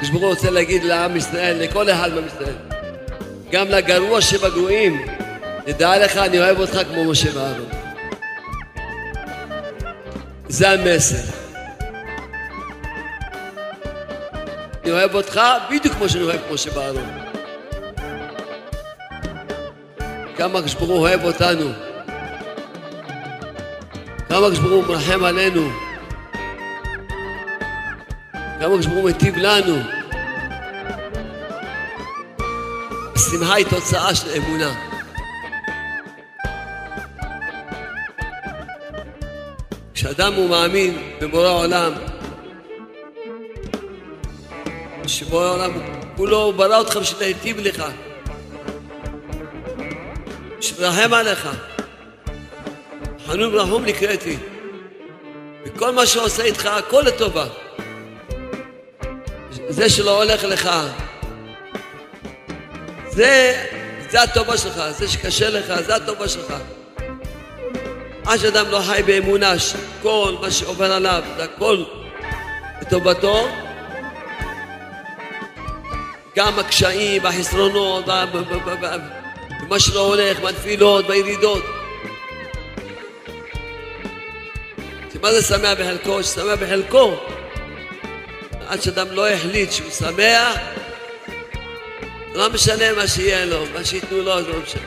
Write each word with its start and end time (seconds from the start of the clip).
הקדוש 0.00 0.10
ברוך 0.10 0.22
הוא 0.22 0.30
רוצה 0.30 0.50
להגיד 0.50 0.84
לעם 0.84 1.16
ישראל, 1.16 1.56
לכל 1.62 1.90
אחד 1.90 2.14
מעם 2.14 2.26
ישראל, 2.26 2.54
גם 3.50 3.68
לגרוע 3.68 4.20
שבגרועים, 4.20 5.06
תדע 5.64 6.04
לך, 6.04 6.16
אני 6.16 6.38
אוהב 6.38 6.60
אותך 6.60 6.78
כמו 6.92 7.04
משה 7.04 7.28
ואהרון. 7.34 7.68
זה 10.48 10.70
המסר. 10.70 11.32
אני 14.82 14.92
אוהב 14.92 15.14
אותך 15.14 15.40
בדיוק 15.70 15.94
כמו 15.94 16.08
שאני 16.08 16.24
אוהב 16.24 16.40
כמו 16.48 16.58
שבארון. 16.58 17.10
כמה 20.36 20.58
הקדוש 20.58 20.74
ברוך 20.74 20.90
הוא 20.90 20.98
אוהב 20.98 21.24
אותנו. 21.24 21.70
כמה 24.28 24.46
הקדוש 24.46 24.58
ברוך 24.58 24.86
הוא 24.86 24.94
מרחם 24.94 25.24
עלינו. 25.24 25.89
כמה 28.60 28.68
הקדוש 28.68 28.86
ברוך 28.86 28.98
הוא 28.98 29.10
מיטיב 29.10 29.36
לנו. 29.36 29.76
השמחה 33.16 33.54
היא 33.54 33.66
תוצאה 33.66 34.14
של 34.14 34.28
אמונה. 34.36 34.74
כשאדם 39.94 40.34
הוא 40.34 40.50
מאמין 40.50 41.10
בבורא 41.20 41.48
עולם, 41.48 41.92
שבורא 45.06 45.44
העולם 45.44 45.70
כולו 46.16 46.52
ברא 46.52 46.78
אותך 46.78 46.96
בשביל 46.96 47.20
להיטיב 47.20 47.58
לך, 47.60 47.84
לרחם 50.78 51.14
עליך. 51.14 51.48
חנון 53.26 53.54
ורחום 53.54 53.84
נקראתי. 53.84 54.36
וכל 55.64 55.90
מה 55.90 56.06
שעושה 56.06 56.42
איתך, 56.42 56.66
הכל 56.66 57.02
לטובה. 57.06 57.46
זה 59.80 59.90
שלא 59.90 60.22
הולך 60.22 60.44
לך, 60.44 60.70
זה, 63.08 63.64
זה 64.10 64.22
הטובה 64.22 64.58
שלך, 64.58 64.82
זה 64.90 65.08
שקשה 65.08 65.50
לך, 65.50 65.80
זה 65.86 65.96
הטובה 65.96 66.28
שלך. 66.28 66.54
עד 68.26 68.38
שאדם 68.38 68.70
לא 68.70 68.80
חי 68.86 69.02
באמונה 69.06 69.58
שכל 69.58 70.34
מה 70.40 70.50
שעובר 70.50 70.92
עליו 70.92 71.22
זה 71.36 71.44
הכל 71.44 71.84
לטובתו, 72.82 73.48
גם 76.36 76.58
הקשיים, 76.58 77.26
החסרונות, 77.26 78.04
ומה 79.62 79.80
שלא 79.80 80.00
הולך, 80.00 80.40
בנפילות, 80.40 81.06
בירידות. 81.06 81.64
מה 85.22 85.32
זה 85.32 85.42
שמח 85.42 85.78
בחלקו? 85.78 86.22
ששמח 86.22 86.58
בחלקו 86.60 87.39
עד 88.70 88.82
שאדם 88.82 89.12
לא 89.12 89.28
החליט 89.28 89.72
שהוא 89.72 89.90
שמח 89.90 90.56
לא 92.34 92.50
משנה 92.50 92.92
מה 92.92 93.08
שיהיה 93.08 93.44
לו, 93.44 93.64
מה 93.74 93.84
שייתנו 93.84 94.22
לו 94.22 94.42
זה 94.42 94.48
לא 94.48 94.58
משנה 94.62 94.82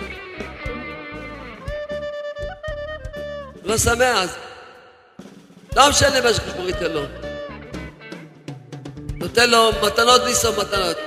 לא 3.63 3.77
שמח 3.77 4.35
לא 5.75 5.89
משנה 5.89 6.21
מה 6.21 6.33
שקשור 6.33 6.67
ייתן 6.67 6.91
לו 6.91 7.03
נותן 9.15 9.49
לו 9.49 9.71
מתנות 9.83 10.21
בלי 10.21 10.35
סוף 10.35 10.59
מתנות 10.59 10.97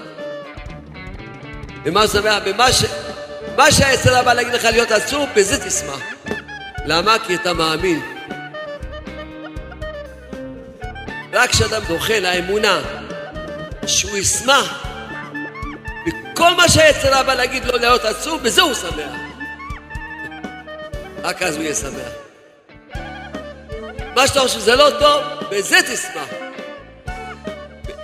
במה 1.87 2.09
שמח? 2.09 2.39
במה 2.47 2.73
ש... 2.73 2.85
מה 3.57 3.73
שהיצר 3.73 4.17
הבא 4.17 4.33
להגיד 4.35 4.53
לך 4.53 4.65
להיות 4.65 4.91
עצוב, 4.91 5.29
בזה 5.37 5.69
תשמח. 5.69 6.01
למה? 6.87 7.17
כי 7.27 7.35
אתה 7.35 7.53
מאמין. 7.53 8.16
רק 11.37 11.51
כשאדם 11.51 11.83
זוכה 11.89 12.21
לאמונה 12.21 12.81
שהוא 13.87 14.17
ישמח 14.17 14.87
בכל 16.07 16.55
מה 16.55 16.69
שהיצר 16.69 17.15
הבא 17.15 17.35
להגיד 17.35 17.65
לו 17.65 17.79
להיות 17.79 18.05
עצוב, 18.05 18.43
בזה 18.43 18.63
הוא 18.63 18.75
שמח. 18.75 19.13
רק 21.23 21.43
אז 21.43 21.55
הוא 21.57 21.63
יהיה 21.63 21.75
שמח. 21.75 22.13
מה 24.15 24.27
שאתה 24.27 24.41
חושב 24.41 24.59
שזה 24.59 24.77
לא 24.77 24.91
טוב, 24.99 25.23
בזה 25.51 25.77
תשמח. 25.83 26.29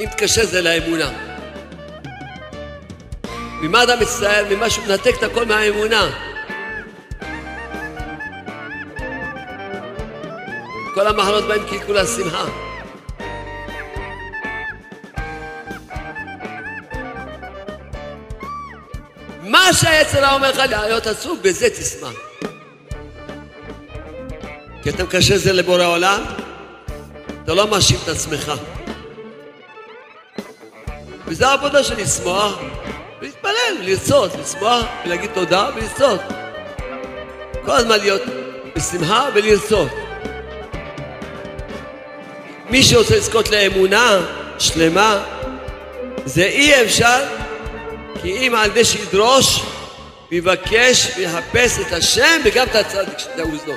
אם 0.00 0.06
תקשר 0.06 0.46
זה 0.46 0.62
לאמונה. 0.62 1.10
ממה 3.60 3.82
אתה 3.82 3.96
מצטער? 3.96 4.44
ממה 4.50 4.70
שהוא 4.70 4.86
מנתק 4.86 5.14
את 5.18 5.22
הכל 5.22 5.44
מהאמונה. 5.44 6.10
כל 10.94 11.06
המחלות 11.06 11.44
בהם 11.44 11.68
כי 11.68 11.80
כולה 11.86 12.06
שהיצר 19.82 20.34
אומר 20.34 20.50
לך 20.50 20.58
להיות 20.58 21.06
עצוב, 21.06 21.38
בזה 21.42 21.70
תשמח. 21.70 22.12
כי 24.82 24.90
אתה 24.90 25.04
מקשר 25.04 25.36
זה 25.36 25.52
לבורא 25.52 25.84
עולם, 25.84 26.24
אתה 27.44 27.54
לא 27.54 27.66
מאשים 27.66 27.96
את 28.04 28.08
עצמך. 28.08 28.52
וזו 31.26 31.44
העבודה 31.44 31.84
של 31.84 32.02
לשמוח 32.02 32.58
ולהתפלל, 33.20 33.76
ולרצות, 33.80 34.30
לשמוח 34.40 34.84
ולהגיד 35.04 35.30
תודה 35.34 35.70
ולרצות. 35.74 36.20
כל 37.64 37.70
הזמן 37.70 37.98
להיות 37.98 38.22
בשמחה 38.76 39.28
ולרצות. 39.34 39.88
מי 42.70 42.82
שרוצה 42.82 43.16
לזכות 43.16 43.50
לאמונה 43.50 44.18
שלמה, 44.58 45.24
זה 46.24 46.42
אי 46.44 46.82
אפשר, 46.82 47.24
כי 48.22 48.32
אם 48.32 48.54
על 48.54 48.70
ידי 48.70 48.84
שידרוש 48.84 49.71
ויבקש 50.32 51.12
ויחפש 51.16 51.78
את 51.78 51.92
השם 51.92 52.40
וגם 52.44 52.66
את 52.66 52.74
הצדיק 52.74 53.18
שתעוזו. 53.18 53.72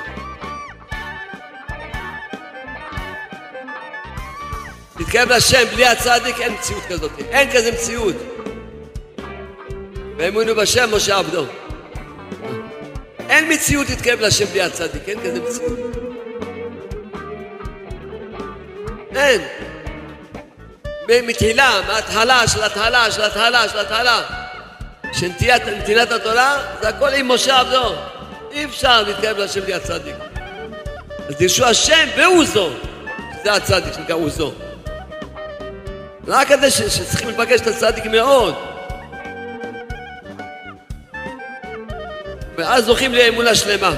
להתקרב 4.98 5.28
לשם 5.28 5.64
בלי 5.74 5.86
הצדיק 5.86 6.40
אין 6.40 6.52
מציאות 6.52 6.82
כזאת, 6.88 7.10
אין 7.18 7.50
כזה 7.52 7.72
מציאות. 7.72 8.14
ואמונו 10.16 10.54
בשם 10.54 10.94
משה 10.96 11.18
עבדו. 11.18 11.44
אין 13.28 13.52
מציאות 13.52 13.88
להתקרב 13.88 14.20
לשם 14.20 14.44
בלי 14.44 14.62
הצדיק, 14.62 15.08
אין 15.08 15.20
כזה 15.20 15.40
מציאות. 15.40 15.78
אין. 19.16 19.40
מתחילה, 21.26 21.80
מההתחלה 21.86 22.48
של 22.48 22.62
התחלה 22.62 23.10
של 23.10 23.22
התחלה 23.22 23.68
של 23.68 23.78
התחלה 23.78 24.45
של 25.12 25.28
נתינת 25.78 26.10
התורה, 26.12 26.58
זה 26.82 26.88
הכל 26.88 27.08
עם 27.08 27.28
משה 27.28 27.60
עבדו. 27.60 27.94
אי 28.52 28.64
אפשר 28.64 29.02
להתקרב 29.02 29.38
לשם 29.38 29.60
בלי 29.60 29.74
הצדיק. 29.74 30.14
אז 31.28 31.34
דרשו 31.38 31.64
השם 31.64 32.08
והוא 32.16 32.44
זו. 32.44 32.70
זה 33.44 33.52
הצדיק 33.52 33.94
שנקרא 33.94 34.14
הוא 34.14 34.30
זו. 34.30 34.52
רק 36.26 36.52
כזה 36.52 36.70
שצריכים 36.70 37.28
לבקש 37.28 37.60
את 37.60 37.66
הצדיק 37.66 38.06
מאוד. 38.06 38.54
ואז 42.56 42.84
זוכים 42.84 43.14
לאמונה 43.14 43.54
שלמה. 43.54 43.92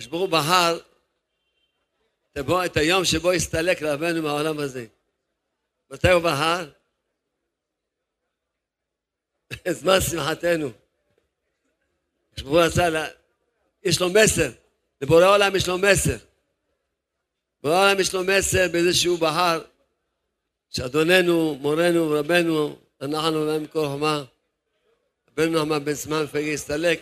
הקדוש 0.00 0.10
ברוך 0.10 0.22
הוא 0.22 0.38
בחר 0.38 0.78
את 2.64 2.76
היום 2.76 3.04
שבו 3.04 3.32
הסתלק 3.32 3.82
רבנו 3.82 4.22
מהעולם 4.22 4.58
הזה. 4.58 4.86
מתי 5.90 6.10
הוא 6.10 6.22
בחר? 6.22 6.70
זמן 9.80 10.00
שמחתנו. 10.00 10.70
כשברור 12.36 12.62
רצה, 12.62 12.88
לה... 12.88 13.06
יש 13.82 14.00
לו 14.00 14.08
מסר, 14.08 14.50
לבורא 15.00 15.24
העולם 15.24 15.56
יש 15.56 15.68
לו 15.68 15.78
מסר. 15.78 16.16
בורא 17.62 17.74
העולם 17.74 18.00
יש 18.00 18.14
לו 18.14 18.24
מסר 18.24 18.66
בזה 18.72 18.94
שהוא 18.94 19.18
בחר, 19.18 19.62
שאדוננו, 20.70 21.54
מורנו 21.54 22.10
ורבנו, 22.10 22.76
אנחנו 23.00 23.44
להם 23.44 23.66
כל 23.66 23.86
חומה, 23.86 24.24
רבנו 25.30 25.58
נחמן 25.58 25.84
בן 25.84 25.92
זמן 25.92 26.26
פגי 26.26 26.54
הסתלק 26.54 27.00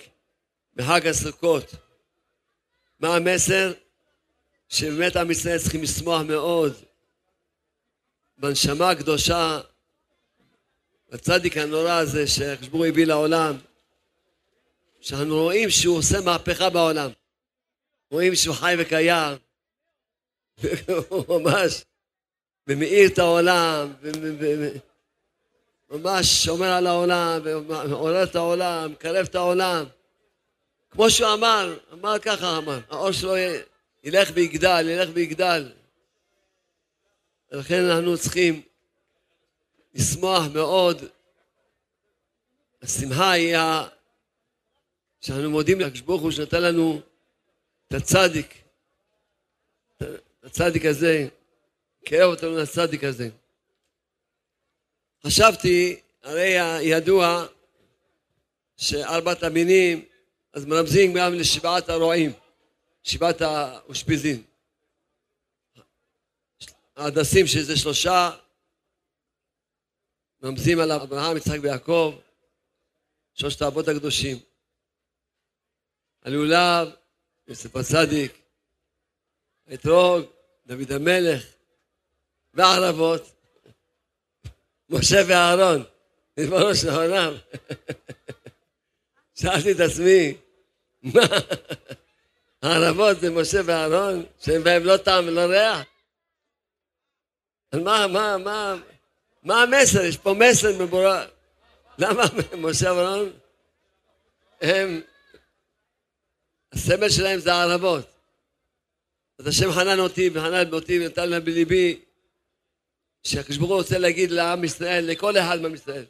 בחג 0.74 1.06
הסוכות. 1.06 1.87
מה 3.00 3.16
המסר? 3.16 3.72
שבאמת 4.68 5.16
עם 5.16 5.30
ישראל 5.30 5.58
צריכים 5.58 5.82
לשמוח 5.82 6.22
מאוד 6.22 6.74
בנשמה 8.38 8.90
הקדושה 8.90 9.60
הצדיק 11.12 11.56
הנורא 11.56 11.92
הזה 11.92 12.26
שהחשבור 12.26 12.84
הביא 12.84 13.06
לעולם, 13.06 13.56
שאנחנו 15.00 15.36
רואים 15.42 15.70
שהוא 15.70 15.98
עושה 15.98 16.20
מהפכה 16.20 16.70
בעולם. 16.70 17.10
רואים 18.10 18.34
שהוא 18.34 18.54
חי 18.54 18.74
וקיים. 18.78 19.36
הוא 21.08 21.24
ממש 21.40 21.84
ומאיר 22.66 23.08
את 23.08 23.18
העולם, 23.18 23.92
וממש 25.90 26.44
שומר 26.44 26.66
על 26.66 26.86
העולם, 26.86 27.40
ומעורר 27.44 28.22
את 28.22 28.36
העולם, 28.36 28.92
מקרב 28.92 29.26
את 29.30 29.34
העולם. 29.34 29.84
כמו 30.90 31.10
שהוא 31.10 31.32
אמר, 31.34 31.78
אמר 31.92 32.18
ככה 32.18 32.58
אמר, 32.58 32.80
האור 32.90 33.12
שלו 33.12 33.34
ילך 34.04 34.28
ויגדל, 34.34 34.88
ילך 34.88 35.08
ויגדל. 35.12 35.72
ולכן 37.52 37.84
אנחנו 37.84 38.18
צריכים 38.18 38.62
לשמוח 39.94 40.42
מאוד. 40.54 41.04
השמחה 42.82 43.30
היא 43.30 43.56
שאנחנו 45.20 45.50
מודים 45.50 45.80
לקדוש 45.80 46.00
ברוך 46.00 46.22
הוא 46.22 46.30
שנתן 46.30 46.62
לנו 46.62 47.00
את 47.88 47.94
הצדיק, 47.94 48.54
את 49.96 50.02
הצדיק 50.42 50.84
הזה, 50.84 51.28
קרב 52.04 52.30
אותנו 52.30 52.56
לצדיק 52.56 53.04
הזה. 53.04 53.28
חשבתי, 55.26 56.00
הרי 56.22 56.56
ידוע 56.82 57.46
שארבעת 58.76 59.42
המינים, 59.42 60.04
אז 60.52 60.64
מרמזים 60.64 61.12
גם 61.16 61.34
לשבעת 61.34 61.88
הרועים, 61.88 62.32
שבעת 63.02 63.40
האושפיזין. 63.40 64.42
ההדסים 66.96 67.46
שזה 67.46 67.76
שלושה, 67.76 68.30
מרמזים 70.42 70.80
על 70.80 70.92
אברהם, 70.92 71.36
יצחק 71.36 71.58
ויעקב, 71.62 72.18
שלושת 73.34 73.62
האבות 73.62 73.88
הקדושים. 73.88 74.38
הלולב, 76.22 76.88
יוסף 77.48 77.76
הצדיק, 77.76 78.38
האתרוג, 79.66 80.24
דוד 80.66 80.92
המלך, 80.92 81.46
והערבות, 82.54 83.22
משה 84.88 85.16
ואהרון, 85.28 85.84
ריבונו 86.38 86.74
של 86.74 86.88
העולם. 86.88 87.34
שאלתי 89.40 89.72
את 89.72 89.80
עצמי, 89.80 90.34
מה, 91.02 91.20
הערבות 92.62 93.20
זה 93.20 93.30
משה 93.30 93.60
ואהרון, 93.64 94.24
שאין 94.40 94.64
בהם 94.64 94.84
לא 94.84 94.96
טעם 94.96 95.26
ולא 95.26 95.40
ריח? 95.40 95.84
מה, 97.74 98.06
מה, 98.06 98.38
מה, 98.38 98.76
מה 99.42 99.62
המסר? 99.62 100.04
יש 100.04 100.16
פה 100.16 100.34
מסר 100.34 100.78
מבורר. 100.78 101.28
למה 101.98 102.22
משה 102.58 102.92
ואהרון 102.92 103.32
הם 104.60 105.00
הסמל 106.72 107.08
שלהם 107.08 107.40
זה 107.40 107.54
הערבות. 107.54 108.06
אז 109.38 109.46
השם 109.46 109.72
חנן 109.72 109.98
אותי 109.98 110.30
וחנן 110.32 110.72
אותי 110.72 110.98
ונתן 111.00 111.30
להם 111.30 111.44
בליבי 111.44 112.00
שהקדוש 113.22 113.56
ברוך 113.56 113.70
הוא 113.70 113.78
רוצה 113.78 113.98
להגיד 113.98 114.30
לעם 114.30 114.64
ישראל, 114.64 115.04
לכל 115.04 115.38
אחד 115.38 115.60
מעם 115.60 115.74
ישראל, 115.74 116.04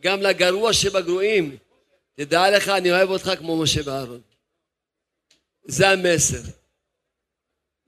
גם 0.00 0.22
לגרוע 0.22 0.72
שבגרועים, 0.72 1.56
תדע 2.14 2.56
לך, 2.56 2.68
אני 2.68 2.90
אוהב 2.92 3.10
אותך 3.10 3.30
כמו 3.38 3.62
משה 3.62 3.80
ואהרון. 3.84 4.20
זה 5.64 5.88
המסר. 5.88 6.42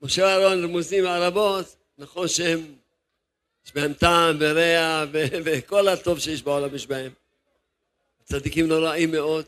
משה 0.01 0.21
ואהרון 0.21 0.63
רמוזים 0.63 1.03
לערבות, 1.03 1.75
נכון 1.97 2.27
שהם, 2.27 2.75
יש 3.65 3.73
בהם 3.73 3.93
טעם 3.93 4.37
וריח 4.39 5.09
וכל 5.45 5.87
הטוב 5.87 6.19
שיש 6.19 6.43
בעולם 6.43 6.75
יש 6.75 6.87
בהם. 6.87 7.11
צדיקים 8.23 8.67
נוראים 8.67 9.11
מאוד, 9.11 9.45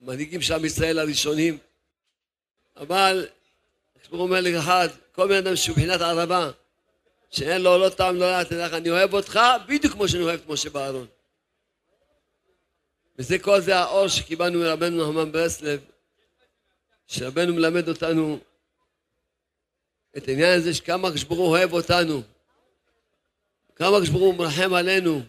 מנהיגים 0.00 0.42
של 0.42 0.54
עם 0.54 0.64
ישראל 0.64 0.98
הראשונים, 0.98 1.58
אבל 2.76 3.26
הוא 4.08 4.20
אומר 4.20 4.40
לי 4.40 4.58
אחד, 4.58 4.88
כל 5.12 5.28
בן 5.28 5.36
אדם 5.36 5.56
שהוא 5.56 5.76
מבחינת 5.76 6.00
ערבה, 6.00 6.50
שאין 7.30 7.62
לו 7.62 7.78
לא 7.78 7.88
טעם 7.88 8.16
לא 8.16 8.24
רע, 8.24 8.44
תדע 8.44 8.66
לך, 8.66 8.72
אני 8.74 8.90
אוהב 8.90 9.14
אותך 9.14 9.40
בדיוק 9.68 9.92
כמו 9.92 10.08
שאני 10.08 10.22
אוהב 10.22 10.40
את 10.40 10.48
משה 10.48 10.70
בארון. 10.70 11.06
וזה 13.22 13.38
כל 13.38 13.60
זה 13.60 13.76
האור 13.76 14.08
שקיבלנו 14.08 14.58
מרבנו 14.58 15.10
נחמן 15.10 15.32
ברסלב, 15.32 15.80
שרבנו 17.06 17.54
מלמד 17.54 17.88
אותנו 17.88 18.38
את 20.16 20.28
העניין 20.28 20.58
הזה 20.58 20.74
שכמה 20.74 21.08
הקדוש 21.08 21.24
ברוך 21.24 21.40
הוא 21.40 21.48
אוהב 21.48 21.72
אותנו, 21.72 22.22
כמה 23.76 23.96
הקדוש 23.96 24.08
ברוך 24.08 24.22
הוא 24.22 24.34
מרחם 24.34 24.74
עלינו, 24.74 25.22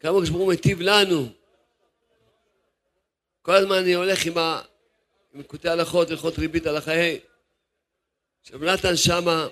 כמה 0.00 0.10
הקדוש 0.10 0.28
ברוך 0.28 0.42
הוא 0.42 0.50
מיטיב 0.50 0.80
לנו. 0.80 1.28
כל 3.42 3.54
הזמן 3.54 3.76
אני 3.76 3.94
הולך 3.94 4.26
עם, 4.26 4.38
ה... 4.38 4.62
עם 5.32 5.42
קוטעי 5.42 5.70
הלכות, 5.70 6.10
הלכות 6.10 6.38
ריבית 6.38 6.66
על 6.66 6.76
החיי. 6.76 7.20
עכשיו 8.40 8.58
נתן 8.58 8.96
שמה 8.96 9.48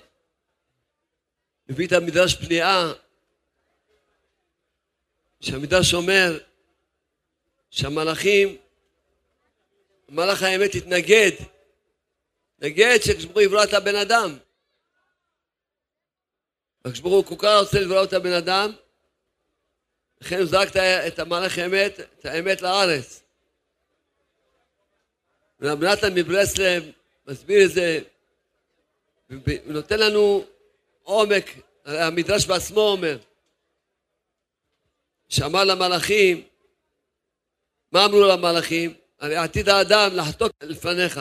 מביא 1.68 1.86
את 1.86 1.92
המדרש 1.92 2.34
פליאה, 2.34 2.92
שהמדרש 5.40 5.94
אומר 5.94 6.38
שהמלאכים, 7.72 8.56
מלאך 10.08 10.42
האמת 10.42 10.74
התנגד, 10.74 11.30
התנגד 12.56 12.98
שכשברוך 13.02 13.34
הוא 13.34 13.42
יברא 13.42 13.64
את 13.64 13.72
הבן 13.72 13.94
אדם. 13.94 14.38
וכשברוך 16.84 17.14
הוא 17.14 17.24
כל 17.24 17.46
כך 17.46 17.60
רוצה 17.60 17.80
לברוא 17.80 18.04
את 18.04 18.12
הבן 18.12 18.32
אדם, 18.32 18.72
לכן 20.20 20.36
הוא 20.36 20.44
זרק 20.44 20.68
את 21.06 21.18
המלאך 21.18 21.58
האמת, 21.58 22.00
את 22.00 22.24
האמת 22.24 22.62
לארץ. 22.62 23.22
ורב 25.60 25.84
נתן 25.84 26.14
מברסלב 26.14 26.84
מסביר 27.26 27.64
את 27.64 27.70
זה, 27.70 28.00
ונותן 29.30 29.98
לנו 29.98 30.44
עומק, 31.02 31.44
המדרש 31.84 32.46
בעצמו 32.46 32.80
אומר, 32.80 33.18
שאמר 35.28 35.64
למלאכים, 35.64 36.51
מה 37.92 38.04
אמרו 38.04 38.20
למלאכים? 38.22 38.94
עתיד 39.18 39.68
האדם 39.68 40.10
לחטוק 40.16 40.52
לפניך 40.62 41.20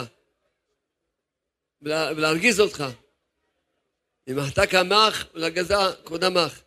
ולהרגיז 1.81 2.59
אותך. 2.59 2.83
אם 4.27 4.39
החטא 4.39 4.65
קמח 4.65 5.25
ולגזה 5.33 5.75
קודמך. 6.03 6.61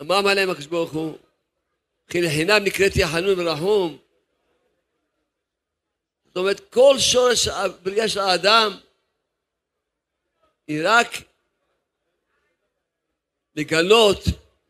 אמר 0.00 0.28
עליהם 0.28 0.50
הקדוש 0.50 0.66
ברוך 0.66 0.92
הוא, 0.92 1.18
כי 2.08 2.22
לחינם 2.22 2.64
נקראתי 2.64 3.06
חנון 3.06 3.40
ורחום 3.40 3.98
זאת 6.28 6.36
אומרת, 6.36 6.72
כל 6.72 6.98
שורש 6.98 7.48
הבריאה 7.48 8.08
של 8.08 8.20
האדם 8.20 8.78
היא 10.66 10.80
רק 10.84 11.06
לגלות, 13.56 14.24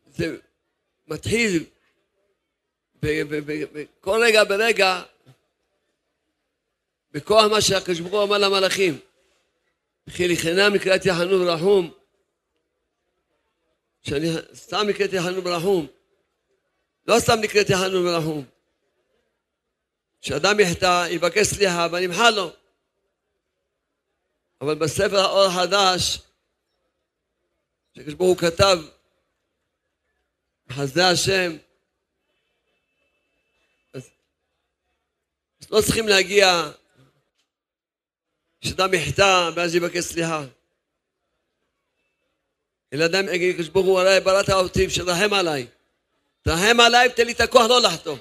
זה 0.07 0.37
מתחיל 1.07 1.63
בכל 3.03 4.21
רגע 4.23 4.43
ברגע 4.43 5.01
בכוח 7.11 7.45
מה 7.51 7.61
שהקדוש 7.61 7.99
ברוך 7.99 8.13
הוא 8.13 8.23
אמר 8.23 8.37
למלאכים 8.37 8.99
וכי 10.07 10.27
לחינם 10.27 10.73
נקראתי 10.73 11.13
חנון 11.13 11.41
ורחום 11.41 11.91
שאני 14.01 14.27
סתם 14.53 14.85
נקראתי 14.89 15.21
חנון 15.21 15.47
ורחום 15.47 15.87
לא 17.07 17.19
סתם 17.19 17.39
נקראתי 17.41 17.75
חנון 17.75 18.07
ורחום 18.07 18.45
כשאדם 20.21 20.59
יחטא, 20.59 21.07
יבקש 21.09 21.47
סליחה 21.47 21.87
ונמחה 21.91 22.29
לו. 22.29 22.51
אבל 24.61 24.75
בספר 24.75 25.19
האור 25.19 25.45
החדש, 25.45 26.19
שקדוש 27.95 28.13
ברוך 28.13 28.29
הוא 28.29 28.37
כתב, 28.37 28.77
חסדי 30.71 31.03
השם, 31.03 31.57
לא 35.71 35.81
צריכים 35.81 36.07
להגיע 36.07 36.71
כשאדם 38.61 38.93
יחטא 38.93 39.49
ואז 39.55 39.75
יבקש 39.75 40.03
סליחה. 40.03 40.43
אלא 42.93 43.05
אדם 43.05 43.29
יגיד, 43.33 43.55
קדוש 43.55 43.69
ברוך 43.69 43.85
הוא, 43.85 43.99
הרי 43.99 44.19
בראת 44.19 44.49
אותי, 44.49 44.89
שתרחם 44.89 45.33
עליי. 45.33 45.67
תרחם 46.41 46.79
עליי 46.79 47.07
ותן 47.07 47.25
לי 47.25 47.31
את 47.31 47.41
הכוח 47.41 47.65
לא 47.69 47.81
לחטוא. 47.81 48.17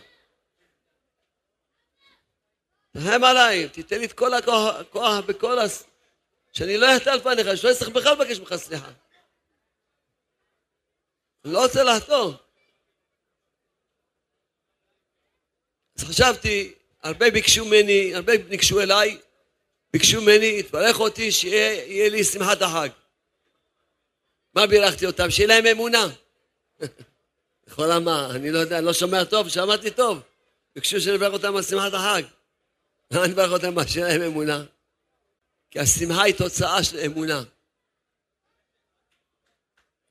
תרחם 2.91 3.25
עליי, 3.25 3.69
תיתן 3.69 3.99
לי 3.99 4.07
את 4.07 4.13
כל 4.13 4.35
הכוח 4.35 5.25
בכל 5.27 5.59
הס... 5.59 5.85
שאני 6.53 6.77
לא 6.77 6.97
אחטא 6.97 7.11
על 7.11 7.21
פניך, 7.21 7.57
שלא 7.57 7.73
אצטרך 7.73 7.89
בכלל 7.89 8.13
לבקש 8.13 8.39
ממך 8.39 8.55
סליחה. 8.57 8.91
אני 11.45 11.53
לא 11.53 11.63
רוצה 11.63 11.83
לחתום. 11.83 12.37
אז 15.97 16.05
חשבתי, 16.05 16.75
הרבה 17.03 17.31
ביקשו 17.31 17.65
ממני, 17.65 18.15
הרבה 18.15 18.33
ניגשו 18.49 18.81
אליי, 18.81 19.19
ביקשו 19.93 20.21
ממני, 20.21 20.63
תברך 20.63 21.01
אותי, 21.01 21.33
שיהיה 21.33 22.09
לי 22.09 22.25
שמחת 22.25 22.63
החג. 22.63 22.89
מה 24.55 24.67
בירכתי 24.67 25.07
אותם? 25.07 25.31
שיהיה 25.31 25.49
להם 25.49 25.67
אמונה. 25.67 26.07
לכאורה 27.67 28.01
מה, 28.01 28.31
אני 28.31 28.51
לא 28.51 28.59
יודע, 28.59 28.81
לא 28.81 28.93
שומע 28.93 29.25
טוב, 29.25 29.49
שמעתי 29.49 29.91
טוב. 29.91 30.21
ביקשו 30.75 31.01
שנברך 31.01 31.33
אותם 31.33 31.57
על 31.57 31.63
שמחת 31.63 31.95
החג. 31.95 32.23
למה 33.11 33.25
אני 33.25 33.33
מברך 33.33 33.51
אותם? 33.51 33.89
שאין 33.89 34.07
להם 34.07 34.23
אמונה. 34.23 34.65
כי 35.71 35.79
השמחה 35.79 36.23
היא 36.23 36.35
תוצאה 36.35 36.85
של 36.85 36.99
אמונה. 36.99 37.43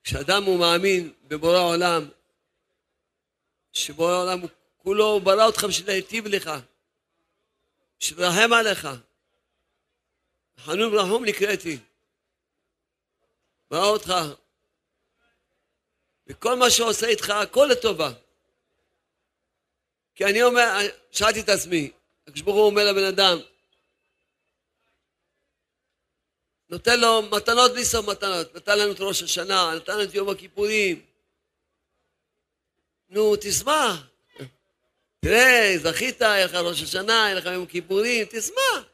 כשאדם 0.04 0.44
הוא 0.44 0.60
מאמין 0.60 1.14
בבורא 1.28 1.60
עולם, 1.60 2.10
שבורא 3.74 4.22
עולם 4.22 4.40
הוא 4.40 4.50
כולו, 4.78 5.20
ברא 5.20 5.46
אותך 5.46 5.64
בשביל 5.64 5.88
להיטיב 5.88 6.28
לך, 6.28 6.52
לרחם 8.18 8.54
עליך. 8.54 8.88
חנון 10.60 10.94
ורחום 10.94 11.26
נקראתי. 11.26 11.78
ברא 13.72 13.86
אותך. 13.86 14.14
וכל 16.28 16.56
מה 16.56 16.70
שעושה 16.70 17.08
איתך, 17.08 17.30
הכל 17.30 17.70
לטובה. 17.72 18.12
כי 20.16 20.26
אני 20.26 20.44
אומר, 20.44 20.78
שאלתי 21.12 21.40
את 21.40 21.50
עצמי, 21.50 21.92
הקדוש 22.28 22.42
ברוך 22.42 22.56
הוא 22.56 22.66
אומר 22.66 22.92
לבן 22.92 23.04
אדם, 23.04 23.38
נותן 26.70 27.00
לו 27.00 27.22
מתנות 27.22 27.72
בלי 27.72 27.86
סוף 27.86 28.08
מתנות, 28.08 28.56
נתן 28.56 28.80
לנו 28.80 28.92
את 28.92 29.00
ראש 29.00 29.24
השנה, 29.24 29.76
נתן 29.76 29.94
לנו 29.94 30.04
את 30.04 30.14
יום 30.14 30.30
הכיפורים. 30.30 31.06
נו, 33.10 33.36
תשמח. 33.42 34.07
תראה, 35.20 35.74
זכית, 35.78 36.22
יהיה 36.22 36.46
לך 36.46 36.54
ראש 36.54 36.84
השנה, 36.84 37.14
יהיה 37.14 37.36
לך 37.36 37.46
יום 37.46 37.66
כיפורים, 37.66 38.28
תשמח. 38.30 38.86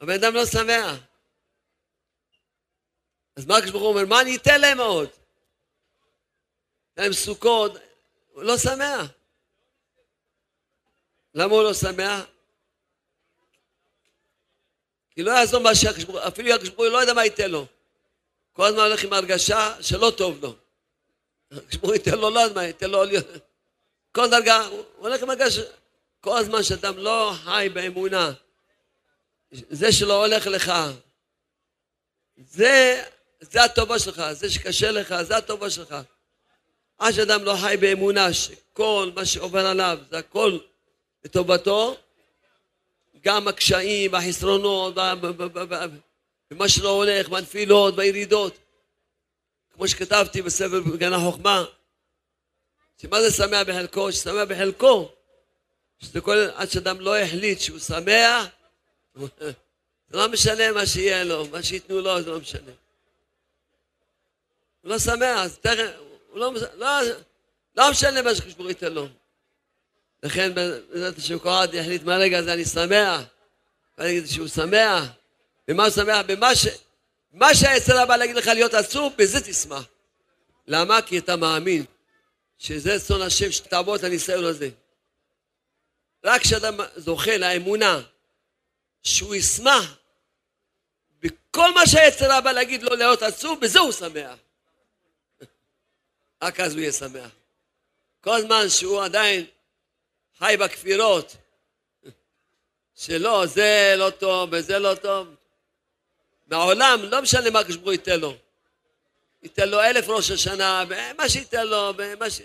הבן 0.00 0.14
אדם 0.14 0.34
לא 0.34 0.46
שמח. 0.46 0.98
אז 3.36 3.46
מה 3.46 3.56
הקדוש 3.56 3.70
ברוך 3.70 3.82
הוא 3.82 3.90
אומר? 3.90 4.06
מה 4.06 4.20
אני 4.20 4.36
אתן 4.36 4.60
להם 4.60 4.80
עוד? 4.80 5.08
להם 6.96 7.12
סוכות, 7.12 7.72
הוא 8.32 8.42
לא 8.42 8.58
שמח. 8.58 9.10
למה 11.34 11.54
הוא 11.54 11.62
לא 11.62 11.74
שמח? 11.74 12.24
כי 15.10 15.22
לא 15.22 15.30
יעזור 15.30 15.60
מה 15.60 15.74
שהקדוש 15.74 16.04
ברוך 16.04 16.18
הוא, 16.18 16.28
אפילו 16.28 16.54
הקדוש 16.54 16.68
ברוך 16.68 16.80
הוא 16.80 16.88
לא 16.88 16.98
יודע 16.98 17.14
מה 17.14 17.24
ייתן 17.24 17.50
לו. 17.50 17.66
כל 18.52 18.64
הזמן 18.66 18.80
הולך 18.80 19.04
עם 19.04 19.12
הרגשה 19.12 19.82
שלא 19.82 20.12
טוב 20.16 20.44
לו. 20.44 20.54
הקדוש 21.50 21.76
ברוך 21.76 21.84
הוא 21.84 21.94
ייתן 21.94 22.18
לו, 22.18 22.30
לא 22.30 22.40
יודע 22.40 22.54
מה, 22.54 22.64
ייתן 22.64 22.90
לו 22.90 23.04
כל 24.16 24.30
דרגה, 24.30 24.66
הוא 24.66 24.84
הולך 24.98 25.22
עם 25.22 25.30
הרגשה, 25.30 25.62
כל 26.20 26.38
הזמן 26.38 26.62
שאדם 26.62 26.98
לא 26.98 27.32
חי 27.44 27.68
באמונה, 27.72 28.32
זה 29.50 29.92
שלא 29.92 30.24
הולך 30.24 30.46
לך, 30.46 30.72
זה, 32.36 33.04
זה 33.40 33.64
הטובה 33.64 33.98
שלך, 33.98 34.22
זה 34.32 34.50
שקשה 34.50 34.90
לך, 34.90 35.14
זה 35.22 35.36
הטובה 35.36 35.70
שלך. 35.70 35.96
עד 36.98 37.14
שאדם 37.14 37.44
לא 37.44 37.56
חי 37.60 37.76
באמונה 37.80 38.32
שכל 38.32 39.10
מה 39.14 39.24
שעובר 39.24 39.66
עליו 39.66 39.98
זה 40.10 40.18
הכל 40.18 40.58
לטובתו, 41.24 41.96
גם 43.20 43.48
הקשיים, 43.48 44.14
החסרונות, 44.14 44.94
ומה 46.50 46.68
שלא 46.68 46.88
הולך, 46.88 47.28
בנפילות, 47.28 47.96
בירידות. 47.96 48.58
כמו 49.74 49.88
שכתבתי 49.88 50.42
בספר 50.42 50.80
בגן 50.80 51.12
החוכמה, 51.12 51.64
שמה 53.02 53.22
זה 53.22 53.30
שמח 53.30 53.62
בחלקו? 53.66 54.12
ששמח 54.12 54.48
בחלקו. 54.48 55.12
שזה 55.98 56.20
כל, 56.20 56.38
עד 56.54 56.70
שאדם 56.70 57.00
לא 57.00 57.18
החליט 57.18 57.60
שהוא 57.60 57.78
שמח, 57.78 58.46
זה 60.08 60.16
לא 60.18 60.28
משנה 60.28 60.72
מה 60.72 60.86
שיהיה 60.86 61.24
לו, 61.24 61.46
מה 61.46 61.62
שייתנו 61.62 62.00
לו 62.00 62.22
זה 62.22 62.30
לא 62.30 62.40
משנה. 62.40 62.72
הוא 64.80 64.90
לא 64.90 64.98
שמח, 64.98 65.38
אז 65.38 65.58
תכף, 65.58 65.90
הוא 66.30 66.38
לא, 66.38 66.52
לא, 66.74 66.88
לא 67.76 67.90
משנה 67.90 68.22
מה 68.22 68.34
שקשבור 68.34 68.68
ייתן 68.68 68.92
לו. 68.92 69.08
לכן 70.22 70.54
בעזרת 70.54 71.18
השם 71.18 71.38
קורת 71.38 71.74
יחליט 71.74 72.02
מהרגע 72.02 72.38
הזה 72.38 72.52
אני 72.52 72.64
שמח, 72.64 73.20
ואני 73.98 74.26
שהוא 74.26 74.48
שמח, 74.48 75.04
במה 75.68 75.84
הוא 75.84 75.90
שמח? 75.90 76.24
במה 76.26 76.54
ש... 76.54 76.66
מה 77.32 77.54
שהיצר 77.54 77.98
הבא 77.98 78.16
להגיד 78.16 78.36
לך 78.36 78.46
להיות 78.46 78.74
עצוב, 78.74 79.12
בזה 79.18 79.40
תשמח. 79.40 79.84
למה? 80.66 81.02
כי 81.02 81.18
אתה 81.18 81.36
מאמין 81.36 81.84
שזה 82.58 83.00
צאן 83.00 83.22
השם 83.22 83.52
שתעבור 83.52 83.96
את 83.96 84.04
הניסיון 84.04 84.44
הזה. 84.44 84.68
רק 86.24 86.40
כשאדם 86.40 86.80
זוכה 86.96 87.36
לאמונה 87.36 88.00
שהוא 89.02 89.34
ישמח 89.34 89.98
בכל 91.20 91.74
מה 91.74 91.86
שהיצר 91.86 92.32
הבא 92.32 92.52
להגיד 92.52 92.82
לו 92.82 92.96
להיות 92.96 93.22
עצוב, 93.22 93.60
בזה 93.60 93.78
הוא 93.78 93.92
שמח. 93.92 94.38
רק 96.42 96.60
אז 96.60 96.72
הוא 96.72 96.80
יהיה 96.80 96.92
שמח. 96.92 97.30
כל 98.20 98.40
זמן 98.40 98.68
שהוא 98.68 99.04
עדיין 99.04 99.46
חי 100.38 100.56
בכפירות, 100.60 101.36
שלא, 102.94 103.46
זה 103.46 103.94
לא 103.98 104.10
טוב 104.10 104.48
וזה 104.52 104.78
לא 104.78 104.94
טוב. 104.94 105.28
מעולם, 106.46 107.00
לא 107.02 107.22
משנה 107.22 107.50
מה 107.50 107.60
הקדוש 107.60 107.92
ייתן 107.92 108.20
לו. 108.20 108.36
ייתן 109.46 109.68
לו 109.68 109.80
אלף 109.80 110.08
ראש 110.08 110.30
השנה, 110.30 110.84
מה 111.16 111.28
שייתן 111.28 111.66
לו, 111.66 111.92
מה 112.18 112.30
ש... 112.30 112.40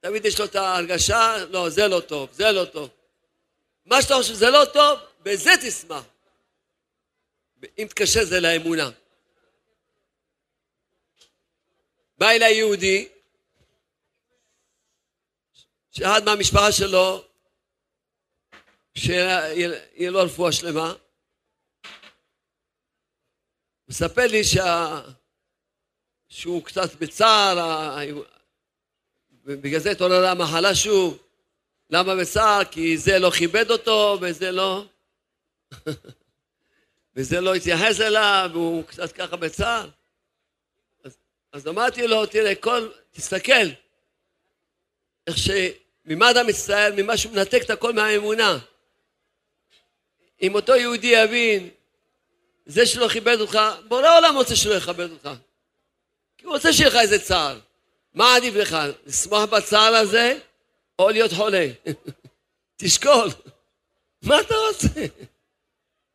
תמיד 0.00 0.24
יש 0.24 0.38
לו 0.38 0.44
את 0.44 0.54
ההרגשה, 0.54 1.36
לא, 1.50 1.70
זה 1.70 1.88
לא 1.88 2.00
טוב, 2.00 2.32
זה 2.32 2.52
לא 2.52 2.64
טוב. 2.64 2.90
מה 3.86 4.02
שאתה 4.02 4.14
חושב 4.14 4.34
שזה 4.34 4.50
לא 4.50 4.64
טוב, 4.72 4.98
בזה 5.22 5.50
תשמח. 5.62 6.04
אם 7.78 7.86
תקשר 7.90 8.24
זה 8.24 8.40
לאמונה. 8.40 8.90
בא 12.18 12.30
אליי 12.30 12.54
יהודי, 12.54 13.08
שאחד 15.90 16.24
מהמשפחה 16.24 16.72
שלו, 16.72 17.24
שיהיה 18.94 20.10
לו 20.10 20.22
רפואה 20.22 20.52
שלמה, 20.52 20.94
מספר 23.88 24.26
לי 24.26 24.44
שה... 24.44 25.00
שהוא 26.30 26.64
קצת 26.64 26.94
בצער, 26.94 27.58
ובגלל 29.44 29.80
זה 29.80 29.90
התעוררה 29.90 30.30
המחלה 30.30 30.74
שוב. 30.74 31.18
למה 31.90 32.16
בצער? 32.16 32.64
כי 32.64 32.98
זה 32.98 33.18
לא 33.18 33.30
כיבד 33.30 33.70
אותו, 33.70 34.18
וזה 34.20 34.50
לא... 34.50 34.84
וזה 37.16 37.40
לא 37.40 37.54
התייחס 37.54 38.00
אליו, 38.00 38.50
והוא 38.52 38.84
קצת 38.84 39.12
ככה 39.12 39.36
בצער. 39.36 39.88
אז, 41.04 41.16
אז 41.52 41.68
אמרתי 41.68 42.06
לו, 42.06 42.26
תראה, 42.26 42.54
כל... 42.54 42.88
תסתכל, 43.10 43.66
איך 45.26 45.36
שממה 45.38 46.30
אדם 46.30 46.46
מצטער, 46.46 46.92
ממה 46.96 47.16
שהוא 47.16 47.32
מנתק 47.32 47.60
את 47.64 47.70
הכל 47.70 47.92
מהאמונה. 47.92 48.58
אם 50.42 50.54
אותו 50.54 50.76
יהודי 50.76 51.06
יבין, 51.06 51.70
זה 52.66 52.86
שלא 52.86 53.08
כיבד 53.08 53.36
אותך, 53.40 53.58
בורא 53.88 54.06
העולם 54.06 54.36
רוצה 54.36 54.56
שלא 54.56 54.74
יכבד 54.74 55.10
אותך. 55.10 55.30
כי 56.40 56.46
הוא 56.46 56.54
רוצה 56.54 56.72
שיהיה 56.72 56.88
לך 56.88 56.96
איזה 56.96 57.18
צער. 57.18 57.60
מה 58.14 58.36
עדיף 58.36 58.54
לך, 58.54 58.76
לשמוח 59.06 59.44
בצער 59.44 59.94
הזה, 59.94 60.38
או 60.98 61.10
להיות 61.10 61.32
חולה? 61.32 61.66
תשקול. 62.76 63.28
מה 64.22 64.40
אתה 64.40 64.54
רוצה? 64.54 65.06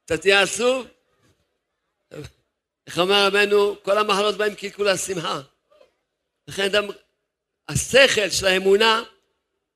אתה 0.05 0.17
תהיה 0.17 0.41
עצוב? 0.41 0.87
איך 2.87 2.99
אומר 2.99 3.27
רבנו, 3.27 3.83
כל 3.83 3.97
המחלות 3.97 4.37
באים 4.37 4.55
קלקול 4.55 4.87
השמחה. 4.87 5.41
לכן 6.47 6.63
אדם, 6.63 6.83
השכל 7.67 8.29
של 8.29 8.45
האמונה, 8.45 9.03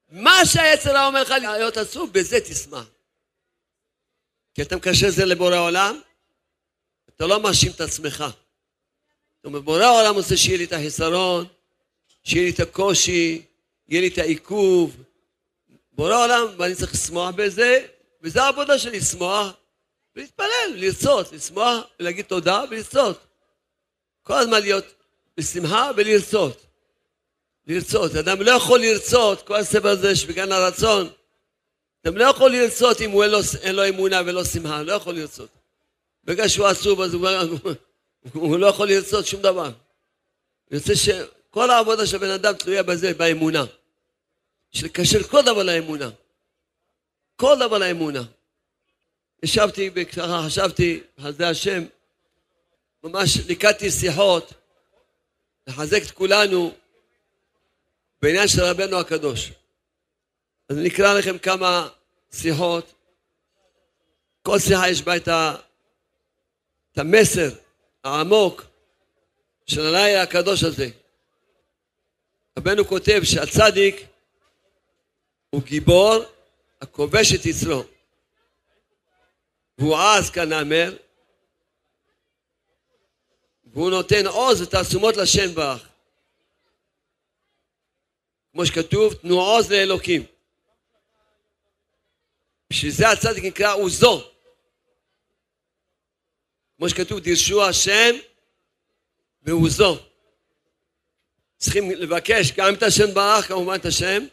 מה 0.10 0.46
שהיצר 0.46 0.90
הרע 0.90 1.08
אומר 1.08 1.22
לך 1.22 1.30
להיות 1.30 1.78
עצוב, 1.78 2.14
בזה 2.14 2.40
תשמח. 2.40 2.86
כי 4.54 4.62
אתה 4.62 4.76
מקשר 4.76 5.10
זה 5.10 5.26
לבורא 5.26 5.58
עולם, 5.58 6.02
אתה 7.10 7.28
לא 7.28 7.44
מאשים 7.44 7.72
את 7.72 7.82
עצמך. 7.82 8.24
זאת 9.40 9.46
אומרת, 9.46 9.64
בורא 9.64 9.84
העולם 9.84 10.16
רוצה 10.16 10.38
שיהיה 10.38 10.58
לי 10.58 10.64
את 10.64 10.74
החיסרון, 10.74 11.46
שיהיה 12.24 12.46
לי 12.46 12.52
את 12.52 12.60
הקושי, 12.60 13.42
יהיה 13.90 14.02
לי 14.02 14.08
את 14.08 14.18
העיכוב. 14.18 14.98
בורא 15.92 16.14
העולם, 16.14 16.48
ואני 16.58 16.76
צריך 16.76 16.94
לשמוח 16.94 17.36
בזה, 17.36 17.86
וזו 18.22 18.40
העבודה 18.40 18.80
שלי, 18.80 19.00
לשמוח 19.00 19.54
ולהתפלל, 20.16 20.74
לרצות, 20.76 21.32
לשמוח 21.32 21.78
ולהגיד 22.00 22.26
תודה 22.26 22.64
ולרצות. 22.70 23.26
כל 24.24 24.34
הזמן 24.34 24.62
להיות 24.62 24.86
בשמחה 25.38 25.92
ולרצות. 25.96 26.66
לרצות. 27.68 28.16
אדם 28.16 28.42
לא 28.42 28.52
יכול 28.52 28.80
לרצות, 28.80 29.42
כל 29.42 29.56
הספר 29.56 29.88
הזה 29.88 30.16
שבגן 30.16 30.52
הרצון, 30.52 31.10
אדם 32.06 32.18
לא 32.18 32.24
יכול 32.24 32.52
לרצות 32.52 33.02
אם 33.02 33.12
הוא 33.12 33.24
אין 33.24 33.32
לו, 33.32 33.40
אין 33.62 33.76
לו 33.76 33.90
אמונה 33.90 34.22
ולא 34.26 34.44
שמחה, 34.44 34.84
לא 34.84 34.94
יכול 34.94 35.16
לרצות. 35.16 35.50
בגלל 36.24 36.48
שהוא 36.48 36.68
עצוב 36.68 37.02
אז 37.02 37.14
הוא, 37.14 37.28
הוא 38.34 38.60
לא 38.60 38.68
יכול 38.68 38.90
לרצות 38.90 39.26
שום 39.26 39.42
דבר. 39.42 39.72
אני 40.72 40.78
רוצה 40.80 40.96
שכל 40.96 41.70
העבודה 41.70 42.08
של 42.08 42.18
בן 42.18 42.30
אדם 42.30 42.54
תלויה 42.54 42.84
בזה, 42.84 43.14
באמונה. 43.14 43.66
שלקשר 44.72 45.24
כל 45.24 45.42
דבר 45.42 45.64
לאמונה. 45.64 46.10
כל 47.36 47.56
דבר 47.60 47.78
לאמונה. 47.78 48.24
ישבתי, 49.44 49.90
ככה 50.06 50.42
חשבתי, 50.46 51.02
על 51.18 51.34
זה 51.34 51.50
השם, 51.50 51.84
ממש 53.04 53.38
ליקטתי 53.38 53.92
שיחות, 53.92 54.54
לחזק 55.68 56.02
את 56.06 56.12
כולנו 56.12 56.74
בעניין 58.22 58.48
של 58.48 58.62
רבנו 58.64 59.00
הקדוש. 59.00 59.52
אז 60.70 60.78
אני 60.78 60.90
אקרא 60.90 61.14
לכם 61.14 61.38
כמה 61.38 61.90
שיחות. 62.32 62.94
כל 64.42 64.60
שיחה 64.60 64.90
יש 64.90 65.02
בה. 65.02 65.16
את 66.92 66.98
המסר 66.98 67.50
העמוק 68.04 68.64
של 69.68 69.82
הלילה 69.82 70.22
הקדוש 70.22 70.64
הזה. 70.64 70.90
רבנו 72.60 72.86
כותב 72.86 73.22
שהצדיק 73.24 74.06
הוא 75.50 75.64
גיבור 75.64 76.16
הכובש 76.82 77.34
את 77.34 77.46
יצרו. 77.46 77.84
והוא 79.78 79.98
עז 79.98 80.30
כנאמר, 80.30 80.98
והוא 83.66 83.90
נותן 83.90 84.28
עוז 84.28 84.62
ותעצומות 84.62 85.18
לשם 85.18 85.56
ברך. 85.56 85.90
כמו 88.52 88.66
שכתוב, 88.66 89.14
תנו 89.14 89.42
עוז 89.42 89.72
לאלוקים. 89.72 90.26
בשביל 92.70 92.92
זה 92.92 93.10
הצדיק 93.10 93.44
נקרא 93.44 93.74
עוזו. 93.74 94.32
כמו 96.80 96.90
שכתוב, 96.90 97.20
דירשו 97.20 97.66
השם 97.66 98.16
ועוזו. 99.44 100.00
צריכים 101.58 101.92
לבקש 101.92 102.52
גם 102.52 102.74
את 102.74 102.84
השם 102.84 103.14
ברך, 103.14 103.48
כמובן 103.48 103.76
את 103.76 103.86
השם, 103.86 104.26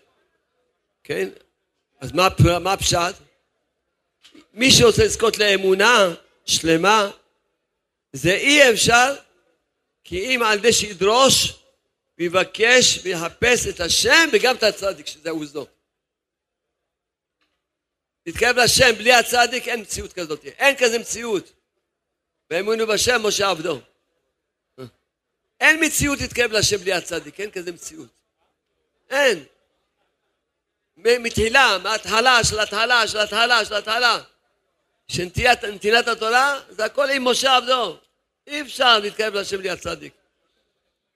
כן? 1.05 1.29
אז 2.01 2.13
מה, 2.13 2.29
מה 2.61 2.73
הפשט? 2.73 3.15
מי 4.55 4.71
שרוצה 4.71 5.05
לזכות 5.05 5.39
לאמונה 5.39 6.15
שלמה, 6.45 7.11
זה 8.13 8.35
אי 8.35 8.73
אפשר, 8.73 9.15
כי 10.05 10.21
אם 10.21 10.43
על 10.43 10.59
ידי 10.59 10.73
שידרוש 10.73 11.53
ויבקש 12.19 13.01
ויחפש 13.03 13.67
את 13.67 13.81
השם 13.81 14.29
וגם 14.33 14.57
את 14.57 14.63
הצדיק, 14.63 15.07
שזה 15.07 15.31
עוזו. 15.31 15.67
להתקרב 18.27 18.57
לשם 18.57 18.95
בלי 18.99 19.13
הצדיק 19.13 19.69
אין 19.69 19.81
מציאות 19.81 20.13
כזאת, 20.13 20.45
אין 20.45 20.77
כזה 20.79 20.99
מציאות. 20.99 21.53
ואמונו 22.51 22.87
בשם 22.87 23.27
משה 23.27 23.51
עבדו. 23.51 23.81
אין 25.61 25.85
מציאות 25.85 26.21
להתקרב 26.21 26.53
לשם 26.53 26.77
בלי 26.77 26.93
הצדיק, 26.93 27.41
אין 27.41 27.51
כזה 27.51 27.73
מציאות. 27.73 28.09
אין. 29.11 29.45
מתחילה, 30.97 31.79
מההתחלה 31.79 32.45
של 32.45 32.59
התחלה 32.59 33.09
של 33.09 33.19
התחלה 33.19 33.65
של 33.65 33.75
התחלה 33.75 34.23
שנתינת 35.09 36.09
התורה 36.09 36.61
זה 36.69 36.85
הכל 36.85 37.11
עם 37.11 37.29
משה 37.29 37.57
עבדו. 37.57 37.99
אי 38.47 38.63
אפשר 38.63 38.99
להתקרב 38.99 39.35
לשם 39.35 39.57
בלי 39.59 39.71
הצדיק. 39.71 40.13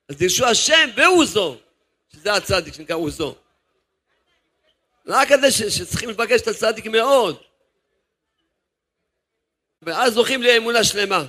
אז 0.09 0.17
דרשו 0.17 0.47
השם 0.47 0.91
ועוזו, 0.97 1.57
שזה 2.13 2.33
הצדיק 2.33 2.75
שנקרא 2.75 2.97
עוזו. 2.97 3.35
רק 5.07 5.33
על 5.33 5.41
זה 5.41 5.71
שצריכים 5.71 6.11
לפגש 6.11 6.41
את 6.41 6.49
הצדיק 6.49 6.87
מאוד. 6.87 7.43
ואז 9.83 10.15
זוכים 10.15 10.43
לאמונה 10.43 10.85
שלמה. 10.85 11.25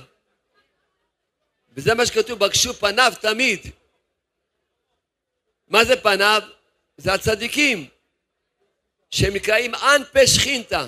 וזה 1.76 1.94
מה 1.94 2.06
שכתוב, 2.06 2.38
בקשו 2.38 2.74
פניו 2.74 3.12
תמיד. 3.20 3.60
מה 5.68 5.84
זה 5.84 5.96
פניו? 5.96 6.42
זה 6.96 7.12
הצדיקים, 7.12 7.88
שהם 9.10 9.34
נקראים 9.34 9.74
אנפה 9.74 10.26
שכינתא. 10.26 10.86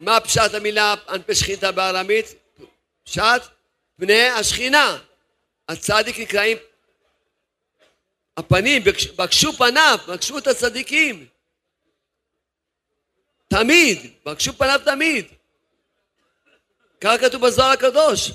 מה 0.00 0.20
פשט 0.20 0.54
המילה 0.54 0.94
אנפה 1.08 1.34
שכינתא 1.34 1.70
בארמית? 1.70 2.26
פשט 3.04 3.42
פני 3.96 4.28
השכינה. 4.28 4.98
הצדיק 5.68 6.18
נקראים 6.18 6.58
הפנים, 8.36 8.82
בקשו 9.16 9.52
פניו, 9.52 9.98
בקשו 10.08 10.38
את 10.38 10.46
הצדיקים. 10.46 11.26
תמיד, 13.48 14.12
בקשו 14.26 14.52
פניו 14.52 14.80
תמיד. 14.84 15.26
ככה 17.00 17.18
כתוב 17.18 17.46
בזוהר 17.46 17.70
הקדוש. 17.70 18.32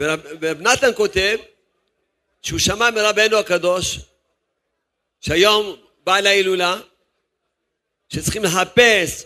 ורב 0.00 0.60
נתן 0.60 0.90
כותב 0.96 1.36
שהוא 2.42 2.58
שמע 2.58 2.90
מרבנו 2.90 3.36
הקדוש 3.38 3.98
שהיום 5.20 5.76
בא 6.04 6.20
להילולה 6.20 6.80
שצריכים 8.08 8.44
לחפש 8.44 9.24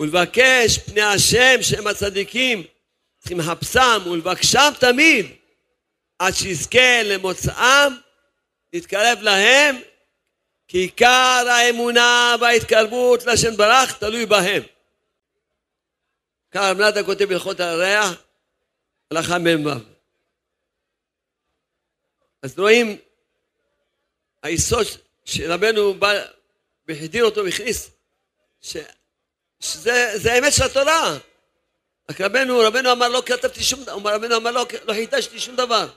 ולבקש 0.00 0.78
פני 0.78 1.02
השם 1.02 1.62
שהם 1.62 1.86
הצדיקים 1.86 2.62
צריכים 3.18 3.38
לחפשם 3.40 4.02
ולבקשם 4.10 4.72
תמיד 4.80 5.26
עד 6.18 6.34
שיזכה 6.34 7.02
למוצאם 7.02 7.92
להתקרב 8.72 9.18
להם 9.20 9.76
כי 10.70 10.78
עיקר 10.78 11.44
האמונה 11.50 12.36
וההתקרבות 12.40 13.24
לשם 13.26 13.56
ברך 13.56 13.98
תלוי 13.98 14.26
בהם. 14.26 14.62
כך 16.50 16.60
רב 16.60 16.80
נתן 16.80 17.04
כותב 17.04 17.24
בהלכות 17.24 17.60
הירח 17.60 18.22
הלכה 19.10 19.38
מ"ו 19.38 19.70
אז 22.42 22.58
רואים, 22.58 22.98
היסוד 24.42 24.86
שרבנו 25.24 25.94
בא 25.94 26.12
והחדיר 26.88 27.24
אותו 27.24 27.44
והכניס, 27.44 27.90
ש, 28.60 28.76
שזה 29.60 30.32
האמת 30.32 30.52
של 30.52 30.64
התורה. 30.64 31.18
רק 32.10 32.20
רבנו, 32.20 32.58
רבנו 32.58 32.92
אמר 32.92 33.08
לא 33.08 33.22
כתבתי 33.26 33.62
שום 33.62 33.84
דבר, 33.84 34.14
רבנו 34.14 34.36
אמר 34.36 34.50
לא, 34.50 34.66
לא 34.84 34.92
חידשתי 34.92 35.40
שום 35.40 35.56
דבר. 35.56 35.88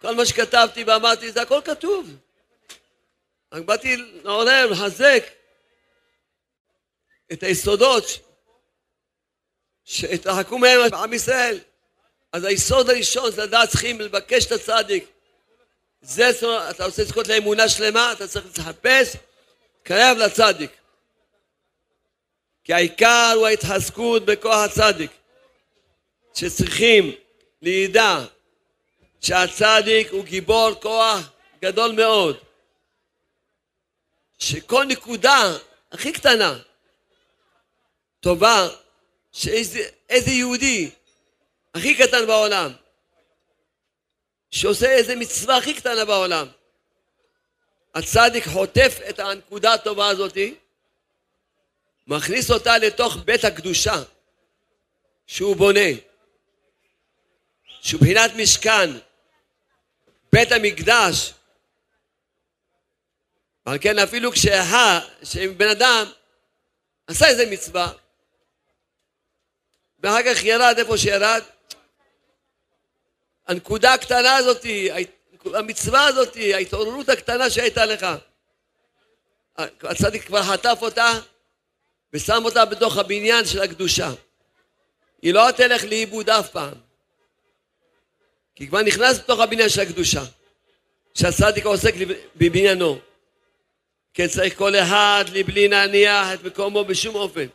כל 0.00 0.14
מה 0.14 0.26
שכתבתי 0.26 0.84
ואמרתי 0.84 1.32
זה 1.32 1.42
הכל 1.42 1.60
כתוב. 1.64 2.16
רק 3.54 3.62
באתי 3.62 3.96
לעורר, 3.96 4.66
לחזק 4.66 5.24
את 7.32 7.42
היסודות 7.42 8.04
שהתרחקו 9.84 10.58
מהם 10.58 10.90
בעם 10.90 11.12
ישראל. 11.12 11.58
אז 12.32 12.44
היסוד 12.44 12.90
הראשון 12.90 13.30
זה 13.30 13.42
לדעת 13.42 13.68
צריכים 13.68 14.00
לבקש 14.00 14.46
את 14.46 14.52
הצדיק. 14.52 15.04
זה, 16.00 16.30
אתה 16.70 16.84
רוצה 16.84 17.02
לזכות 17.02 17.28
לאמונה 17.28 17.68
שלמה, 17.68 18.12
אתה 18.12 18.28
צריך 18.28 18.58
לחפש, 18.58 19.16
קרב 19.82 20.16
לצדיק. 20.18 20.70
כי 22.64 22.74
העיקר 22.74 23.32
הוא 23.34 23.46
ההתחזקות 23.46 24.24
בכוח 24.24 24.58
הצדיק. 24.64 25.10
שצריכים 26.34 27.12
לידע 27.62 28.24
שהצדיק 29.20 30.10
הוא 30.10 30.24
גיבור 30.24 30.70
כוח 30.82 31.30
גדול 31.62 31.92
מאוד. 31.92 32.36
שכל 34.38 34.84
נקודה 34.84 35.56
הכי 35.92 36.12
קטנה, 36.12 36.58
טובה, 38.20 38.68
שאיזה 39.32 40.30
יהודי 40.30 40.90
הכי 41.74 41.94
קטן 41.94 42.26
בעולם, 42.26 42.72
שעושה 44.50 44.90
איזה 44.90 45.16
מצווה 45.16 45.56
הכי 45.56 45.74
קטנה 45.74 46.04
בעולם. 46.04 46.46
הצדיק 47.94 48.46
חוטף 48.46 48.98
את 49.08 49.18
הנקודה 49.18 49.74
הטובה 49.74 50.08
הזאתי, 50.08 50.54
מכניס 52.06 52.50
אותה 52.50 52.78
לתוך 52.78 53.16
בית 53.24 53.44
הקדושה 53.44 54.02
שהוא 55.26 55.56
בונה, 55.56 55.90
שהוא 57.80 58.00
בחינת 58.00 58.30
משכן, 58.36 58.90
בית 60.32 60.52
המקדש. 60.52 61.32
על 63.64 63.78
כן 63.80 63.98
אפילו 63.98 64.32
כשהה, 64.32 65.00
שבן 65.22 65.68
אדם 65.68 66.06
עשה 67.06 67.26
איזה 67.26 67.46
מצווה, 67.50 67.92
ואחר 70.00 70.22
כך 70.22 70.44
ירד 70.44 70.74
איפה 70.78 70.98
שירד, 70.98 71.42
הנקודה 73.46 73.94
הקטנה 73.94 74.36
הזאת, 74.36 74.66
המצווה 75.44 76.06
הזאת, 76.06 76.36
ההתעוררות 76.54 77.08
הקטנה 77.08 77.50
שהייתה 77.50 77.86
לך. 77.86 78.06
הצדיק 79.82 80.26
כבר 80.26 80.42
חטף 80.42 80.78
אותה 80.80 81.12
ושם 82.12 82.44
אותה 82.44 82.64
בתוך 82.64 82.96
הבניין 82.96 83.44
של 83.44 83.62
הקדושה. 83.62 84.10
היא 85.22 85.34
לא 85.34 85.50
תלך 85.56 85.84
לאיבוד 85.84 86.30
אף 86.30 86.50
פעם. 86.50 86.74
כי 88.54 88.68
כבר 88.68 88.82
נכנס 88.82 89.18
לתוך 89.18 89.40
הבניין 89.40 89.68
של 89.68 89.80
הקדושה, 89.80 90.24
שהצדיק 91.14 91.64
עוסק 91.64 91.94
בבניינו. 92.36 92.98
כן 94.14 94.28
צריך 94.28 94.58
כל 94.58 94.76
אחד 94.76 95.24
לבלי 95.32 95.68
להניח 95.68 96.32
את 96.34 96.44
מקומו 96.44 96.84
בשום 96.84 97.14
אופן. 97.14 97.46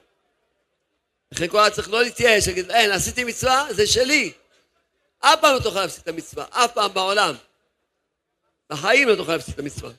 לכן 1.32 1.48
כל 1.48 1.60
אחד 1.60 1.70
צריך 1.70 1.90
לא 1.90 2.04
להתייאש, 2.04 2.48
להגיד, 2.48 2.72
אין, 2.72 2.92
עשיתי 2.92 3.24
מצווה, 3.24 3.68
זה 3.70 3.88
שלי. 3.88 4.32
אף 5.20 5.40
פעם 5.42 5.56
לא 5.56 5.60
תוכל 5.60 5.82
להפסיד 5.82 6.02
את 6.02 6.08
המצווה, 6.08 6.46
אף 6.50 6.74
פעם 6.74 6.94
בעולם. 6.94 7.36
בחיים 8.70 9.08
לא 9.08 9.16
תוכל 9.16 9.32
להפסיד 9.32 9.54
את 9.54 9.60
המצווה. 9.60 9.92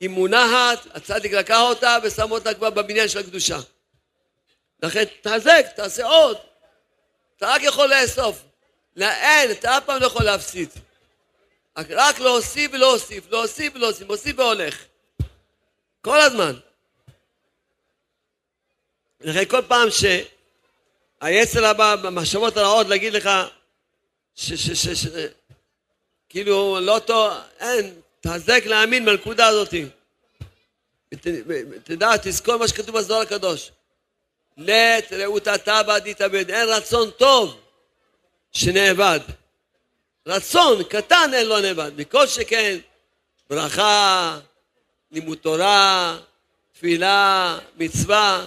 היא 0.00 0.08
מונחת, 0.08 0.86
הצדיק 0.94 1.32
לקח 1.32 1.58
אותה 1.60 1.96
ושם 2.02 2.30
אותה 2.30 2.54
כבר 2.54 2.70
בבניין 2.70 3.08
של 3.08 3.18
הקדושה. 3.18 3.58
לכן 4.82 5.04
תחזק, 5.20 5.66
תעשה 5.76 6.06
עוד. 6.06 6.36
אתה 7.36 7.48
רק 7.48 7.62
יכול 7.62 7.94
לאסוף. 7.94 8.42
אין, 9.00 9.50
אתה 9.50 9.78
אף 9.78 9.84
פעם 9.84 10.00
לא 10.00 10.06
יכול 10.06 10.24
להפסיד. 10.24 10.68
רק 11.76 12.18
להוסיף 12.18 12.70
ולהוסיף, 12.74 13.24
להוסיף 13.30 13.74
ולהוסיף, 13.74 14.06
מוסיף 14.06 14.38
והולך. 14.38 14.84
כל 16.02 16.20
הזמן. 16.20 16.52
לכן 19.20 19.44
כל 19.44 19.62
פעם 19.68 19.88
היצר 21.20 21.66
הבא 21.66 21.96
במחשבות 21.96 22.56
הרעות 22.56 22.86
להגיד 22.86 23.12
לך 23.12 23.30
ש... 24.34 24.52
ש, 24.52 24.70
ש, 24.70 24.88
ש 24.88 25.06
כאילו 26.28 26.80
לא 26.80 26.98
טוב, 26.98 27.32
אין, 27.60 28.00
תחזק 28.20 28.62
להאמין 28.66 29.04
בנקודה 29.04 29.46
הזאת. 29.46 29.74
תדע, 31.84 32.16
תזכור 32.22 32.56
מה 32.56 32.68
שכתוב 32.68 32.98
בזוהר 32.98 33.20
הקדוש. 33.20 33.70
לית 34.56 35.12
רעותתה 35.12 35.82
בה 35.82 36.00
תתאבד. 36.00 36.50
אין 36.50 36.68
רצון 36.68 37.10
טוב 37.10 37.60
שנאבד. 38.52 39.20
רצון 40.26 40.84
קטן 40.84 41.30
אין 41.34 41.46
לו 41.46 41.60
נאבד. 41.60 41.90
מכל 41.96 42.26
שכן, 42.26 42.78
ברכה, 43.50 44.38
לימוד 45.12 45.38
תורה, 45.38 46.18
תפילה, 46.72 47.58
מצווה, 47.76 48.46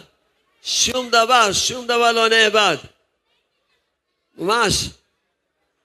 שום 0.63 1.09
דבר, 1.09 1.53
שום 1.53 1.87
דבר 1.87 2.11
לא 2.11 2.29
נאבד. 2.29 2.77
ממש. 4.37 4.89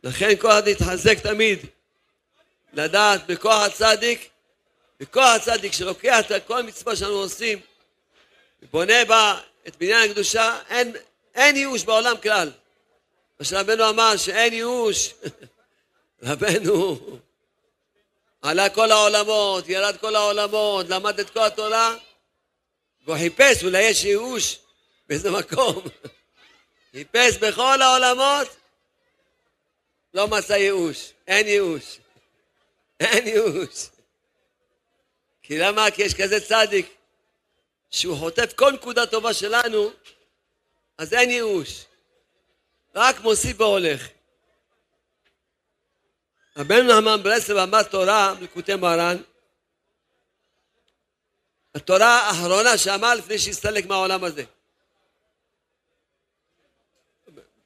לכן 0.05 0.37
כל 0.37 0.51
אחד 0.51 0.69
יתחזק 0.69 1.19
תמיד. 1.19 1.59
לדעת 2.73 3.27
בכוח 3.27 3.63
הצדיק, 3.63 4.29
בכוח 5.01 5.37
הצדיק 5.37 5.73
שלוקח 5.73 6.19
את 6.37 6.47
כל 6.47 6.63
מצווה 6.63 6.97
שאנחנו 6.97 7.17
עושים 7.17 7.61
ובונה 8.63 9.05
בה 9.05 9.41
את 9.69 9.77
בניין 9.77 10.11
הקדושה, 10.11 10.59
אין, 10.69 10.97
אין 11.35 11.57
ייאוש 11.57 11.85
בעולם 11.85 12.17
כלל. 12.23 12.51
מה 13.41 13.47
שרבנו 13.47 13.89
אמר 13.89 14.17
שאין 14.17 14.53
ייאוש, 14.53 15.15
רבנו 16.23 16.99
עלה 18.43 18.71
כל 18.71 18.91
העולמות, 18.93 19.69
ירד 19.69 19.97
כל 19.97 20.17
העולמות, 20.17 20.89
למד 20.89 21.21
את 21.21 21.31
כל 21.31 21.43
התורה, 21.43 21.97
והוא 23.05 23.17
חיפש, 23.17 23.65
אולי 23.65 23.83
יש 23.83 24.05
ייאוש 24.05 24.59
באיזה 25.09 25.31
מקום. 25.31 25.83
חיפש 26.93 27.37
בכל 27.37 27.83
העולמות, 27.83 28.49
לא 30.15 30.29
מצא 30.29 30.53
ייאוש, 30.53 31.13
אין 31.27 31.47
ייאוש. 31.47 31.99
אין 33.01 33.27
ייאוש. 33.27 33.89
כי 35.43 35.59
למה? 35.59 35.91
כי 35.91 36.03
יש 36.03 36.15
כזה 36.15 36.41
צדיק 36.41 36.95
שהוא 37.91 38.19
חוטף 38.19 38.53
כל 38.53 38.73
נקודה 38.73 39.07
טובה 39.07 39.35
שלנו, 39.35 39.91
אז 40.99 41.15
אין 41.15 41.31
ייאוש. 41.31 41.85
רק 42.95 43.21
מוסיף 43.21 43.61
והולך. 43.61 44.09
רבנו 46.61 46.93
נחמן 46.93 47.23
ברסלב 47.23 47.57
אמר 47.57 47.83
תורה 47.83 48.35
בליקוטי 48.35 48.75
מרן, 48.75 49.17
התורה 51.75 52.21
האחרונה 52.21 52.79
שאמר 52.79 53.15
לפני 53.15 53.39
שהסתלק 53.39 53.87
מהעולם 53.87 54.25
הזה. 54.25 54.45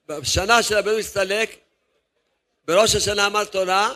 בשנה 0.06 0.62
של 0.62 0.74
רבנו 0.74 0.98
הסתלק, 0.98 1.58
בראש 2.64 2.94
השנה 2.94 3.26
אמר 3.26 3.44
תורה, 3.44 3.94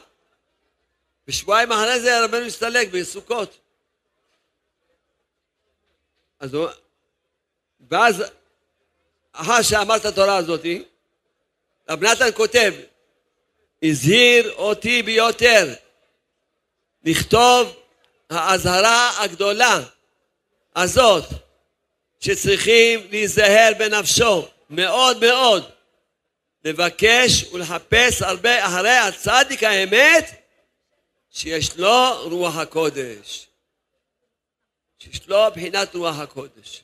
ושבועיים 1.29 1.73
אחרי 1.73 2.01
זה 2.01 2.25
רבנו 2.25 2.47
הסתלק 2.47 2.89
בסוכות. 2.93 3.59
אז 6.41 6.55
הוא, 6.55 6.69
ואז 7.91 8.23
אחר 9.33 9.63
שאמר 9.63 9.97
את 9.97 10.05
התורה 10.05 10.37
הזאת, 10.37 10.65
רב 11.89 12.05
נתן 12.05 12.33
כותב, 12.37 12.75
הזהיר 13.83 14.53
אותי 14.53 15.03
ביותר 15.03 15.75
לכתוב 17.05 17.77
האזהרה 18.31 19.25
הגדולה 19.25 19.81
הזאת 20.77 21.25
שצריכים 22.21 23.07
להיזהר 23.11 23.73
בנפשו 23.79 24.49
מאוד 24.71 25.21
מאוד 25.21 25.71
לבקש 26.65 27.45
ולחפש 27.53 28.23
הרבה 28.23 28.67
אחרי 28.67 28.91
הצדיק 28.91 29.63
האמת 29.63 30.25
שיש 31.31 31.77
לו 31.77 32.29
רוח 32.31 32.57
הקודש. 32.57 33.47
שיש 34.99 35.29
לו 35.29 35.39
בחינת 35.55 35.95
רוח 35.95 36.19
הקודש. 36.19 36.83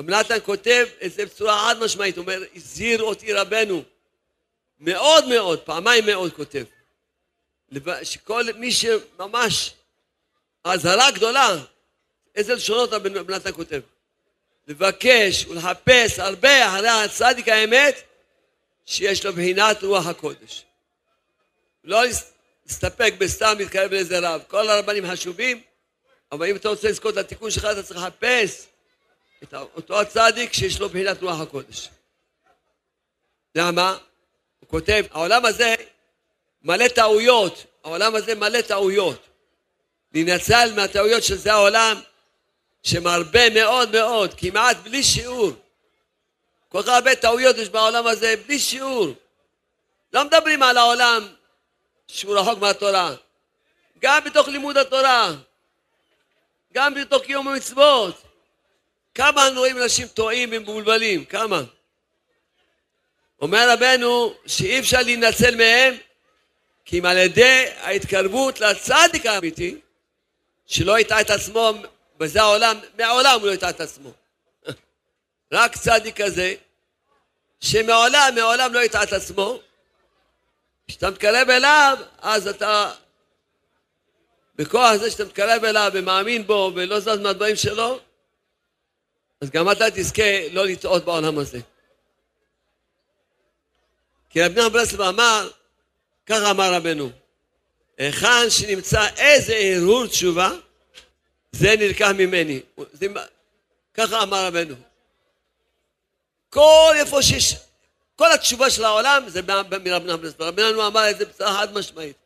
רב 0.00 0.10
נתן 0.10 0.38
כותב 0.44 0.86
את 1.04 1.12
זה 1.12 1.26
בצורה 1.26 1.58
חד 1.58 1.78
משמעית, 1.84 2.16
הוא 2.16 2.22
אומר, 2.22 2.42
הזהיר 2.54 3.02
אותי 3.02 3.32
רבנו, 3.32 3.82
מאוד 4.82 5.28
מאוד, 5.28 5.60
פעמיים 5.60 6.06
מאוד 6.06 6.32
כותב, 6.32 6.64
שכל 8.02 8.44
מי 8.56 8.72
שממש, 8.72 9.74
האזהרה 10.64 11.10
גדולה, 11.10 11.56
איזה 12.34 12.54
לשונות 12.54 12.92
רב 12.92 13.06
נתן 13.06 13.52
כותב? 13.52 13.80
לבקש 14.66 15.46
ולחפש 15.46 16.18
הרבה 16.18 16.68
אחרי 16.68 16.88
הצדיק 16.88 17.48
האמת, 17.48 18.02
שיש 18.86 19.26
לו 19.26 19.32
בחינת 19.32 19.82
רוח 19.82 20.06
הקודש. 20.06 20.64
לא 21.84 22.02
להסתפק 22.66 23.14
בסתם 23.18 23.54
להתקרב 23.58 23.92
לאיזה 23.92 24.18
רב. 24.18 24.42
כל 24.48 24.68
הרבנים 24.68 25.10
חשובים, 25.10 25.62
אבל 26.32 26.46
אם 26.46 26.56
אתה 26.56 26.68
רוצה 26.68 26.88
לזכות 26.88 27.16
לתיקון 27.16 27.50
שלך, 27.50 27.64
אתה 27.64 27.82
צריך 27.82 28.00
לחפש 28.00 28.66
את 29.42 29.54
אותו 29.54 30.00
הצדיק 30.00 30.52
שיש 30.52 30.80
לו 30.80 30.88
בחינת 30.88 31.22
רוח 31.22 31.40
הקודש. 31.40 31.88
למה? 33.54 33.98
הוא 34.62 34.68
כותב, 34.68 35.04
העולם 35.10 35.44
הזה 35.44 35.74
מלא 36.62 36.88
טעויות, 36.88 37.64
העולם 37.84 38.14
הזה 38.14 38.34
מלא 38.34 38.60
טעויות. 38.60 39.26
להינצל 40.14 40.72
מהטעויות 40.76 41.22
של 41.22 41.36
זה 41.36 41.52
העולם, 41.52 42.00
שמרבה 42.82 43.50
מאוד 43.50 43.90
מאוד, 43.90 44.34
כמעט 44.36 44.76
בלי 44.76 45.02
שיעור. 45.02 45.52
כל 46.68 46.82
כך 46.82 46.88
הרבה 46.88 47.14
טעויות 47.14 47.56
יש 47.56 47.68
בעולם 47.68 48.06
הזה, 48.06 48.34
בלי 48.46 48.58
שיעור. 48.58 49.14
לא 50.12 50.24
מדברים 50.24 50.62
על 50.62 50.76
העולם 50.76 51.28
שהוא 52.08 52.38
רחוק 52.38 52.58
מהתורה. 52.58 53.14
גם 53.98 54.24
בתוך 54.24 54.48
לימוד 54.48 54.76
התורה, 54.76 55.32
גם 56.72 56.94
בתוך 56.94 57.22
קיום 57.22 57.48
המצוות. 57.48 58.22
כמה 59.14 59.44
אנחנו 59.46 59.60
רואים 59.60 59.78
אנשים 59.82 60.08
טועים 60.08 60.48
ומבולבלים? 60.52 61.24
כמה? 61.24 61.62
אומר 63.42 63.70
רבנו 63.72 64.34
שאי 64.46 64.80
אפשר 64.80 65.02
להינצל 65.02 65.56
מהם 65.56 65.94
כי 66.84 66.98
אם 66.98 67.06
על 67.06 67.18
ידי 67.18 67.66
ההתקרבות 67.80 68.60
לצדיק 68.60 69.26
האמיתי 69.26 69.80
שלא 70.66 70.98
יטעה 70.98 71.20
את 71.20 71.30
עצמו 71.30 71.72
בזה 72.18 72.42
העולם, 72.42 72.76
מעולם 72.98 73.40
הוא 73.40 73.46
לא 73.46 73.52
יטעה 73.52 73.70
את 73.70 73.80
עצמו. 73.80 74.12
רק 75.52 75.76
צדיק 75.76 76.20
כזה 76.20 76.54
שמעולם, 77.60 78.32
מעולם 78.34 78.74
לא 78.74 78.80
יטעה 78.80 79.02
את 79.02 79.12
עצמו 79.12 79.58
כשאתה 80.88 81.10
מתקרב 81.10 81.50
אליו, 81.50 81.98
אז 82.18 82.48
אתה, 82.48 82.92
בכוח 84.56 84.96
זה 84.96 85.10
שאתה 85.10 85.24
מתקרב 85.24 85.64
אליו 85.64 85.90
ומאמין 85.94 86.46
בו 86.46 86.72
ולא 86.74 87.00
זז 87.00 87.18
מהדברים 87.18 87.56
שלו, 87.56 88.00
אז 89.40 89.50
גם 89.50 89.70
אתה 89.70 89.90
תזכה 89.90 90.48
לא 90.52 90.66
לטעות 90.66 91.04
בעולם 91.04 91.38
הזה. 91.38 91.58
כי 94.32 94.42
רבי 94.42 94.54
נחמן 94.54 94.72
ברסלב 94.72 95.00
אמר, 95.00 95.50
ככה 96.26 96.50
אמר 96.50 96.74
רבנו, 96.74 97.10
היכן 97.98 98.50
שנמצא 98.50 99.08
איזה 99.16 99.56
הרהור 99.56 100.06
תשובה, 100.06 100.50
זה 101.52 101.74
נלקח 101.78 102.08
ממני. 102.18 102.60
זה, 102.92 103.06
ככה 103.94 104.22
אמר 104.22 104.46
רבנו. 104.46 104.74
כל 106.50 106.92
איפה 106.96 107.22
שיש 107.22 107.54
כל 108.16 108.32
התשובה 108.32 108.70
של 108.70 108.84
העולם 108.84 109.28
זה 109.28 109.42
מרב 109.42 109.74
נחמן 109.74 110.30
רבנו 110.38 110.86
אמר 110.86 111.10
את 111.10 111.18
זה 111.18 111.24
בצורה 111.24 111.52
חד 111.52 111.72
משמעית. 111.74 112.16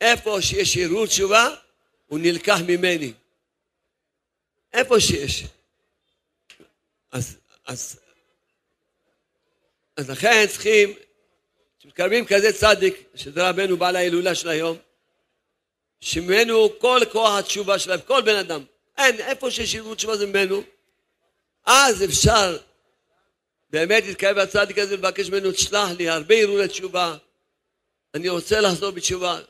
איפה 0.00 0.42
שיש 0.42 0.76
ערעור 0.76 1.06
תשובה, 1.06 1.48
הוא 2.06 2.18
נלקח 2.18 2.58
ממני. 2.66 3.12
איפה 4.72 5.00
שיש. 5.00 5.44
אז, 7.12 7.36
אז, 7.66 7.98
אז 9.96 10.10
לכן 10.10 10.46
צריכים, 10.46 10.94
כשמקרבים 11.96 12.26
כזה 12.26 12.52
צדיק, 12.52 13.02
שזה 13.14 13.48
רבנו 13.48 13.76
בעל 13.76 13.96
ההילולה 13.96 14.34
של 14.34 14.48
היום, 14.48 14.76
שממנו 16.00 16.78
כל 16.78 17.00
כוח 17.12 17.38
התשובה 17.38 17.78
שלהם, 17.78 18.00
כל 18.00 18.22
בן 18.22 18.36
אדם, 18.36 18.64
אין, 18.98 19.20
איפה 19.20 19.50
שיש 19.50 19.74
ערעור 19.74 19.94
תשובה 19.94 20.16
זה 20.16 20.26
ממנו, 20.26 20.62
אז 21.66 22.04
אפשר 22.04 22.58
באמת 23.70 24.04
להתקרב 24.06 24.36
לצדיק 24.38 24.78
הזה 24.78 24.94
ולבקש 24.94 25.28
ממנו, 25.28 25.52
תשלח 25.52 25.90
לי 25.98 26.08
הרבה 26.08 26.34
הרהורי 26.42 26.68
תשובה, 26.68 27.16
אני 28.14 28.28
רוצה 28.28 28.60
לחזור 28.60 28.90
בתשובה. 28.90 29.40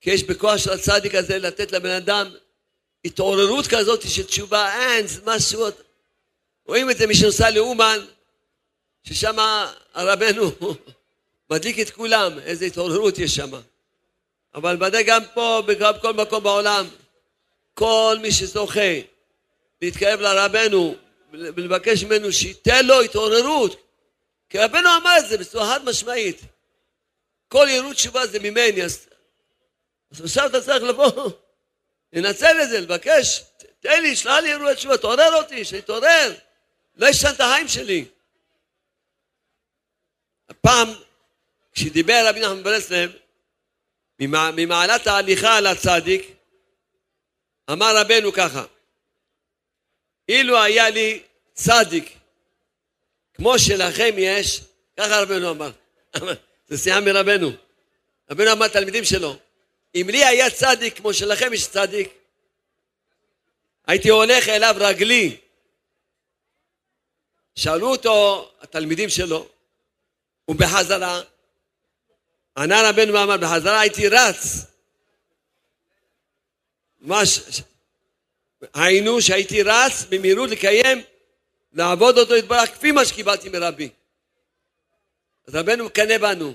כי 0.00 0.10
יש 0.10 0.22
בכוח 0.22 0.56
של 0.56 0.70
הצדיק 0.70 1.14
הזה 1.14 1.38
לתת 1.38 1.72
לבן 1.72 1.90
אדם 1.90 2.34
התעוררות 3.04 3.66
כזאת 3.66 4.10
של 4.10 4.24
תשובה, 4.24 4.74
אין, 4.74 5.06
זה 5.06 5.20
משהו... 5.24 5.66
רואים 6.66 6.90
את 6.90 6.96
זה 6.98 7.06
מי 7.06 7.14
שנוסע 7.14 7.50
לאומן, 7.50 7.98
ששם 9.04 9.36
הרבנו 9.94 10.52
מדליק 11.50 11.78
את 11.78 11.90
כולם, 11.90 12.38
איזה 12.38 12.64
התעוררות 12.64 13.18
יש 13.18 13.34
שם. 13.34 13.50
אבל 14.54 14.84
ודאי 14.84 15.02
גם 15.02 15.22
פה, 15.34 15.62
בכל 15.66 16.12
מקום 16.12 16.42
בעולם, 16.42 16.88
כל 17.74 18.16
מי 18.22 18.32
שזוכה 18.32 19.00
להתקרב 19.82 20.20
לרבנו 20.20 20.94
ולבקש 21.32 22.04
ממנו 22.04 22.32
שייתן 22.32 22.86
לו 22.86 23.00
התעוררות. 23.00 23.90
כי 24.50 24.58
רבנו 24.58 24.88
אמר 24.96 25.18
את 25.18 25.28
זה 25.28 25.38
בצורה 25.38 25.74
חד 25.74 25.84
משמעית. 25.84 26.40
כל 27.48 27.66
ירות 27.70 27.96
תשובה 27.96 28.26
זה 28.26 28.38
ממני, 28.38 28.82
אז, 28.82 29.06
אז 30.12 30.20
עכשיו 30.24 30.46
אתה 30.46 30.60
צריך 30.60 30.82
לבוא, 30.82 31.30
לנצל 32.12 32.62
את 32.62 32.68
זה, 32.68 32.80
לבקש, 32.80 33.42
תן 33.80 34.02
לי, 34.02 34.16
שלח 34.16 34.38
לי 34.42 34.48
ירות 34.48 34.76
תשובה, 34.76 34.98
תעורר 34.98 35.34
אותי, 35.34 35.64
שיתעורר. 35.64 36.34
לא 36.96 37.06
ישן 37.06 37.28
את 37.28 37.40
החיים 37.40 37.68
שלי. 37.68 38.04
הפעם, 40.50 40.88
כשדיבר 41.72 42.24
רבי 42.26 42.40
נחמן 42.40 42.62
ברסלב, 42.62 43.12
ממעלת 44.18 45.06
ההליכה 45.06 45.56
על 45.56 45.66
הצדיק, 45.66 46.30
אמר 47.70 47.96
רבנו 47.96 48.32
ככה, 48.32 48.64
אילו 50.28 50.62
היה 50.62 50.90
לי 50.90 51.22
צדיק 51.54 52.12
כמו 53.34 53.58
שלכם 53.58 54.14
יש, 54.18 54.60
ככה 54.96 55.22
רבנו 55.22 55.50
אמר, 55.50 55.70
זה 56.68 56.78
שיחה 56.78 57.00
מרבנו, 57.00 57.50
רבנו 58.30 58.52
אמר 58.52 58.68
תלמידים 58.68 59.04
שלו, 59.04 59.36
אם 59.94 60.06
לי 60.10 60.24
היה 60.24 60.50
צדיק 60.50 60.96
כמו 60.96 61.14
שלכם 61.14 61.52
יש 61.52 61.68
צדיק, 61.68 62.08
הייתי 63.86 64.08
הולך 64.08 64.48
אליו 64.48 64.74
רגלי. 64.78 65.36
שאלו 67.54 67.90
אותו 67.90 68.50
התלמידים 68.60 69.08
שלו, 69.08 69.48
ובחזרה, 70.50 71.20
ענה 72.56 72.88
רבנו 72.88 73.12
ואמר, 73.12 73.36
בחזרה 73.36 73.80
הייתי 73.80 74.08
רץ. 74.08 74.66
ממש, 77.00 77.40
היינו 78.74 79.20
שהייתי 79.20 79.62
רץ 79.62 80.04
במהירות 80.08 80.50
לקיים, 80.50 81.02
לעבוד 81.72 82.18
אותו 82.18 82.36
יתברך 82.36 82.70
כפי 82.70 82.92
מה 82.92 83.04
שקיבלתי 83.04 83.48
מרבי. 83.48 83.88
אז 85.46 85.54
רבנו 85.54 85.84
מקנא 85.84 86.18
בנו. 86.18 86.46
הוא 86.46 86.54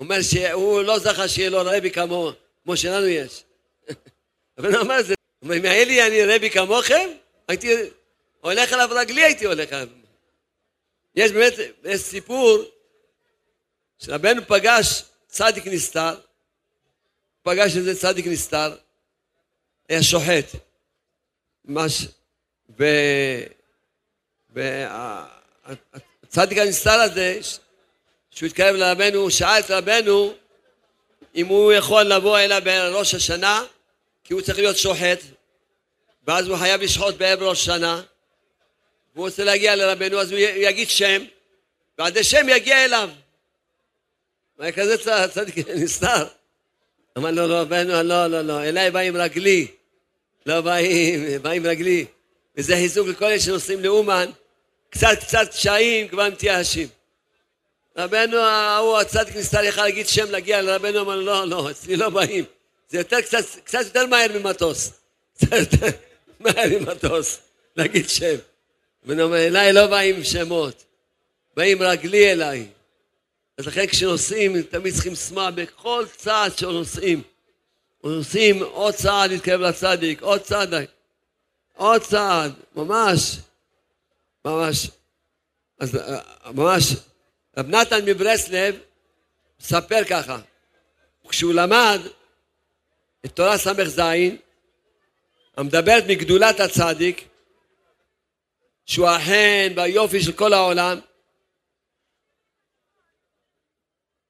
אומר 0.00 0.22
שהוא 0.22 0.82
לא 0.82 0.98
זכה 0.98 1.28
שיהיה 1.28 1.50
לו 1.50 1.58
רבי 1.64 1.90
כמו, 1.90 2.32
כמו 2.64 2.76
שלנו 2.76 3.06
יש. 3.06 3.44
רבנו 4.58 4.80
אמר 4.80 5.02
זה, 5.02 5.14
הוא 5.38 5.46
אומר, 5.46 5.56
אם 5.56 5.64
היה 5.64 5.84
לי 5.84 6.06
אני 6.06 6.34
רבי 6.34 6.50
כמוכם, 6.50 7.08
הייתי 7.48 7.74
הולך 8.40 8.72
עליו 8.72 8.88
רגלי, 8.92 9.24
הייתי 9.24 9.46
הולך 9.46 9.72
עליו. 9.72 9.88
יש 11.14 11.32
באמת, 11.32 11.52
יש 11.84 12.00
סיפור 12.00 12.64
שרבנו 13.98 14.42
פגש 14.46 15.02
צדיק 15.26 15.66
נסתר, 15.66 16.14
פגש 17.42 17.76
איזה 17.76 17.98
צדיק 17.98 18.26
נסתר, 18.26 18.76
היה 19.88 20.02
שוחט, 20.02 20.44
ממש, 21.64 22.06
והצדיק 24.50 25.38
הנסתר 26.58 26.90
הזה, 26.90 27.38
שהוא 28.30 28.46
התקרב 28.46 28.76
לרבנו, 28.76 29.18
הוא 29.18 29.30
שאל 29.30 29.60
את 29.60 29.70
רבנו 29.70 30.34
אם 31.34 31.46
הוא 31.46 31.72
יכול 31.72 32.02
לבוא 32.02 32.38
אליו 32.38 32.62
בראש 32.64 33.14
השנה, 33.14 33.64
כי 34.24 34.32
הוא 34.32 34.42
צריך 34.42 34.58
להיות 34.58 34.76
שוחט, 34.76 35.20
ואז 36.26 36.48
הוא 36.48 36.56
חייב 36.56 36.80
לשחוט 36.80 37.14
בערב 37.14 37.42
ראש 37.42 37.60
השנה, 37.60 38.02
והוא 39.14 39.26
רוצה 39.26 39.44
להגיע 39.44 39.76
לרבנו, 39.76 40.20
אז 40.20 40.32
הוא 40.32 40.38
יגיד 40.38 40.90
שם, 40.90 41.24
ועד 41.98 42.18
השם 42.18 42.46
יגיע 42.48 42.84
אליו. 42.84 43.10
היה 44.58 44.72
כזה 44.72 44.94
צדיק 45.28 45.68
נסתר. 45.68 46.24
אמר 47.18 47.30
לו, 47.30 47.46
לא, 47.46 47.60
רבנו, 47.60 48.02
לא, 48.02 48.26
לא, 48.26 48.40
לא, 48.40 48.62
אליי 48.62 48.90
באים 48.90 49.16
רגלי. 49.16 49.66
לא 50.46 50.60
באים, 50.60 51.42
באים 51.42 51.66
רגלי. 51.66 52.06
וזה 52.56 52.74
חיזוק 52.74 53.08
לכל 53.08 53.24
אלה 53.24 53.40
שנוסעים 53.40 53.80
לאומן, 53.80 54.30
קצת 54.90 55.18
קצת 55.20 55.48
קשיים, 55.50 56.08
כבר 56.08 56.28
מתייאשים. 56.28 56.88
רבנו 57.96 58.36
ההוא, 58.36 58.98
הצדיק 58.98 59.36
נסתר, 59.36 59.64
יכל 59.64 59.82
להגיד 59.82 60.08
שם 60.08 60.30
להגיע 60.30 60.62
לרבנו, 60.62 61.00
אמר 61.00 61.16
לא, 61.16 61.46
לא, 61.46 61.70
אצלי 61.70 61.96
לא 61.96 62.08
באים. 62.08 62.44
זה 62.88 62.98
יותר 62.98 63.20
קצת, 63.20 63.44
קצת 63.64 63.84
יותר 63.84 64.06
מהר 64.06 64.38
ממטוס. 64.38 64.92
קצת 65.36 65.52
יותר 65.52 65.96
מהר 66.40 66.78
ממטוס, 66.80 67.38
להגיד 67.76 68.08
שם. 68.08 68.34
רבנו 69.06 69.22
אומר, 69.22 69.46
אליי 69.46 69.72
לא 69.72 69.86
באים 69.86 70.24
שמות, 70.24 70.84
באים 71.56 71.82
רגלי 71.82 72.32
אליי. 72.32 72.66
אז 73.58 73.66
לכן 73.66 73.86
כשנוסעים, 73.86 74.62
תמיד 74.62 74.94
צריכים 74.94 75.12
לשמוח 75.12 75.50
בכל 75.54 76.04
צעד 76.16 76.58
שנוסעים. 76.58 77.22
נוסעים 78.04 78.62
עוד 78.62 78.94
צעד 78.94 79.30
להתקרב 79.30 79.60
לצדיק, 79.60 80.22
עוד 80.22 80.40
צעד, 80.40 80.74
עוד 81.74 82.02
צעד, 82.02 82.52
ממש, 82.76 83.36
ממש. 84.44 84.90
אז 85.78 85.96
אה, 85.96 86.20
ממש, 86.54 86.94
רב 87.56 87.66
נתן 87.66 88.04
מברסלב 88.04 88.78
מספר 89.60 90.04
ככה, 90.08 90.38
כשהוא 91.28 91.54
למד 91.54 92.00
את 93.24 93.32
תורה 93.32 93.58
ס"ז, 93.58 94.00
המדברת 95.56 96.04
מגדולת 96.08 96.60
הצדיק, 96.60 97.24
שהוא 98.86 99.08
החן 99.08 99.72
והיופי 99.76 100.22
של 100.22 100.32
כל 100.32 100.52
העולם, 100.52 100.98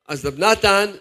אז 0.08 0.26
רב 0.26 0.38
נתן 0.38 0.92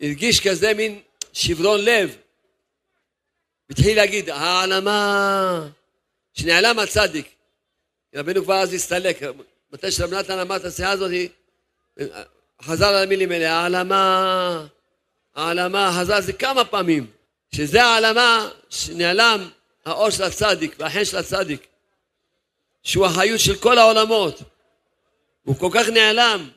הרגיש 0.00 0.48
כזה 0.48 0.74
מין 0.74 1.00
שברון 1.32 1.80
לב. 1.84 2.16
התחיל 3.70 3.96
להגיד, 3.96 4.30
העלמה, 4.30 5.68
שנעלם 6.32 6.78
הצדיק. 6.78 7.34
רבנו 8.14 8.44
כבר 8.44 8.54
אז 8.54 8.72
הסתלק. 8.72 9.18
מתי 9.72 9.90
שרב 9.90 10.14
נתן 10.14 10.38
אמר 10.38 10.56
את 10.56 10.64
השיחה 10.64 10.90
הזאת, 10.90 11.10
חזר 12.62 12.86
על 12.86 13.02
המילים 13.02 13.32
האלה, 13.32 13.52
העלמה, 13.52 14.66
העלמה, 15.34 15.96
חזר 16.00 16.20
זה 16.20 16.32
כמה 16.32 16.64
פעמים. 16.64 17.10
שזה 17.54 17.84
העלמה 17.84 18.48
שנעלם 18.70 19.50
האור 19.84 20.10
של 20.10 20.22
הצדיק 20.22 20.76
והחן 20.78 21.04
של 21.04 21.16
הצדיק, 21.16 21.66
שהוא 22.82 23.06
החיות 23.06 23.40
של 23.40 23.56
כל 23.56 23.78
העולמות. 23.78 24.42
הוא 25.44 25.58
כל 25.58 25.70
כך 25.74 25.88
נעלם. 25.88 26.50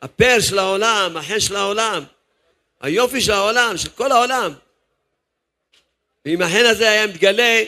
הפר 0.00 0.40
של 0.40 0.58
העולם, 0.58 1.16
החן 1.16 1.40
של 1.40 1.56
העולם, 1.56 2.04
היופי 2.80 3.20
של 3.20 3.32
העולם, 3.32 3.76
של 3.76 3.88
כל 3.90 4.12
העולם. 4.12 4.54
ואם 6.24 6.42
החן 6.42 6.64
הזה 6.70 6.90
היה 6.90 7.06
מתגלה, 7.06 7.64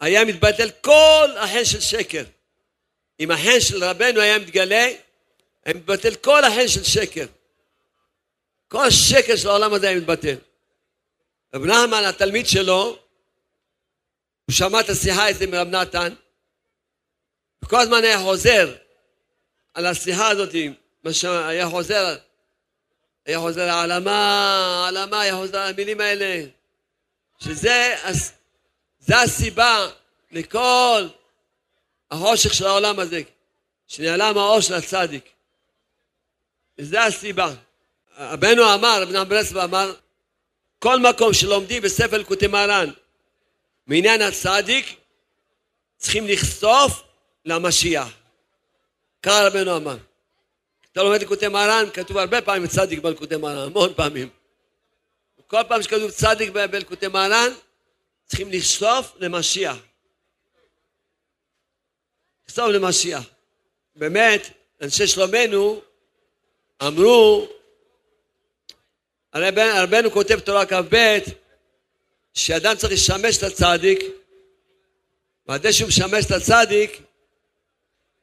היה 0.00 0.24
מתבטל 0.24 0.70
כל 0.70 1.28
החן 1.36 1.64
של 1.64 1.80
שקר. 1.80 2.24
אם 3.20 3.30
החן 3.30 3.60
של 3.60 3.84
רבנו 3.84 4.20
היה 4.20 4.38
מתגלה, 4.38 4.88
היה 5.64 5.74
מתבטל 5.74 6.14
כל 6.14 6.44
החן 6.44 6.68
של 6.68 6.84
שקר. 6.84 7.26
כל 8.68 8.86
השקר 8.86 9.36
של 9.36 9.48
העולם 9.48 9.74
הזה 9.74 9.88
היה 9.88 9.98
מתבטל. 9.98 10.36
רב 11.54 11.64
נחמן, 11.64 12.04
התלמיד 12.04 12.46
שלו, 12.46 12.98
הוא 14.46 14.54
שמע 14.54 14.80
את 14.80 14.88
השיחה 14.88 15.28
הזאת 15.28 15.42
מרב 15.42 15.68
נתן, 15.68 16.14
וכל 17.64 17.80
הזמן 17.80 18.04
היה 18.04 18.18
חוזר 18.18 18.74
על 19.74 19.86
השיחה 19.86 20.28
הזאת, 20.28 20.54
מה 21.04 21.12
שהיה 21.12 21.68
חוזר, 21.68 22.16
היה 23.26 23.38
חוזר 23.38 23.68
העלמה, 23.68 24.82
העלמה, 24.84 25.20
היה 25.20 25.36
חוזר 25.36 25.58
על 25.58 25.68
המילים 25.68 26.00
האלה, 26.00 26.44
שזה 27.38 27.96
זה 28.98 29.20
הסיבה 29.20 29.88
לכל 30.30 31.06
החושך 32.10 32.54
של 32.54 32.66
העולם 32.66 32.98
הזה, 33.00 33.20
שנעלם 33.86 34.38
האור 34.38 34.60
של 34.60 34.74
הצדיק. 34.74 35.28
וזה 36.78 37.04
הסיבה. 37.04 37.54
רבנו 38.18 38.74
אמר, 38.74 39.02
רבי 39.02 39.12
נחמן 39.12 39.28
ברסלב 39.28 39.58
אמר, 39.58 39.94
כל 40.78 41.00
מקום 41.00 41.32
שלומדים 41.32 41.82
בספר 41.82 42.18
לקוטי 42.18 42.46
מרן 42.46 42.90
מעניין 43.86 44.22
הצדיק, 44.22 44.96
צריכים 45.96 46.26
לחשוף 46.26 47.02
למשיח. 47.48 48.08
ככה 49.22 49.46
רבנו 49.46 49.76
אמר. 49.76 49.96
אתה 50.92 51.02
לומד 51.02 51.22
לקוטי 51.22 51.48
מרן, 51.48 51.84
כתוב 51.94 52.16
הרבה 52.16 52.42
פעמים 52.42 52.66
צדיק 52.66 52.98
בלקוטי 52.98 53.36
מרן, 53.36 53.56
המון 53.56 53.94
פעמים. 53.94 54.28
כל 55.46 55.62
פעם 55.68 55.82
שכתוב 55.82 56.10
צדיק 56.10 56.50
בלקוטי 56.50 57.08
מרן, 57.08 57.52
צריכים 58.26 58.50
לשלוף 58.50 59.12
למשיח. 59.18 59.76
לכתוב 62.48 62.68
למשיח. 62.70 63.24
באמת, 63.96 64.48
אנשי 64.82 65.06
שלומנו 65.06 65.80
אמרו, 66.82 67.48
רבנו 69.34 70.10
כותב 70.10 70.40
תורה 70.40 70.66
כ"ב, 70.66 71.18
שאדם 72.34 72.76
צריך 72.76 72.92
לשמש 72.92 73.38
את 73.38 73.42
הצדיק, 73.42 74.00
ועד 75.46 75.70
שהוא 75.70 75.88
משמש 75.88 76.24
את 76.26 76.30
הצדיק, 76.30 77.02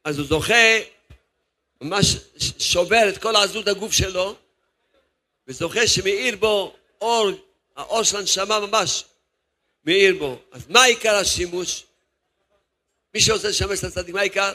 אז 0.06 0.20
הוא 0.20 0.28
זוכה, 0.28 0.80
ממש 1.82 2.16
שובר 2.60 3.10
את 3.10 3.18
כל 3.18 3.36
עזות 3.36 3.68
הגוף 3.68 3.92
שלו, 3.92 4.36
וזוכה 5.48 5.88
שמאיר 5.88 6.36
בו 6.36 6.76
אור, 7.02 7.30
האור 7.76 8.04
של 8.04 8.18
הנשמה 8.18 8.60
ממש, 8.60 9.04
מאיר 9.86 10.16
בו. 10.20 10.42
אז 10.52 10.62
מה 10.70 10.84
עיקר 10.84 11.16
השימוש? 11.16 11.84
מי 13.14 13.22
שרוצה 13.22 13.48
לשמש 13.48 13.80
את 13.80 13.84
הצדיק, 13.84 14.14
מה 14.14 14.20
העיקר? 14.20 14.54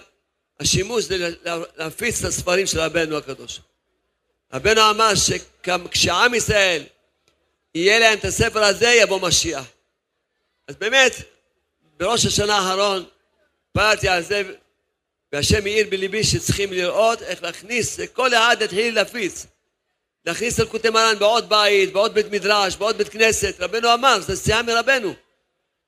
השימוש 0.61 1.05
זה 1.05 1.35
להפיץ 1.77 2.19
את 2.19 2.25
הספרים 2.25 2.67
של 2.67 2.81
רבנו 2.81 3.17
הקדוש. 3.17 3.61
רבנו 4.53 4.91
אמר 4.91 5.13
שכשעם 5.15 6.35
ישראל 6.35 6.83
יהיה 7.75 7.99
להם 7.99 8.19
את 8.19 8.25
הספר 8.25 8.63
הזה, 8.63 8.89
יבוא 8.89 9.21
משיח. 9.29 9.65
אז 10.69 10.77
באמת, 10.77 11.13
בראש 11.97 12.27
השנה 12.27 12.57
האחרון 12.57 13.05
פעלתי 13.73 14.09
על 14.09 14.23
זה, 14.23 14.43
והשם 15.33 15.66
העיר 15.66 15.87
בליבי 15.90 16.25
שצריכים 16.25 16.73
לראות 16.73 17.23
איך 17.23 17.43
להכניס, 17.43 18.01
כל 18.12 18.35
אחד 18.35 18.57
יתחיל 18.61 18.95
להפיץ. 18.95 19.47
להכניס 20.27 20.61
אלקוטי 20.61 20.90
מרן 20.90 21.19
בעוד 21.19 21.49
בית, 21.49 21.93
בעוד 21.93 22.14
בית 22.14 22.27
מדרש, 22.31 22.77
בעוד 22.77 22.99
בית 22.99 23.09
כנסת. 23.09 23.55
רבנו 23.59 23.95
אמר, 23.95 24.21
זה 24.21 24.37
סייעה 24.37 24.62
מרבנו, 24.62 25.14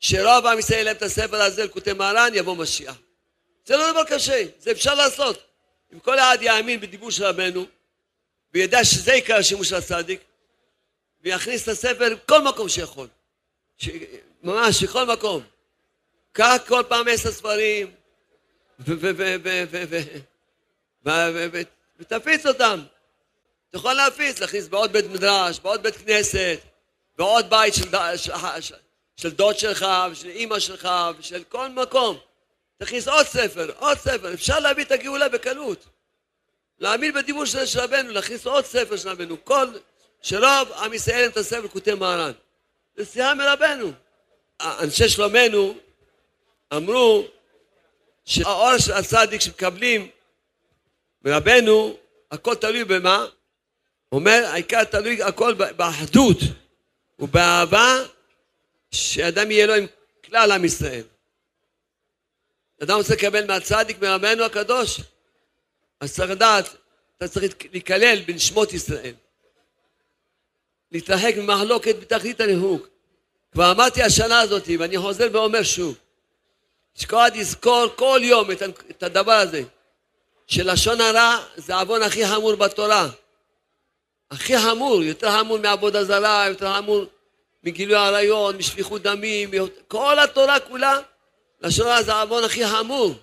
שרוב 0.00 0.46
עם 0.46 0.58
ישראל 0.58 0.84
להם 0.84 0.96
את 0.96 1.02
הספר 1.02 1.42
הזה, 1.42 1.62
אלקוטי 1.62 1.92
מרן, 1.92 2.30
יבוא 2.34 2.56
משיח. 2.56 2.96
זה 3.66 3.76
לא 3.76 3.92
דבר 3.92 4.04
קשה, 4.04 4.44
זה 4.58 4.70
אפשר 4.70 4.94
לעשות. 4.94 5.42
אם 5.92 5.98
כל 5.98 6.18
אחד 6.18 6.38
יאמין 6.40 6.80
בדיבור 6.80 7.10
של 7.10 7.24
רבנו, 7.24 7.66
וידע 8.54 8.84
שזה 8.84 9.12
עיקר 9.12 9.36
השימוש 9.36 9.68
של 9.68 9.74
הצדיק, 9.74 10.20
ויכניס 11.22 11.62
את 11.62 11.68
הספר 11.68 12.14
בכל 12.14 12.42
מקום 12.42 12.68
שיכול. 12.68 13.08
ש... 13.76 13.88
ממש, 14.42 14.82
בכל 14.82 15.04
מקום. 15.04 15.42
קח 16.32 16.56
כל 16.66 16.82
פעם 16.88 17.08
עשר 17.08 17.32
ספרים, 17.32 17.90
ותפיץ 21.98 22.46
אותם. 22.46 22.80
אתה 23.68 23.78
יכול 23.78 23.92
להפיץ, 23.92 24.40
להכניס 24.40 24.68
בעוד 24.68 24.92
בית 24.92 25.04
מדרש, 25.04 25.60
בעוד 25.60 25.82
בית 25.82 25.96
כנסת, 25.96 26.58
בעוד 27.18 27.50
בית 27.50 27.74
של, 27.74 27.90
של, 28.16 28.32
של, 28.60 28.74
של 29.16 29.30
דוד 29.30 29.58
שלך, 29.58 29.86
ושל 30.10 30.28
אימא 30.28 30.58
שלך, 30.58 30.88
ושל 31.18 31.42
כל 31.48 31.68
מקום. 31.68 32.18
תכניס 32.78 33.08
עוד 33.08 33.26
ספר, 33.26 33.70
עוד 33.78 33.98
ספר. 33.98 34.34
אפשר 34.34 34.58
להביא 34.58 34.84
את 34.84 34.92
הגאולה 34.92 35.28
בקלות. 35.28 35.86
להאמין 36.78 37.14
בדיבור 37.14 37.44
של 37.44 37.80
רבנו, 37.80 38.10
להכניס 38.10 38.46
עוד 38.46 38.64
ספר 38.64 38.96
של 38.96 39.08
רבנו. 39.08 39.44
כל, 39.44 39.66
שרוב 40.22 40.72
עם 40.72 40.94
ישראל 40.94 41.28
את 41.28 41.36
הספר 41.36 41.68
כותב 41.68 41.94
מהר"ן. 41.94 42.32
זה 42.96 43.04
שיחה 43.04 43.34
מרבנו. 43.34 43.92
אנשי 44.60 45.08
שלומנו 45.08 45.74
אמרו 46.72 47.26
שהאור 48.24 48.78
של 48.78 48.92
הצדיק 48.92 49.40
שמקבלים 49.40 50.08
מרבנו, 51.24 51.96
הכל 52.30 52.54
תלוי 52.54 52.84
במה? 52.84 53.26
אומר, 54.12 54.44
העיקר 54.46 54.84
תלוי 54.84 55.22
הכל 55.22 55.54
באחדות 55.54 56.38
ובאהבה 57.18 57.96
שאדם 58.90 59.50
יהיה 59.50 59.66
לו 59.66 59.74
עם 59.74 59.86
כלל 60.24 60.52
עם 60.52 60.64
ישראל. 60.64 61.04
אדם 62.82 62.96
רוצה 62.96 63.14
לקבל 63.14 63.46
מהצדיק, 63.46 63.98
מרבנו 64.02 64.44
הקדוש, 64.44 65.00
אז 66.00 66.14
צריך 66.14 66.30
לדעת, 66.30 66.68
אתה 67.16 67.28
צריך 67.28 67.54
להיכלל 67.72 68.22
בנשמות 68.26 68.72
ישראל. 68.72 69.14
להתרחק 70.92 71.34
ממחלוקת 71.36 71.96
בתכלית 72.00 72.40
הניהוג. 72.40 72.86
כבר 73.52 73.70
אמרתי 73.70 74.02
השנה 74.02 74.40
הזאת, 74.40 74.68
ואני 74.78 74.98
חוזר 74.98 75.28
ואומר 75.32 75.62
שוב, 75.62 75.98
אחד 77.00 77.30
יזכור 77.34 77.86
כל 77.96 78.20
יום 78.22 78.50
את 78.90 79.02
הדבר 79.02 79.32
הזה, 79.32 79.62
שלשון 80.46 81.00
הרע 81.00 81.38
זה 81.56 81.76
העוון 81.76 82.02
הכי 82.02 82.26
חמור 82.26 82.54
בתורה. 82.54 83.08
הכי 84.30 84.58
חמור, 84.58 85.02
יותר 85.02 85.30
חמור 85.30 85.58
מעבודה 85.58 86.04
זרה, 86.04 86.44
יותר 86.48 86.74
חמור 86.74 87.04
מגילוי 87.64 87.96
עריות, 87.96 88.54
משפיכות 88.54 89.02
דמים, 89.02 89.50
כל 89.88 90.18
התורה 90.18 90.60
כולה, 90.60 90.98
לשון 91.60 91.86
הרע 91.86 92.02
זה 92.02 92.14
העוון 92.14 92.44
הכי 92.44 92.66
חמור. 92.66 93.14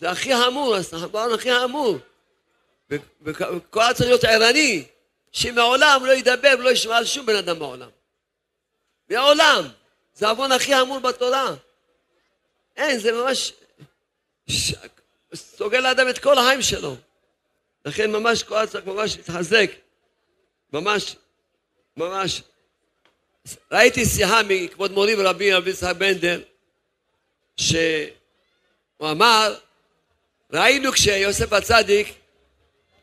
זה 0.00 0.10
הכי 0.10 0.36
חמור, 0.36 0.76
העוון 0.92 1.34
הכי 1.34 1.54
חמור. 1.54 1.98
וכל 3.22 3.92
צריך 3.94 4.08
להיות 4.08 4.24
ערני, 4.24 4.84
שמעולם 5.32 6.06
לא 6.06 6.12
ידבר 6.12 6.54
ולא 6.58 6.70
ישמע 6.70 6.96
על 6.96 7.04
שום 7.04 7.26
בן 7.26 7.36
אדם 7.36 7.58
בעולם. 7.58 7.88
מעולם. 9.10 9.68
זה 10.14 10.26
העוון 10.26 10.52
הכי 10.52 10.76
חמור 10.76 10.98
בתורה. 10.98 11.54
אין, 12.76 12.98
זה 12.98 13.12
ממש... 13.12 13.52
סוגר 15.34 15.80
לאדם 15.80 16.08
את 16.08 16.18
כל 16.18 16.38
החיים 16.38 16.62
שלו. 16.62 16.96
לכן 17.84 18.12
ממש 18.12 18.42
כל 18.42 18.66
צריך 18.66 18.86
ממש 18.86 19.16
להתחזק. 19.16 19.70
ממש, 20.72 21.16
ממש. 21.96 22.42
ראיתי 23.72 24.04
שיחה 24.04 24.40
מכבוד 24.48 24.92
מורי 24.92 25.14
ורבי 25.18 25.52
רבי 25.52 25.70
יצחק 25.70 25.96
בנדר, 25.96 26.40
שהוא 27.56 27.80
אמר, 29.00 29.56
ראינו 30.52 30.92
כשיוסף 30.92 31.52
הצדיק, 31.52 32.08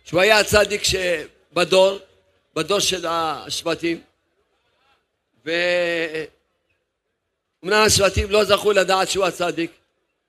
שהוא 0.06 0.22
היה 0.22 0.40
הצדיק 0.40 0.82
שבדור, 0.84 2.00
בדור 2.56 2.80
של 2.80 3.06
השבטים, 3.08 4.02
ואומנם 7.64 7.84
השבטים 7.86 8.32
לא 8.32 8.44
זכו 8.44 8.72
לדעת 8.72 9.10
שהוא 9.10 9.26
הצדיק, 9.26 9.72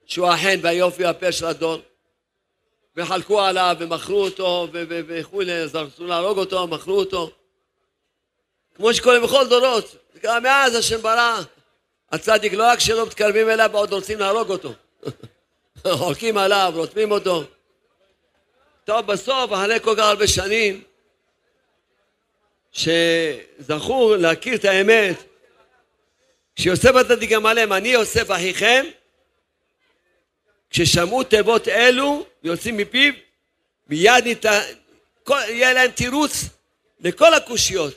שהוא 0.06 0.28
החן 0.28 0.58
והיופי 0.62 1.04
והפה 1.04 1.32
של 1.32 1.46
הדור, 1.46 1.78
וחלקו 2.96 3.40
עליו 3.40 3.76
ומכרו 3.78 4.24
אותו 4.24 4.68
וכולי, 4.72 5.64
רצו 5.64 6.06
להרוג 6.06 6.38
אותו, 6.38 6.66
מכרו 6.66 6.98
אותו. 6.98 7.30
כמו 8.74 8.94
שקורה 8.94 9.20
בכל 9.20 9.48
דורות, 9.48 9.96
זה 10.14 10.20
קרה 10.20 10.40
מאז 10.40 10.74
השם 10.74 11.02
ברא. 11.02 11.40
הצדיק 12.12 12.52
לא 12.52 12.62
רק 12.62 12.80
שלא 12.80 13.06
מתקרבים 13.06 13.50
אליו, 13.50 13.70
עוד 13.72 13.92
רוצים 13.92 14.18
להרוג 14.18 14.50
אותו. 14.50 14.72
חולקים 15.98 16.38
עליו, 16.38 16.72
רותמים 16.76 17.10
אותו. 17.10 17.44
טוב, 18.84 19.06
בסוף, 19.06 19.52
אחרי 19.52 19.80
כל 19.80 19.94
כך 19.96 20.04
הרבה 20.04 20.26
שנים, 20.26 20.82
שזכו 22.72 24.14
להכיר 24.18 24.54
את 24.54 24.64
האמת, 24.64 25.33
כשיוסף 26.56 26.94
הצדיק 26.94 27.32
אמר 27.32 27.52
להם, 27.52 27.72
אני 27.72 27.88
יוסף 27.88 28.30
אחיכם, 28.30 28.86
כששמעו 30.70 31.24
תיבות 31.24 31.68
אלו 31.68 32.26
יוצאים 32.42 32.76
מפיו, 32.76 33.12
מיד 33.88 34.24
נת... 34.24 34.46
כל... 35.24 35.38
יהיה 35.48 35.72
להם 35.72 35.90
תירוץ 35.90 36.44
לכל 37.00 37.34
הקושיות. 37.34 37.94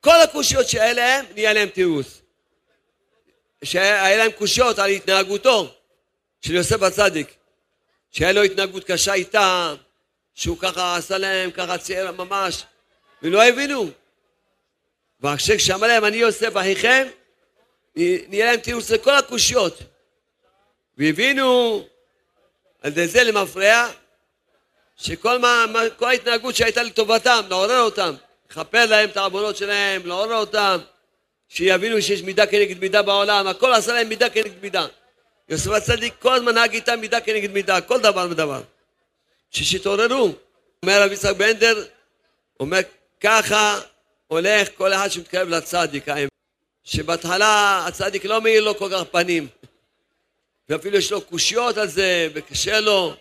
כל 0.00 0.20
הקושיות 0.24 0.68
שהיה 0.68 0.92
להם, 0.92 1.24
נהיה 1.34 1.52
להם 1.52 1.68
תירוץ. 1.68 2.20
שהיה 3.64 4.16
להם 4.16 4.32
קושיות 4.32 4.78
על 4.78 4.90
התנהגותו 4.90 5.74
של 6.40 6.54
יוסף 6.54 6.82
הצדיק, 6.82 7.34
שהיה 8.10 8.32
לו 8.32 8.42
התנהגות 8.42 8.84
קשה 8.84 9.14
איתם, 9.14 9.74
שהוא 10.34 10.58
ככה 10.58 10.96
עשה 10.96 11.18
להם, 11.18 11.50
ככה 11.50 11.78
צייר 11.78 12.12
ממש, 12.12 12.64
ולא 13.22 13.44
הבינו. 13.44 13.90
ועכשיו 15.20 15.56
כשאמר 15.56 15.86
להם, 15.86 16.04
אני 16.04 16.16
יוסף 16.16 16.56
אחיכם, 16.56 17.08
נהיה 18.28 18.46
להם 18.46 18.60
תירוץ 18.60 18.90
לכל 18.90 19.14
הקושיות. 19.14 19.78
והבינו 20.98 21.82
על 22.82 22.90
ידי 22.90 23.06
זה 23.06 23.24
למפרע 23.24 23.90
שכל 24.96 25.38
מה, 25.38 25.64
מה, 25.72 25.80
כל 25.96 26.08
ההתנהגות 26.08 26.56
שהייתה 26.56 26.82
לטובתם, 26.82 27.40
לעורר 27.48 27.80
אותם, 27.80 28.14
לכפר 28.50 28.86
להם 28.86 29.08
את 29.08 29.16
העוונות 29.16 29.56
שלהם, 29.56 30.06
לעורר 30.06 30.36
אותם, 30.36 30.78
שיבינו 31.48 32.02
שיש 32.02 32.22
מידה 32.22 32.46
כנגד 32.46 32.78
מידה 32.78 33.02
בעולם, 33.02 33.46
הכל 33.46 33.72
עשה 33.72 33.92
להם 33.92 34.08
מידה 34.08 34.30
כנגד 34.30 34.62
מידה. 34.62 34.86
יוסף 35.48 35.70
הצדיק 35.70 36.14
כל 36.18 36.34
הזמן 36.34 36.54
נהג 36.54 36.74
איתם 36.74 37.00
מידה 37.00 37.20
כנגד 37.20 37.50
מידה, 37.50 37.80
כל 37.80 38.00
דבר 38.00 38.26
ודבר. 38.30 38.62
שתתעוררו. 39.50 40.32
אומר 40.82 41.02
רבי 41.02 41.14
יצחק 41.14 41.36
בנדר, 41.36 41.84
אומר 42.60 42.80
ככה 43.20 43.80
הולך 44.26 44.68
כל 44.76 44.92
אחד 44.92 45.08
שמתקרב 45.08 45.48
לצדיק, 45.48 46.08
האמת. 46.08 46.37
שבהתחלה 46.88 47.84
הצדיק 47.86 48.24
לא 48.24 48.40
מאיר 48.40 48.64
לו 48.64 48.78
כל 48.78 48.88
כך 48.92 49.02
פנים. 49.10 49.48
ואפילו 50.68 50.98
יש 50.98 51.12
לו 51.12 51.20
קושיות 51.20 51.76
על 51.76 51.88
זה, 51.88 52.28
וקשה 52.34 52.80
לו, 52.80 53.14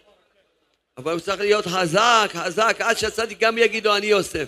אבל 0.98 1.12
הוא 1.12 1.20
צריך 1.20 1.40
להיות 1.40 1.66
חזק, 1.66 2.30
חזק, 2.34 2.78
עד 2.80 2.98
שהצדיק 2.98 3.40
גם 3.40 3.58
יגיד 3.58 3.86
לו, 3.86 3.98
אני 3.98 4.06
יוסף. 4.06 4.48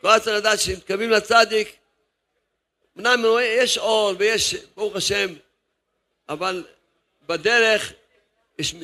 כל 0.00 0.08
אחד 0.08 0.18
צריך 0.18 0.36
לדעת 0.36 0.60
שמתקרבים 0.60 1.10
לצדיק, 1.10 1.76
אמנם 2.98 3.24
יש 3.42 3.78
אור 3.78 4.12
ויש, 4.18 4.54
ברוך 4.76 4.96
השם, 4.96 5.34
אבל 6.28 6.64
בדרך 7.26 7.92
יש 8.58 8.74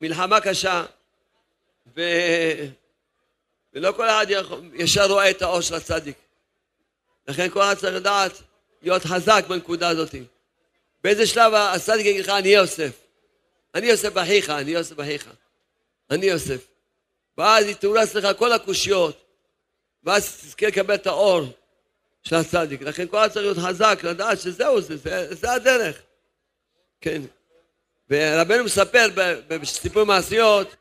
מלחמה 0.00 0.40
קשה, 0.40 0.84
ו... 1.96 2.02
ולא 3.74 3.92
כל 3.92 4.08
אחד 4.08 4.26
ישר 4.74 5.06
רואה 5.06 5.30
את 5.30 5.42
האור 5.42 5.60
של 5.60 5.74
הצדיק. 5.74 6.16
לכן 7.28 7.48
כל 7.50 7.62
אחד 7.62 7.74
צריך 7.74 7.94
לדעת 7.94 8.32
להיות 8.82 9.02
חזק 9.04 9.44
בנקודה 9.48 9.88
הזאת. 9.88 10.14
באיזה 11.04 11.26
שלב 11.26 11.54
הצדיק 11.54 12.06
יגיד 12.06 12.24
לך, 12.24 12.28
אני 12.28 12.48
יוסף. 12.48 12.90
אני 13.74 13.86
יוסף 13.86 14.16
אחיך, 14.16 14.50
אני 14.50 14.70
יוסף 14.70 15.00
אחיך. 15.00 15.28
אני 16.10 16.26
יוסף. 16.26 16.66
ואז 17.38 17.66
יתאורס 17.66 18.14
לך 18.14 18.38
כל 18.38 18.52
הקושיות, 18.52 19.24
ואז 20.04 20.36
תזכה 20.36 20.66
לקבל 20.66 20.94
את 20.94 21.06
האור 21.06 21.42
של 22.22 22.36
הצדיק. 22.36 22.82
לכן 22.82 23.06
כל 23.06 23.28
צריך 23.28 23.44
להיות 23.44 23.58
חזק, 23.58 23.98
לדעת 24.02 24.40
שזהו, 24.40 24.80
זה, 24.80 24.96
זה, 24.96 25.34
זה 25.34 25.52
הדרך. 25.52 26.02
כן. 27.00 27.22
ורבנו 28.10 28.64
מספר 28.64 29.06
בסיפור 29.48 30.04
מעשיות, 30.04 30.76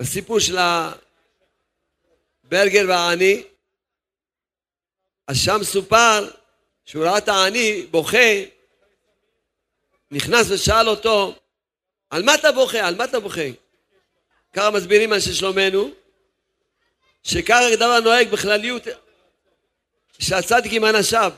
בסיפור 0.00 0.40
של 0.40 0.58
הברגר 2.44 2.84
והעני, 2.88 3.44
אז 5.26 5.36
שם 5.36 5.58
סופר 5.62 6.30
שהוא 6.84 7.04
ראה 7.04 7.18
את 7.18 7.28
העני 7.28 7.86
בוכה, 7.90 8.44
נכנס 10.10 10.46
ושאל 10.50 10.88
אותו, 10.88 11.34
על 12.10 12.22
מה 12.22 12.34
אתה 12.34 12.52
בוכה? 12.52 12.86
על 12.88 12.94
מה 12.94 13.04
אתה 13.04 13.20
בוכה? 13.20 13.40
ככה 14.52 14.70
מסבירים 14.70 15.12
אנשי 15.12 15.34
שלומנו, 15.34 15.90
שככה 17.22 17.76
דבר 17.76 18.00
נוהג 18.00 18.28
בכלליות 18.28 18.82
שהצדיק 20.18 20.72
עם 20.72 20.84
אנשיו, 20.84 21.32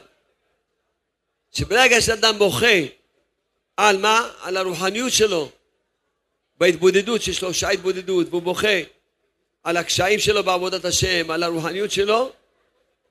שברגע 1.53 2.01
שאדם 2.01 2.39
בוכה 2.39 2.77
על 3.77 3.97
מה? 3.99 4.31
על 4.41 4.57
הרוחניות 4.57 5.13
שלו, 5.13 5.51
בהתבודדות, 6.59 7.23
שיש 7.23 7.43
לו 7.43 7.55
שעה 7.55 7.71
התבודדות, 7.71 8.27
והוא 8.31 8.43
בוכה 8.43 8.79
על 9.63 9.77
הקשיים 9.77 10.19
שלו 10.19 10.45
בעבודת 10.45 10.85
השם, 10.85 11.31
על 11.31 11.43
הרוחניות 11.43 11.91
שלו, 11.91 12.33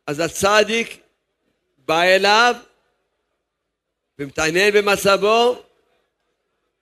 אז 0.07 0.19
הצדיק 0.19 1.04
בא 1.85 2.01
אליו 2.01 2.55
ומתעניין 4.19 4.73
במצבו 4.73 5.63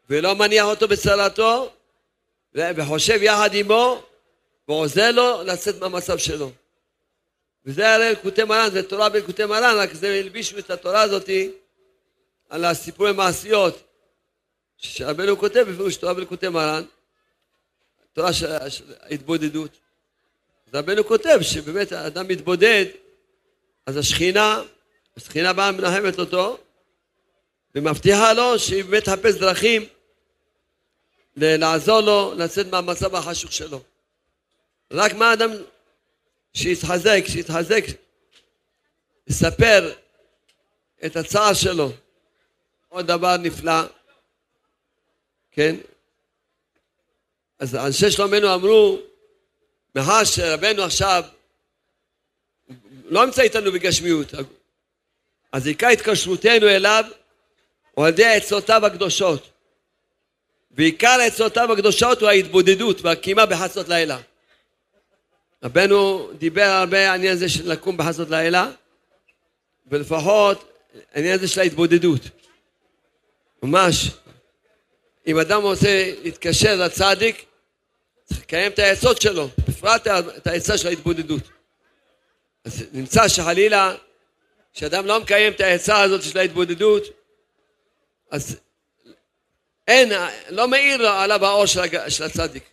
ולא 0.10 0.36
מניח 0.36 0.66
אותו 0.66 0.88
בצרתו 0.88 1.74
וחושב 2.56 3.20
יחד 3.22 3.50
עמו 3.54 4.04
ועוזר 4.68 5.12
לו 5.12 5.44
לצאת 5.44 5.76
מהמצב 5.80 6.18
שלו. 6.18 6.52
וזה 7.66 7.96
הרי 7.96 8.10
אלקוטי 8.10 8.44
מרן, 8.44 8.70
זה 8.72 8.84
תורה 8.84 9.10
באלקוטי 9.10 9.46
מרן, 9.46 9.76
רק 9.78 9.94
זה 9.94 10.08
הלבישו 10.08 10.58
את 10.58 10.70
התורה 10.70 11.02
הזאתי 11.02 11.52
על 12.50 12.66
הסיפורי 12.66 13.12
מעשיות 13.14 13.84
שרבנו 14.78 15.38
כותב 15.38 15.66
בפירוש 15.70 15.96
תורה 15.96 16.14
בלקוטי 16.14 16.48
מרן, 16.48 16.84
תורה 18.14 18.34
של 18.34 18.52
ההתבודדות. 19.00 19.72
רבנו 20.74 21.04
כותב 21.04 21.38
שבאמת 21.42 21.92
האדם 21.92 22.28
מתבודד, 22.28 22.86
אז 23.86 23.98
השכינה, 23.98 24.62
השכינה 25.18 25.54
באה 25.54 25.72
מנחמת 25.72 26.20
אותו 26.20 26.58
ומבטיחה 27.76 28.34
לו 28.34 28.60
שהיא 28.60 28.84
באמת 28.84 29.04
תחפש 29.04 29.36
דרכים 29.36 29.86
לעזור 31.36 32.00
לו 32.00 32.34
לצאת 32.38 32.68
מהמצב 32.68 33.16
החשוך 33.16 33.52
שלו. 33.52 33.82
רק 34.92 35.14
מה 35.14 35.34
אדם 35.34 35.52
שיתחזק, 36.54 37.24
שיתחזק, 37.28 37.84
יספר 39.28 39.94
את 41.06 41.16
הצער 41.16 41.54
שלו. 41.54 41.92
עוד 42.90 43.08
דבר 43.08 43.38
נפלא, 43.38 43.82
כן? 45.52 45.76
אז 47.60 47.76
אנשי 47.76 48.12
שלומנו 48.12 48.54
אמרו, 48.54 49.00
מאחר 49.96 50.24
שרבנו 50.24 50.84
עכשיו 50.84 51.24
לא 53.04 53.26
נמצא 53.26 53.42
איתנו 53.42 53.72
בגשמיות, 53.72 54.34
אז 55.54 55.68
עיקר 55.68 55.88
התקשרותנו 55.88 56.68
אליו 56.68 57.06
הוא 57.92 58.06
על 58.06 58.14
ידי 58.14 58.26
עצותיו 58.26 58.86
הקדושות. 58.86 59.50
ועיקר 60.72 61.18
עצותיו 61.28 61.74
הקדושות 61.74 62.22
הוא 62.22 62.30
ההתבודדות 62.30 63.02
והקימה 63.02 63.46
בחסות 63.46 63.90
לילה. 63.90 64.20
רבנו 65.64 66.30
דיבר 66.38 66.64
הרבה 66.64 67.00
על 67.00 67.10
העניין 67.10 67.34
הזה 67.34 67.50
של 67.50 67.72
לקום 67.72 67.98
בחסות 67.98 68.30
לילה, 68.30 68.72
ולפחות 69.88 70.72
העניין 71.14 71.36
הזה 71.36 71.48
של 71.48 71.62
ההתבודדות. 71.62 72.22
ממש. 73.64 74.12
אם 75.28 75.40
אדם 75.40 75.62
רוצה 75.62 76.14
להתקשר 76.24 76.76
לצדיק, 76.76 77.46
צריך 78.24 78.42
לקיים 78.42 78.72
את 78.72 78.80
העצות 78.80 79.22
שלו, 79.22 79.48
בפרט 79.68 80.08
את 80.08 80.48
העצה 80.48 80.78
של 80.78 80.88
ההתבודדות. 80.88 81.44
אז 82.66 82.84
נמצא 82.94 83.28
שחלילה, 83.28 83.96
כשאדם 84.74 85.06
לא 85.06 85.20
מקיים 85.20 85.54
את 85.54 85.62
העצה 85.62 86.02
הזאת 86.02 86.24
של 86.24 86.38
ההתבודדות, 86.38 87.04
אז 88.32 88.60
אין, 89.88 90.12
לא 90.50 90.68
מאיר 90.68 91.08
עליו 91.08 91.46
האור 91.46 91.66
של, 91.66 91.82
של 92.10 92.24
הצדיק. 92.24 92.64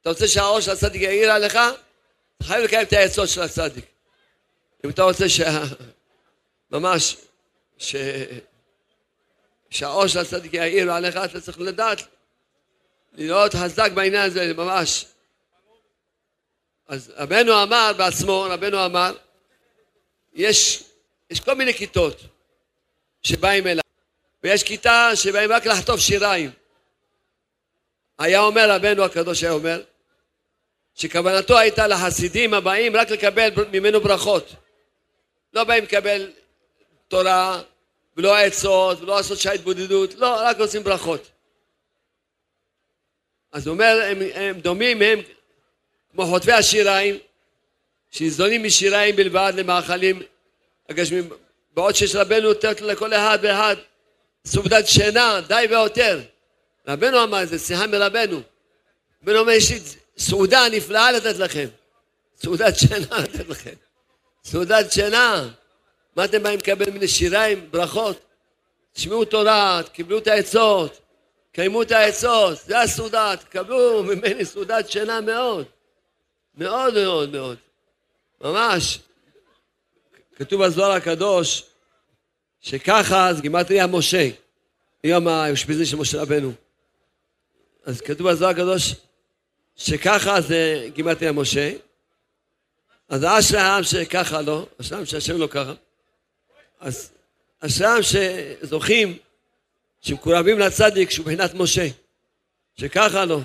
אתה 0.00 0.10
רוצה 0.10 0.28
שהאור 0.28 0.60
של 0.60 0.70
הצדיק 0.70 1.02
יאיר 1.02 1.32
עליך? 1.32 1.58
אתה 2.36 2.44
חייב 2.44 2.64
לקיים 2.64 2.82
את 2.82 2.92
העצות 2.92 3.28
של 3.28 3.40
הצדיק. 3.40 3.84
אם 4.84 4.90
אתה 4.90 5.02
רוצה 5.02 5.28
ש... 5.28 5.40
ממש, 6.70 7.16
ש... 7.78 7.96
שהאור 9.70 10.06
של 10.06 10.18
הצדיק 10.18 10.54
יאיר 10.54 10.92
עליך, 10.92 11.16
אתה 11.16 11.40
צריך 11.40 11.60
לדעת 11.60 11.98
להיות 13.12 13.54
חזק 13.54 13.90
בעניין 13.94 14.22
הזה, 14.22 14.54
ממש. 14.54 15.04
אז 16.88 17.12
רבנו 17.16 17.62
אמר 17.62 17.92
בעצמו, 17.96 18.46
רבנו 18.50 18.84
אמר, 18.84 19.16
יש, 20.34 20.84
יש 21.30 21.40
כל 21.40 21.54
מיני 21.54 21.74
כיתות 21.74 22.20
שבאים 23.22 23.66
אליו, 23.66 23.82
ויש 24.42 24.62
כיתה 24.62 25.10
שבאים 25.14 25.52
רק 25.52 25.66
לחטוף 25.66 26.00
שיריים. 26.00 26.50
היה 28.18 28.40
אומר 28.40 28.70
רבנו 28.70 29.04
הקדוש, 29.04 29.42
היה 29.42 29.52
אומר, 29.52 29.82
שכוונתו 30.94 31.58
הייתה 31.58 31.86
לחסידים 31.86 32.54
הבאים 32.54 32.96
רק 32.96 33.10
לקבל 33.10 33.48
ממנו 33.72 34.00
ברכות. 34.00 34.52
לא 35.52 35.64
באים 35.64 35.84
לקבל 35.84 36.32
תורה, 37.08 37.62
ולא 38.16 38.36
עצות, 38.36 39.00
ולא 39.00 39.16
לעשות 39.16 39.38
שעה 39.38 39.52
התבודדות, 39.52 40.14
לא, 40.14 40.34
רק 40.40 40.58
עושים 40.58 40.82
ברכות. 40.82 41.30
אז 43.52 43.66
הוא 43.66 43.74
אומר, 43.74 44.00
הם, 44.10 44.18
הם 44.34 44.60
דומים 44.60 45.02
הם 45.02 45.18
כמו 46.12 46.26
חוטבי 46.26 46.52
השיריים, 46.52 47.18
שניזונים 48.10 48.62
משיריים 48.62 49.16
בלבד 49.16 49.52
למאכלים 49.56 50.22
הגשמים, 50.88 51.28
בעוד 51.74 51.94
שיש 51.94 52.16
רבנו 52.16 52.48
נותנת 52.48 52.80
לכל 52.80 53.12
אחד 53.12 53.38
ואחד 53.42 53.76
סעודת 54.44 54.88
שינה, 54.88 55.40
די 55.48 55.66
ויותר. 55.70 56.20
רבנו 56.88 57.22
אמר 57.22 57.42
את 57.42 57.48
זה, 57.48 57.58
שיחה 57.58 57.86
מרבנו. 57.86 58.40
רבנו 59.22 59.38
אומר, 59.38 59.52
יש 59.52 59.70
לי 59.70 59.80
סעודה 60.18 60.68
נפלאה 60.72 61.12
לתת 61.12 61.38
לכם. 61.38 61.68
סעודת 62.36 62.78
שינה 62.78 63.18
לתת 63.24 63.48
לכם. 63.48 63.74
סעודת 64.44 64.92
שינה. 64.92 65.48
מה 66.16 66.24
אתם 66.24 66.42
באים 66.42 66.58
לקבל 66.58 66.90
מן 66.90 67.06
שיריים, 67.06 67.68
ברכות? 67.70 68.20
תשמעו 68.92 69.24
תורה, 69.24 69.80
תקבלו 69.84 70.18
את 70.18 70.26
העצות, 70.26 71.00
קיימו 71.52 71.82
את 71.82 71.92
העצות, 71.92 72.58
זה 72.66 72.80
הסעודה, 72.80 73.34
תקבלו 73.36 74.02
ממני 74.02 74.44
סעודת 74.44 74.90
שינה 74.90 75.20
מאוד. 75.20 75.64
מאוד 76.54 76.94
מאוד 76.94 77.30
מאוד. 77.30 77.56
ממש. 78.40 78.98
כתוב 80.36 80.64
בזוהר 80.64 80.90
הקדוש, 80.90 81.62
שככה 82.60 83.28
אז 83.28 83.40
גימטריה 83.40 83.86
משה, 83.86 84.28
יום 85.04 85.28
האשפיזין 85.28 85.84
של 85.84 85.96
משה 85.96 86.22
רבנו. 86.22 86.52
אז 87.84 88.00
כתוב 88.00 88.30
בזוהר 88.30 88.50
הקדוש, 88.50 88.94
שככה 89.76 90.40
זה 90.40 90.88
גימטריה 90.94 91.32
משה, 91.32 91.72
אז 93.08 93.24
אשרי 93.24 93.60
העם 93.60 93.82
שככה 93.82 94.42
לא, 94.42 94.66
אשרי 94.80 94.96
העם 94.96 95.06
שהשם 95.06 95.38
לא 95.38 95.46
ככה. 95.46 95.72
אז 96.80 97.10
אשרם 97.60 97.98
שזוכים, 98.02 99.18
שמקורבים 100.00 100.58
לצדיק 100.58 101.10
שהוא 101.10 101.26
מבחינת 101.26 101.54
משה, 101.54 101.88
שככה 102.80 103.24
לא. 103.24 103.40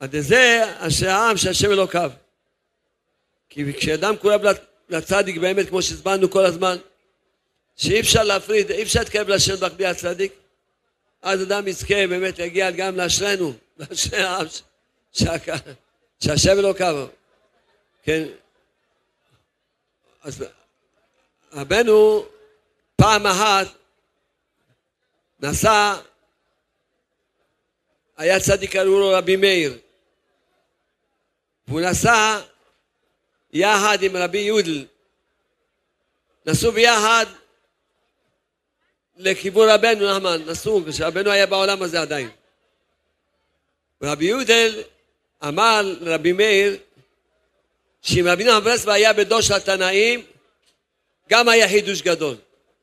עד 0.00 0.20
זה 0.20 0.64
אשר 0.78 1.10
העם 1.10 1.36
שהשם 1.36 1.72
אלוקיו. 1.72 2.10
כי 3.48 3.72
כשאדם 3.72 4.16
קורב 4.16 4.40
לצדיק 4.88 5.38
באמת, 5.38 5.68
כמו 5.68 5.82
שהסברנו 5.82 6.30
כל 6.30 6.44
הזמן, 6.44 6.76
שאי 7.76 8.00
אפשר 8.00 8.24
להפריד, 8.24 8.70
אי 8.70 8.82
אפשר 8.82 9.00
להתקרב 9.00 9.28
לשם 9.28 9.54
רק 9.60 9.72
בלי 9.72 9.86
הצדיק, 9.86 10.32
אז 11.22 11.42
אדם 11.42 11.68
יזכה 11.68 12.06
באמת 12.08 12.38
להגיע 12.38 12.70
גם 12.70 12.96
לאשרנו, 12.96 13.52
לאשרי 13.78 14.22
העם 14.22 14.46
שהשם 16.20 16.58
אלוקיו. 16.58 17.06
כן. 18.02 18.24
אז 20.22 20.44
רבנו 21.52 22.26
פעם 22.96 23.26
אחת 23.26 23.66
נסע, 25.40 25.94
היה 28.16 28.40
צדיק 28.40 28.72
קראו 28.72 28.98
לו 28.98 29.10
רבי 29.10 29.36
מאיר, 29.36 29.78
והוא 31.68 31.80
נסע 31.80 32.40
יחד 33.52 34.02
עם 34.02 34.16
רבי 34.16 34.38
יודל, 34.38 34.84
נסעו 36.46 36.72
ביחד 36.72 37.26
לכיוון 39.16 39.68
רבנו 39.68 40.10
נחמן, 40.10 40.42
נסעו, 40.46 40.82
כשרבנו 40.88 41.30
היה 41.30 41.46
בעולם 41.46 41.82
הזה 41.82 42.00
עדיין. 42.00 42.30
רבי 44.02 44.24
יודל 44.24 44.82
אמר 45.48 45.80
לרבי 46.00 46.32
מאיר 46.32 46.76
שאם 48.02 48.24
רבי 48.28 48.44
נחמן 48.44 48.64
ברסלב 48.64 48.88
היה 48.88 49.12
בדור 49.12 49.40
של 49.40 49.54
התנאים 49.54 50.24
גם 51.28 51.48
היה 51.48 51.68
חידוש 51.68 52.02
גדול. 52.02 52.36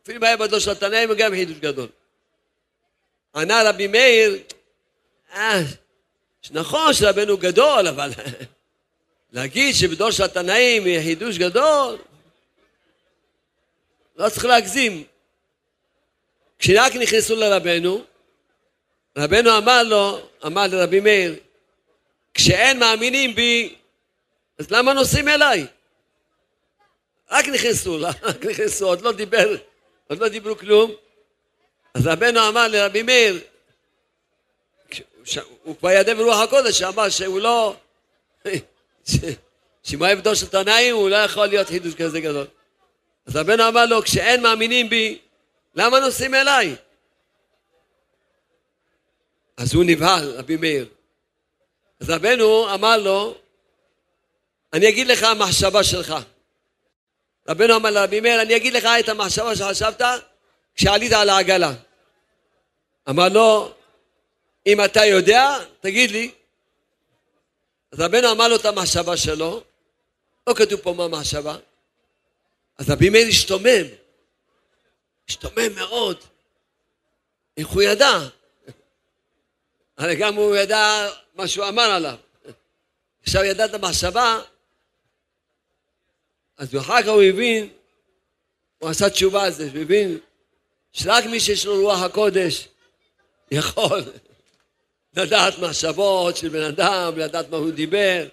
אפילו 0.04 0.26
היה 0.26 0.38
בדור 0.38 0.60
של 0.60 0.72
התנאים, 0.72 1.14
גם 1.14 1.32
חידוש 1.32 1.58
גדול. 1.58 1.88
ענה 3.36 3.70
רבי 3.70 3.88
מאיר, 3.88 4.38
אה, 5.34 5.62
נכון 6.52 6.94
שרבנו 6.94 7.38
גדול, 7.38 7.88
אבל 7.88 8.10
להגיד 9.36 9.76
שבדור 9.76 10.12
של 10.12 10.24
התנאים 10.24 10.88
יהיה 10.88 11.04
חידוש 11.04 11.38
גדול, 11.38 11.98
לא 14.16 14.30
צריך 14.30 14.46
להגזים. 14.46 15.04
כשרק 16.60 16.96
נכנסו 16.96 17.36
לרבנו, 17.36 18.04
רבנו 19.18 19.58
אמר 19.58 19.84
לו, 19.84 20.20
אמר 20.46 20.68
לרבי 20.68 21.00
מאיר, 21.00 21.36
כשאין 22.34 22.80
מאמינים 22.80 23.36
בי, 23.36 23.76
אז 24.60 24.72
למה 24.72 24.94
נוסעים 24.94 25.28
אליי? 25.28 25.66
רק 27.32 27.48
נכנסו, 27.48 27.98
רק 28.24 28.46
נכנסו, 28.46 28.88
עוד 28.88 29.02
לא 29.02 29.12
דיבר, 29.12 29.56
עוד 30.08 30.20
לא 30.20 30.28
דיברו 30.28 30.58
כלום. 30.58 30.92
אז 31.94 32.08
רבנו 32.08 32.48
אמר 32.48 32.68
לרבי 32.68 33.04
מאיר, 33.04 33.40
הוא 35.64 35.78
כבר 35.78 35.92
ידע 35.92 36.14
ברוח 36.14 36.40
הקודש, 36.40 36.80
שאמר 36.80 37.10
שהוא 37.10 37.40
לא, 37.40 37.76
אוהב 40.02 40.20
דור 40.20 40.34
של 40.34 40.48
תנאים, 40.48 40.96
הוא 40.96 41.10
לא 41.10 41.16
יכול 41.16 41.46
להיות 41.46 41.68
חידוש 41.68 41.94
כזה 41.94 42.20
גדול. 42.20 42.48
אז 43.26 43.36
רבנו 43.36 43.68
אמר 43.68 43.86
לו, 43.86 44.02
כשאין 44.02 44.42
מאמינים 44.42 44.90
בי, 44.90 45.20
למה 45.76 46.00
נוסעים 46.00 46.36
אליי? 46.36 46.76
אז 49.58 49.74
הוא 49.74 49.84
נבהל, 49.88 50.36
רבי 50.38 50.58
מאיר. 50.58 50.88
אז 52.00 52.10
רבנו 52.10 52.74
אמר 52.74 52.98
לו, 52.98 53.38
אני 54.74 54.90
אגיד 54.90 55.08
לך 55.08 55.24
המחשבה 55.24 55.84
שלך. 55.84 56.16
רבנו 57.50 57.76
אמר 57.76 57.90
לרבי 57.90 58.20
מאיר, 58.20 58.42
אני 58.42 58.56
אגיד 58.56 58.74
לך 58.74 58.88
את 59.00 59.10
המחשבה 59.10 59.56
שחשבת 59.56 60.02
כשעלית 60.76 61.12
על 61.12 61.30
העגלה. 61.30 61.74
אמר 63.10 63.30
לו, 63.30 63.74
אם 64.68 64.86
אתה 64.86 65.06
יודע, 65.06 65.58
תגיד 65.82 66.12
לי. 66.12 66.32
אז 67.96 68.02
רבנו 68.02 68.32
אמר 68.32 68.48
לו 68.48 68.56
את 68.56 68.66
המחשבה 68.66 69.18
שלו, 69.18 69.64
לא 70.48 70.54
כתוב 70.54 70.82
פה 70.82 70.94
מה 70.94 71.04
המחשבה. 71.04 71.58
אז 72.78 72.90
רבי 72.90 73.10
מאיר 73.10 73.28
השתומם, 73.28 73.86
השתומם 75.30 75.76
מאוד. 75.76 76.18
איך 77.58 77.68
הוא 77.68 77.82
ידע? 77.82 78.20
הרי 79.98 80.16
גם 80.16 80.36
הוא 80.36 80.56
ידע 80.56 81.10
מה 81.36 81.48
שהוא 81.48 81.68
אמר 81.68 81.84
עליו. 81.84 82.18
עכשיו 83.24 83.44
ידע 83.44 83.66
את 83.66 83.74
המחשבה, 83.74 84.42
אז 86.58 86.76
אחר 86.78 87.02
כך 87.02 87.08
הוא 87.08 87.24
הבין, 87.24 87.70
הוא 88.78 88.90
עשה 88.90 89.10
תשובה 89.10 89.44
על 89.44 89.52
זה, 89.52 89.70
הוא 89.74 89.82
הבין 89.82 90.20
שרק 90.94 91.26
מי 91.26 91.40
שיש 91.40 91.66
לו 91.66 91.82
רוח 91.82 92.02
הקודש 92.02 92.68
יכול 93.52 94.04
לדעת 95.16 95.60
מחשבות 95.60 96.38
של 96.38 96.50
בן 96.50 96.64
אדם, 96.64 97.18
לדעת 97.18 97.50
מה 97.50 97.58
הוא 97.58 97.72
דיבר. 97.72 98.28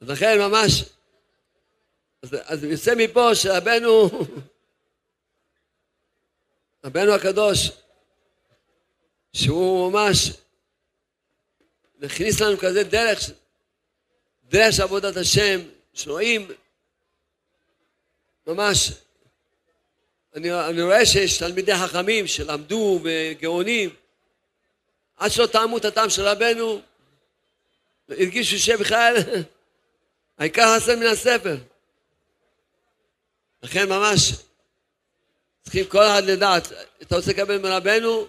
אז 0.00 0.08
לכן 0.08 0.38
ממש, 0.38 0.84
אז, 2.22 2.36
אז 2.44 2.64
יוצא 2.64 2.94
מפה 2.96 3.34
שרבנו, 3.34 4.10
רבנו 6.84 7.14
הקדוש, 7.16 7.70
שהוא 9.32 9.92
ממש 9.92 10.30
הכניס 12.02 12.40
לנו 12.40 12.58
כזה 12.58 12.84
דרך, 12.84 13.30
דרך 14.44 14.72
של 14.72 14.82
עבודת 14.82 15.16
השם, 15.16 15.60
שרואים 15.94 16.48
ממש, 18.46 18.92
אני, 20.34 20.52
אני 20.52 20.82
רואה 20.82 21.06
שיש 21.06 21.38
תלמידי 21.38 21.76
חכמים 21.76 22.26
שלמדו 22.26 23.00
וגאונים, 23.02 23.90
עד 25.22 25.30
שלא 25.30 25.46
טעמו 25.46 25.76
את 25.76 25.84
הטעם 25.84 26.10
של 26.10 26.22
רבנו, 26.22 26.80
הרגישו 28.08 28.58
שבכלל 28.58 29.16
העיקר 30.38 30.76
חסר 30.76 30.96
מן 30.96 31.06
הספר. 31.06 31.56
לכן 33.62 33.88
ממש 33.88 34.32
צריכים 35.62 35.86
כל 35.86 36.02
אחד 36.02 36.22
לדעת, 36.24 36.68
אתה 37.02 37.16
רוצה 37.16 37.30
לקבל 37.30 37.58
מרבנו, 37.58 38.26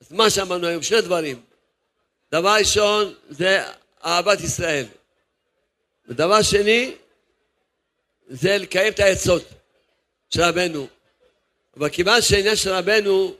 אז 0.00 0.12
מה 0.12 0.30
שאמרנו 0.30 0.66
היום, 0.66 0.82
שני 0.82 1.00
דברים. 1.00 1.42
דבר 2.32 2.56
ראשון 2.58 3.14
זה 3.28 3.64
אהבת 4.04 4.40
ישראל. 4.40 4.86
ודבר 6.08 6.42
שני 6.42 6.94
זה 8.28 8.58
לקיים 8.58 8.92
את 8.92 9.00
העצות 9.00 9.42
של 10.30 10.42
רבנו. 10.42 10.86
אבל 11.76 11.88
כיוון 11.88 12.22
שהעניין 12.22 12.56
של 12.56 12.70
רבנו, 12.70 13.34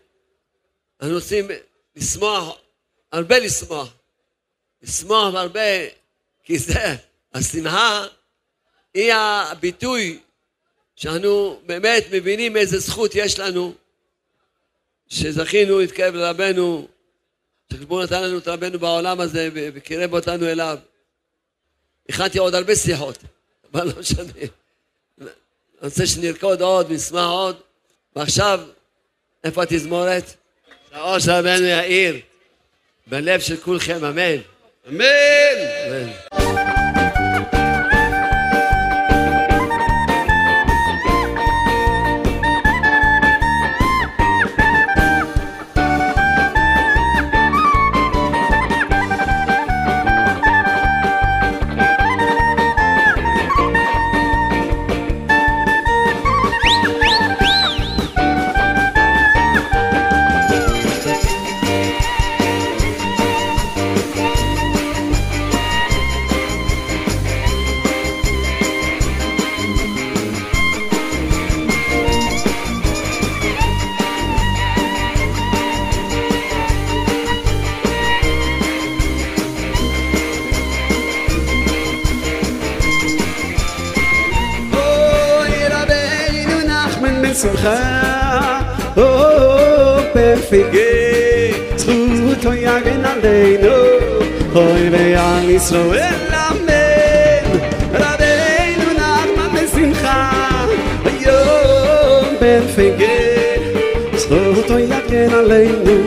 אנחנו 1.00 1.14
רוצים 1.14 1.48
לשמוח, 1.96 2.56
הרבה 3.12 3.38
לשמוח. 3.38 3.94
לשמוח 4.82 5.34
הרבה, 5.34 5.60
כי 6.44 6.58
זה, 6.58 6.96
השמחה 7.34 8.06
היא 8.94 9.12
הביטוי 9.14 10.20
שאנו 10.96 11.60
באמת 11.66 12.04
מבינים 12.12 12.56
איזה 12.56 12.78
זכות 12.78 13.14
יש 13.14 13.38
לנו 13.38 13.74
שזכינו 15.08 15.78
להתקרב 15.78 16.14
לרבנו, 16.14 16.88
שחיבור 17.72 18.04
נתן 18.04 18.22
לנו 18.22 18.38
את 18.38 18.48
רבנו 18.48 18.78
בעולם 18.78 19.20
הזה 19.20 19.48
וקירב 19.54 20.12
אותנו 20.12 20.46
אליו. 20.46 20.78
הכנתי 22.08 22.38
עוד 22.38 22.54
הרבה 22.54 22.76
שיחות, 22.76 23.18
אבל 23.72 23.86
לא 23.86 23.92
משנה. 24.00 24.32
אני 25.20 25.28
רוצה 25.82 26.06
שנרקוד 26.06 26.62
עוד 26.62 26.86
ונשמח 26.90 27.26
עוד, 27.28 27.60
ועכשיו, 28.16 28.60
איפה 29.44 29.62
התזמורת? 29.62 30.24
שהאור 30.90 31.18
של 31.18 31.30
רבנו 31.30 31.64
יאיר 31.64 32.20
בלב 33.08 33.40
של 33.40 33.56
כולכם, 33.56 34.04
אמן. 34.04 34.36
אמן. 34.88 35.04
אמן. 35.88 36.27
ישראל 95.68 96.14
אמן. 96.32 97.58
רבנו 97.92 98.92
נחמן 98.96 99.48
בן 99.54 99.66
שמחה, 99.66 100.30
היום 101.04 102.36
פרפיגי, 102.38 103.06
זכותו 104.16 104.78
יגן 104.78 105.34
עלינו, 105.34 106.00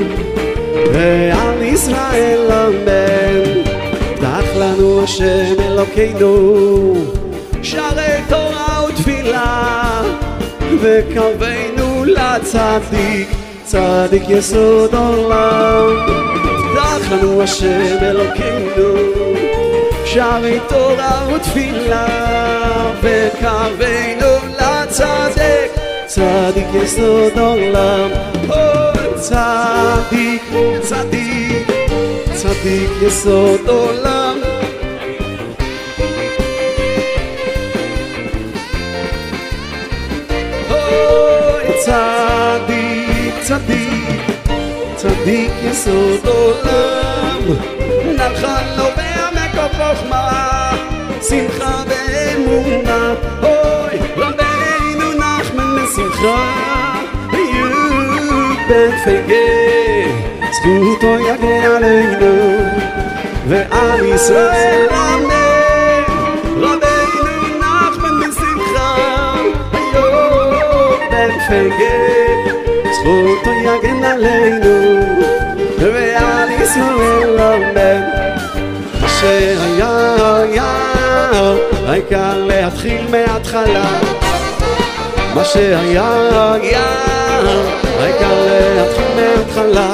ועל 0.94 1.62
ישראל 1.62 2.52
אמן. 2.52 3.62
פתח 4.16 4.46
לנו 4.56 5.04
השם 5.04 5.56
אלוקינו 5.60 6.94
שערי 7.64 8.22
תורה 8.30 8.86
ותפילה 8.90 10.02
וקרבנו 10.82 12.06
לצדיק 12.06 13.30
צדיק 13.64 14.24
יסוד 14.30 14.96
עולם 14.96 16.22
פתח 16.74 17.12
לנו 17.12 17.42
השם 17.42 17.98
אלוקינו 18.02 19.41
שערי 20.14 20.60
תורה 20.70 21.28
ותפילה 21.36 22.08
וקרבנו 23.02 24.28
לצדיק. 24.60 25.72
צדיק 26.06 26.68
יסוד 26.74 27.40
עולם 27.40 28.10
צדיק 29.16 30.44
צדיק 30.82 31.68
צדיק 32.34 32.90
יסוד 33.02 33.70
עולם 33.70 34.38
צדיק, 41.86 43.34
צדיק, 43.42 44.22
צדיק 44.96 45.52
יסוד 45.64 46.28
עולם. 46.28 47.40
נחל 48.16 48.81
חוכמה, 49.82 50.72
שמחה 51.30 51.84
ואמונה. 51.88 53.14
אוי, 53.44 54.00
רבנו 54.18 55.14
נחמן 55.20 55.76
משמחה, 55.84 56.54
יהיו 57.34 57.70
בן 58.70 58.92
פגה, 59.06 59.36
זכותו 60.52 61.08
יגן 61.08 61.72
עלינו, 61.76 62.58
ועל 63.48 64.06
ישראל 64.06 64.88
אמן. 64.92 66.04
רבנו 66.58 67.60
נחמן 67.60 68.20
בשמחה, 68.20 68.96
היום 69.74 71.00
בן 71.12 71.40
פגה, 71.48 71.98
זכותו 72.94 73.52
יגן 73.52 74.04
עלינו, 74.04 75.02
ועל 75.80 76.50
ישראל 76.52 77.40
אמן. 77.40 78.31
שהיה 79.22 80.16
היה, 80.36 80.74
העיקר 81.88 82.46
להתחיל 82.46 83.08
מההתחלה. 83.08 83.86
מה 85.34 85.46
שהיה 85.46 86.54
היה, 86.54 86.86
העיקר 88.00 88.46
להתחיל 88.46 89.06
מההתחלה. 89.16 89.92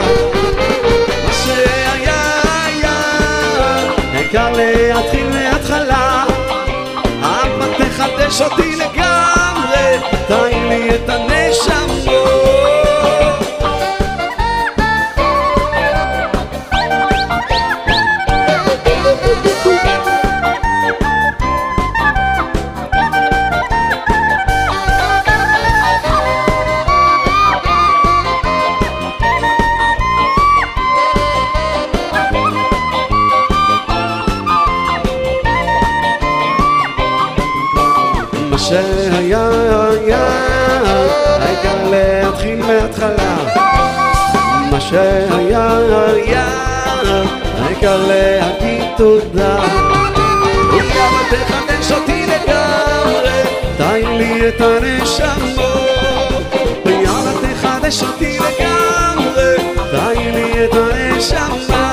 מה 1.25 1.33
שהיה 1.33 2.41
היה, 2.65 3.01
העיקר 4.13 4.51
להתחיל 4.55 5.29
מההתחלה. 5.29 6.23
אבא 7.21 7.65
תחדש 7.77 8.41
אותי 8.41 8.75
לגמרי, 8.75 9.97
תן 10.27 10.67
לי 10.69 10.89
את 10.95 11.09
הנשמות. 11.09 12.46
שהיה 44.89 45.77
היה, 46.07 46.47
העיקר 47.59 48.07
להגיד 48.07 48.83
תודה. 48.97 49.57
וכמה 50.67 51.21
תחדש 51.29 51.91
אותי 51.91 52.25
לגמרי, 52.25 53.41
תן 53.77 54.17
לי 54.17 54.47
את 54.47 54.61
הנשמות. 54.61 55.61
ויאללה 56.85 57.31
תחדש 57.41 58.03
אותי 58.03 58.39
לגמרי, 58.39 59.55
תן 59.91 60.31
לי 60.33 60.65
את 60.65 60.73
הנשמות. 60.73 61.86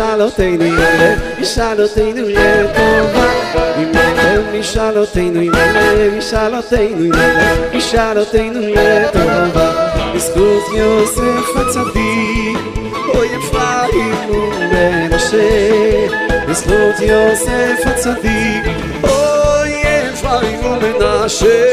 הלב, 0.00 0.20
ישאל 0.20 0.22
אותנו 0.22 0.64
הלב, 0.64 1.18
ישאל 1.38 1.82
אותנו 1.82 2.28
לטובה. 2.28 3.32
אם 3.78 3.88
הלב 3.94 4.54
ישאל 4.54 4.98
אותנו 4.98 5.40
אם 5.40 5.54
הלב, 5.54 6.14
ישאל 6.14 6.56
אותנו 6.56 7.04
אם 7.04 7.12
הלב, 7.14 7.74
ישאל 7.74 8.18
אותנו 8.18 8.60
לטובה. 8.60 9.90
בזכות 10.14 10.62
יוסף 10.76 11.56
הצדיק, 11.56 12.58
אוי 13.14 13.28
אפרים 13.36 14.30
ומנשה. 14.30 16.06
בזכות 16.48 17.00
יוסף 17.00 17.86
הצדיק, 17.86 18.64
אוי 19.02 19.82
אפרים 20.12 20.60
ומנשה. 20.64 21.64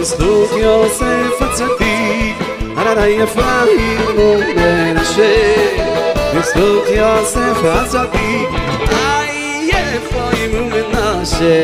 בזכות 0.00 0.50
יוסף 0.56 1.42
הצדיק, 1.42 2.36
הררי 2.76 3.24
אפרים 3.24 4.18
ומנשה. 4.18 5.85
Bistuch 6.36 6.90
יוסף 6.96 7.64
Azzaki 7.64 8.34
Ayyeh, 9.16 10.00
Foyim 10.10 10.52
Umenashe 10.62 11.56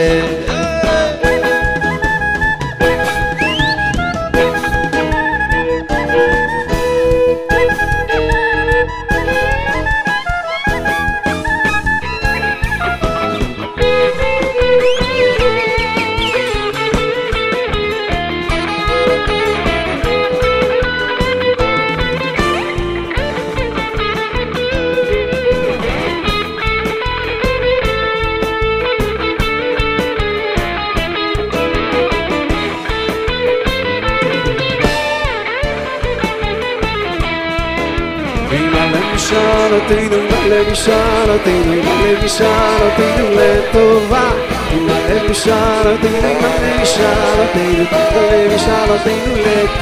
may 39.92 40.08
מלא 40.08 40.70
משאל 40.72 41.30
thing 41.44 41.68
מלא 41.68 42.24
משאל 42.24 42.82
may 42.96 43.20
לטובה. 43.36 44.30
מלא 44.76 45.30
משאל 45.30 45.96
let 46.02 46.06
מלא 46.06 46.82
משאל 46.82 47.40
may 47.54 47.78
מלא 48.12 48.54
משאל 48.54 48.90
thing 49.04 49.28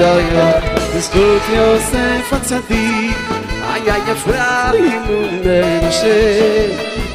imagination 0.01 0.81
בזכות 0.97 1.43
יוסף 1.53 2.33
הצדיק, 2.33 3.17
היה 3.73 3.95
let 3.97 4.27
her 4.27 4.77
מנשה. 5.45 6.67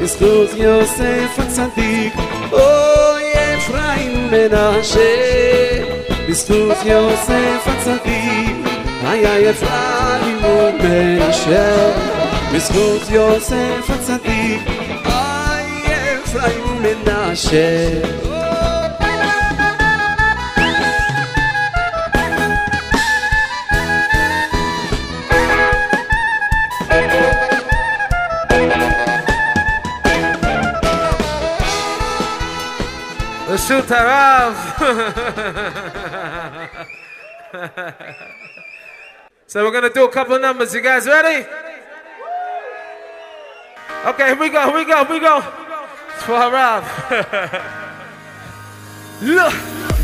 בזכות 0.02 0.50
יוסף 0.58 1.40
הצדיק, 1.40 2.14
אוי 2.52 3.16
fazadik 3.36 3.86
ay 9.06 9.22
ay 9.22 9.46
ya 9.46 9.54
fraimen 9.54 9.84
i 10.66 10.82
may 10.82 11.18
not 11.18 11.34
say 11.34 11.56
this 11.60 11.70
ay 11.86 12.02
ay 12.02 12.15
בזכות 12.55 13.03
יוסף 13.11 13.91
הצדיק 13.91 14.69
איי 15.07 15.95
אפרים 16.25 16.65
ומנשה 16.67 17.91
Rashut 33.51 33.89
Harav. 33.89 34.55
so 39.47 39.65
we're 39.65 39.73
gonna 39.73 39.91
do 39.93 40.05
a 40.05 40.09
couple 40.09 40.39
numbers. 40.39 40.73
You 40.73 40.81
guys 40.81 41.07
ready? 41.07 41.64
Okay, 44.06 44.28
here 44.28 44.36
we 44.36 44.50
go, 44.50 44.68
here 44.68 44.76
we 44.76 44.86
go, 44.86 45.04
here 45.04 45.14
we 45.14 45.20
go. 45.20 45.38
It's 46.14 46.24
for 46.24 46.34
Harav. 46.34 46.84
Look. 49.22 49.95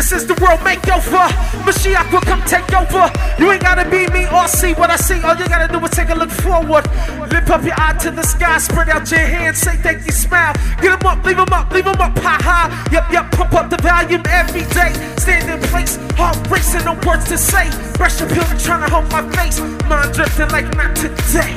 This 0.00 0.12
is 0.12 0.26
the 0.26 0.32
world 0.40 0.60
makeover. 0.60 1.28
Mashiach 1.60 2.10
will 2.10 2.24
come 2.24 2.40
take 2.48 2.72
over. 2.72 3.04
You 3.38 3.52
ain't 3.52 3.60
gotta 3.60 3.84
be 3.84 4.08
me 4.16 4.24
or 4.32 4.48
see 4.48 4.72
what 4.72 4.88
I 4.88 4.96
see. 4.96 5.20
All 5.20 5.36
you 5.36 5.46
gotta 5.46 5.68
do 5.68 5.78
is 5.84 5.90
take 5.90 6.08
a 6.08 6.14
look 6.14 6.30
forward. 6.30 6.88
Lift 7.28 7.50
up 7.50 7.62
your 7.62 7.76
eye 7.76 7.92
to 8.00 8.10
the 8.10 8.22
sky, 8.22 8.56
spread 8.56 8.88
out 8.88 9.10
your 9.10 9.20
hands, 9.20 9.58
say 9.58 9.76
thank 9.76 10.06
you, 10.06 10.12
smile. 10.12 10.54
Get 10.80 10.96
'em 10.96 11.06
up, 11.06 11.22
leave 11.26 11.38
'em 11.38 11.52
up, 11.52 11.70
leave 11.70 11.86
'em 11.86 12.00
up, 12.00 12.18
ha 12.24 12.38
ha. 12.40 12.60
Yep, 12.90 13.12
yep, 13.12 13.30
pump 13.32 13.52
up 13.52 13.68
the 13.68 13.76
volume 13.76 14.22
every 14.30 14.64
day. 14.72 14.92
Stand 15.18 15.50
in 15.50 15.60
place, 15.68 15.98
heart 16.16 16.38
racing, 16.48 16.86
no 16.86 16.94
words 17.04 17.28
to 17.28 17.36
say. 17.36 17.68
Brush 17.98 18.20
your 18.20 18.28
and 18.30 18.58
trying 18.58 18.80
to 18.80 18.88
hold 18.88 19.12
my 19.12 19.20
face. 19.36 19.60
Mind 19.84 20.14
drifting 20.14 20.48
like 20.48 20.68
not 20.78 20.96
today. 20.96 21.52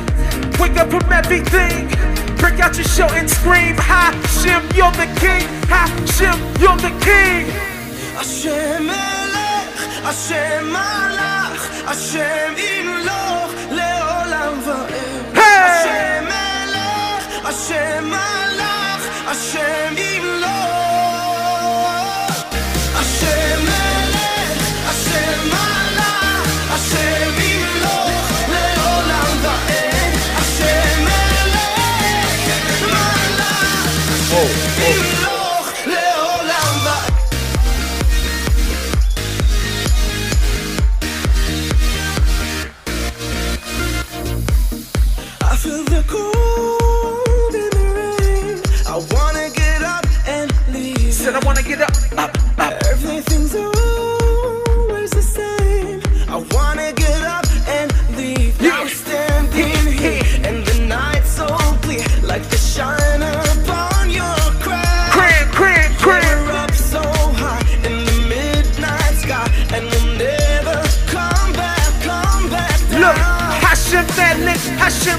Wake 0.59 0.75
up 0.75 0.91
from 0.91 1.09
everything. 1.13 1.87
Break 2.43 2.59
out 2.59 2.75
your 2.75 2.89
show 2.97 3.07
and 3.15 3.29
scream, 3.29 3.77
Ha, 3.77 4.11
Shim, 4.35 4.61
you're 4.75 4.91
the 4.99 5.07
king. 5.23 5.47
Ha, 5.71 5.87
Shim, 6.15 6.37
you're 6.59 6.75
the 6.75 6.91
king. 6.99 7.73
השם 8.18 8.84
מלך, 8.84 9.88
השם 10.05 10.66
מלך, 10.66 11.70
השם 11.88 12.53
ימלוך 12.57 13.51
לעולם 13.72 14.59
ועד. 14.66 15.38
השם 15.38 16.24
מלך, 16.26 17.45
השם 17.45 18.05
מלך, 18.09 18.32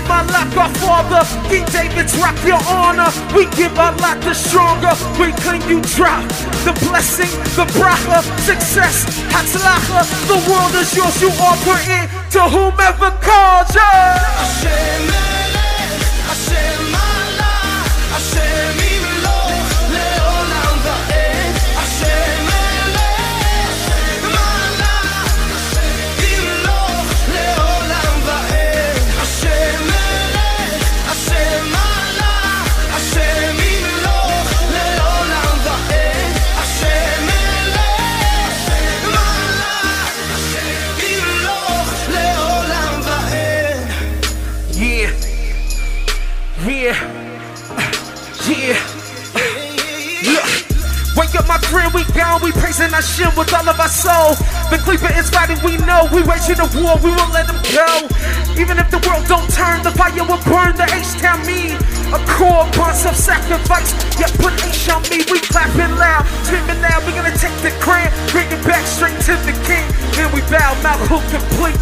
Hashem 0.04 0.26
Malak, 0.26 0.56
our 0.56 0.74
father. 0.80 1.48
King 1.48 1.64
David's 1.66 2.16
rock 2.18 2.36
your 2.44 2.60
honor. 2.68 3.10
We 3.34 3.46
give 3.56 3.72
a 3.72 3.92
lot 4.00 4.20
the 4.20 4.34
stronger. 4.34 4.92
We 5.18 5.32
claim 5.42 5.62
you 5.68 5.80
drop 5.96 6.26
the 6.64 6.72
blessing, 6.88 7.30
the 7.56 7.66
bracha, 7.72 8.22
success, 8.40 9.04
hatzlacha. 9.32 10.04
The 10.28 10.50
world 10.50 10.74
is 10.74 10.94
yours. 10.96 11.20
You 11.20 11.30
offer 11.40 11.76
it 11.90 12.08
to 12.32 12.42
whomever 12.42 13.10
calls 13.22 13.74
you. 13.74 13.80
Hashem 13.80 15.10
Hashem 16.28 16.80
Malach, 16.92 17.88
Hashem 18.14 18.93
We 51.74 52.06
gone, 52.14 52.40
we 52.42 52.52
praising 52.52 52.94
our 52.94 53.02
shit 53.02 53.34
with 53.36 53.52
all 53.52 53.68
of 53.68 53.78
our 53.78 53.88
soul. 53.88 54.38
The 54.70 54.78
Cleaver 54.78 55.10
is 55.18 55.28
fighting, 55.30 55.58
we 55.66 55.76
know. 55.82 56.06
We 56.14 56.22
waging 56.22 56.62
a 56.62 56.70
war, 56.70 56.94
we 57.02 57.10
won't 57.10 57.34
let 57.34 57.50
them 57.50 57.58
go. 57.74 57.86
Even 58.54 58.78
if 58.78 58.90
the 58.94 59.02
world 59.02 59.26
don't 59.26 59.50
turn, 59.50 59.82
the 59.82 59.90
fire 59.90 60.22
will 60.22 60.38
burn. 60.46 60.78
The 60.78 60.86
H-Town 60.86 61.42
me, 61.42 61.74
a 62.14 62.18
core 62.38 62.66
upon 62.70 62.94
self-sacrifice. 62.94 63.90
Yeah, 64.18 64.30
put 64.38 64.54
H 64.62 64.86
on 64.90 65.02
me, 65.10 65.26
we 65.26 65.42
clapping 65.50 65.98
loud, 65.98 66.22
screaming 66.46 66.78
now. 66.78 67.02
We 67.06 67.12
gonna 67.12 67.34
take 67.34 67.54
the 67.58 67.74
crown, 67.82 68.10
bring 68.30 68.46
it 68.50 68.62
back 68.62 68.86
straight 68.86 69.18
to 69.26 69.34
the 69.42 69.54
king. 69.66 69.82
Then 70.14 70.30
we 70.30 70.42
bow, 70.46 70.78
mouth 70.82 71.02
hook 71.10 71.26
complete. 71.26 71.78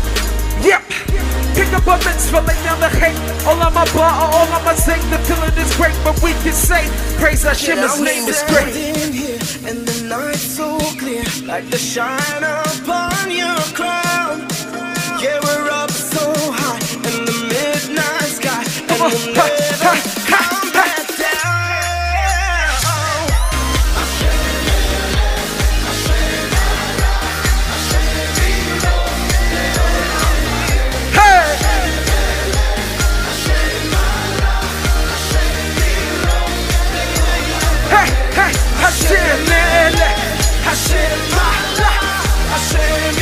Yep. 0.64 1.12
Pick 1.55 1.72
up 1.72 1.86
a 1.86 1.96
mitzvah, 2.05 2.40
lay 2.40 2.59
down 2.64 2.80
the 2.80 2.88
hate. 2.88 3.18
All 3.46 3.61
on 3.61 3.74
my 3.74 3.84
bar, 3.92 4.12
all 4.32 4.48
on 4.48 4.64
my 4.64 4.74
zinc. 4.74 5.03
The 5.11 5.18
feeling 5.28 5.57
is 5.59 5.74
great, 5.76 5.96
but 6.05 6.20
we 6.22 6.32
can 6.44 6.53
say, 6.53 6.88
praise 7.18 7.42
Hashem, 7.42 7.78
his 7.78 8.00
name 8.00 8.28
is 8.28 8.42
great. 8.48 8.74
Here, 8.74 9.38
and 9.68 9.86
the 9.86 10.09
night's 10.09 10.40
so 10.40 10.78
clear, 10.98 11.24
like 11.44 11.68
the 11.70 11.78
shine 11.78 12.42
upon 12.42 13.30
your 13.30 13.61
crown. 13.76 14.48
Yeah, 15.22 15.38
we're 15.44 15.70
up 15.70 15.90
so 15.90 16.32
high 16.34 16.80
in 17.11 17.24
the 17.24 17.36
midnight 17.53 18.32
sky, 18.38 18.64
and 18.88 19.00
we'll 19.00 19.34
ha, 19.34 19.46
never 19.82 20.62
Hashem, 40.73 41.18
מעלה, 41.37 41.99
השם 42.55 42.79
ימלוך 42.79 43.22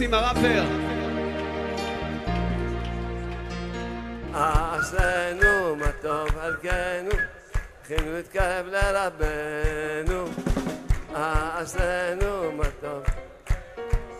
לניסים 0.00 0.14
הראפר. 0.14 0.64
אשרינו, 4.32 5.76
מה 5.76 5.86
טוב 6.02 6.28
חלקנו, 6.30 7.10
זכינו 7.84 8.12
להתקרב 8.12 8.66
לרבנו. 8.66 10.24
אשרינו, 11.14 12.52
מה 12.52 12.64
טוב, 12.80 13.02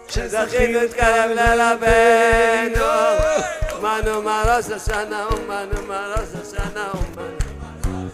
זכינו 0.09 0.81
להתקרב 0.81 1.31
לרבנו. 1.31 2.85
אומנו 3.73 4.23
מה 4.23 4.43
ראש 4.47 4.71
השנה, 4.71 5.25
אומנו 5.25 5.87
מה 5.89 6.15
ראש 6.17 6.29
השנה, 6.41 6.89
אומנו. 6.95 8.09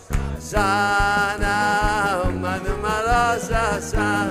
שנה, 0.51 2.21
אומנו 2.25 2.77
מה 2.83 3.01
ראש 3.01 3.51
השנה. 3.51 4.29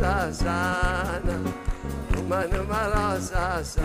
השנה. 0.02 0.74
אומנו 2.16 2.64
מה 2.68 2.86
ראש 2.86 3.28
השנה. 3.32 3.84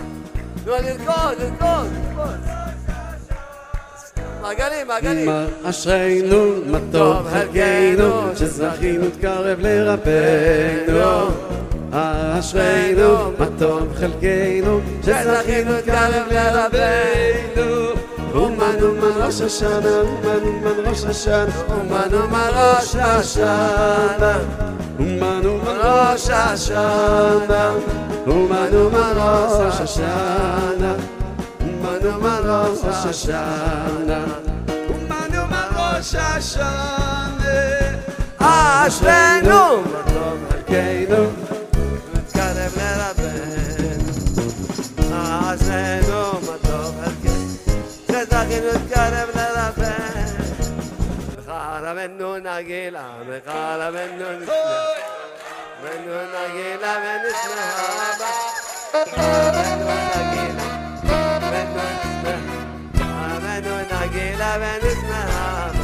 נו, 0.66 0.72
לרקוד, 0.72 1.38
לרקוד, 1.39 1.88
לרקוד. 2.18 2.39
מעגלים, 4.41 4.88
מעגלים. 4.88 5.26
מה 5.26 5.45
אשרינו, 5.64 6.53
מה 6.66 6.80
טוב 6.91 7.28
חלקנו, 7.30 8.36
שזכינו 8.36 9.03
להתקרב 9.03 9.60
לרבנו. 9.60 11.30
אשרינו, 11.91 13.32
מה 13.39 13.45
טוב 13.60 13.93
חלקנו, 13.95 14.80
שזכינו 15.01 15.72
להתקרב 15.72 16.28
לרבנו. 16.32 17.88
אומנו 18.34 18.95
מה 18.95 19.26
ראש 19.26 19.41
השנה, 19.41 20.01
אומנו 20.01 20.60
מה 20.64 20.70
ראש 20.89 21.03
השנה, 21.03 21.45
אומנו 21.70 22.28
מה 22.28 22.49
ראש 22.49 22.95
השנה. 22.95 24.38
אומנו 25.00 25.58
מה 25.58 25.72
ראש 25.72 26.30
השנה, 26.30 27.74
אומנו 28.28 28.89
מה 28.89 29.12
ראש 29.16 29.82
השנה, 29.82 30.93
אומנו 31.62 32.22
מה 32.22 32.39
ראש 32.43 33.06
השנה, 33.06 34.24
אומנו 34.89 35.45
מה 35.50 35.68
ראש 35.76 36.16
השנה. 36.16 37.18
אשרינו, 38.39 39.82
מה 39.82 40.02
טוב 40.14 40.38
חלקנו, 40.50 41.24
מתקרב 42.14 42.74
לרבנו. 42.78 44.12
אשרינו, 45.12 46.32
מה 46.32 46.58
טוב 46.62 46.95
חלקנו, 47.04 47.48
שזכינו 48.08 48.66
להתקרב 48.66 49.14
לרבנו. 49.14 49.36
לך 51.88 51.91
רבנו 51.91 52.38
נגילה, 52.38 53.07
לך 53.29 53.47
רבנו 53.47 54.39
נשמח. 54.39 54.55
רבנו 55.83 56.15
נגילה 56.33 56.93
ונשמח. 57.03 58.21
רבנו 59.13 59.88
נגילה, 60.15 60.63
רבנו 61.03 61.83
נשמח. 62.03 62.43
רבנו 63.31 63.75
נגילה 63.91 64.57
ונשמח. 64.61 65.75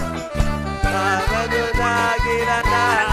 רבנו 0.85 1.65
נגילה, 1.73 2.61
נגילה. 2.61 3.12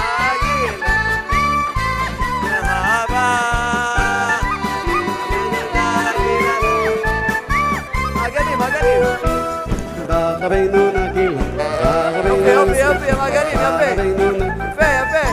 יופי, 12.39 12.49
יופי, 12.51 12.79
יופי, 12.79 13.11
מעגלים, 13.17 13.53
יפה. 13.53 13.91
רבינו 13.91 14.31
נגיל. 14.31 14.47
יפה, 14.47 14.85
יפה. 14.85 15.27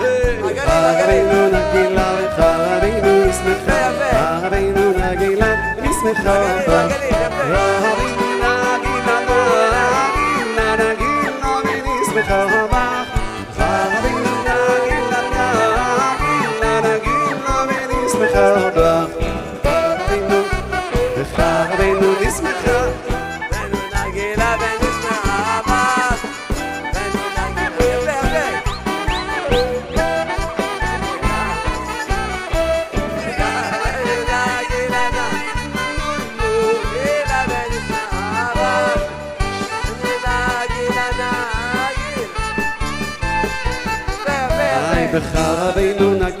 מעגלים, 0.00 0.42
מעגלים. 0.42 1.04
רבינו 1.04 1.46
נגילה, 1.46 2.14
רבינו 2.38 3.24
נשמחה, 3.26 3.72
יפה, 3.72 4.06
יפה. 4.06 4.46
רבינו 4.46 4.92
נגילה, 4.98 5.54
נשמחה, 5.82 6.99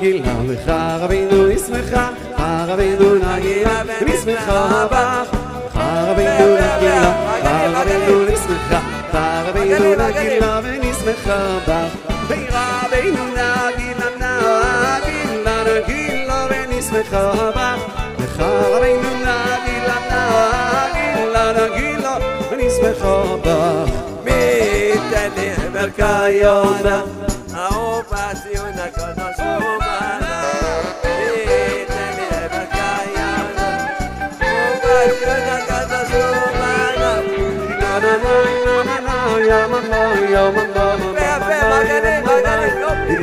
נגילה, 0.00 0.34
בך 0.48 0.72
רבינו 1.00 1.46
נשמחה, 1.46 2.10
בך 2.34 2.40
רבינו 2.68 3.14
נגילה, 3.14 3.82
ונשמחה 4.00 4.86
בך. 4.90 5.30
בך 5.30 5.76
רבינו 5.76 6.54
נגילה, 6.54 7.12
בך 7.42 7.50
רבינו 7.74 8.24
נשמחה, 8.24 8.80
בך 9.12 9.48
רבינו 9.48 9.94
נגילה, 9.94 10.60
ונשמחה 10.62 11.58
בך. 11.68 12.12
בך 12.28 12.56
רבינו 12.86 13.24
נגילה, 13.26 14.18
נגילה, 14.98 15.64
נגילה, 15.64 16.46
ונשמחה 16.50 17.50
בך. 17.50 17.80
בך 18.18 18.40
רבינו 18.40 19.10
נגילה, 19.10 19.96
נגילה, 20.94 21.52
נגילה, 21.52 22.16
ונשמחה 22.50 23.36
בך. 23.44 24.06
מרקיונה, 25.76 26.46
ההוא 26.50 27.19
ויפה, 41.13 41.57
מגנים, 41.69 42.23
מגנים, 42.23 42.77
יופי. 42.81 43.15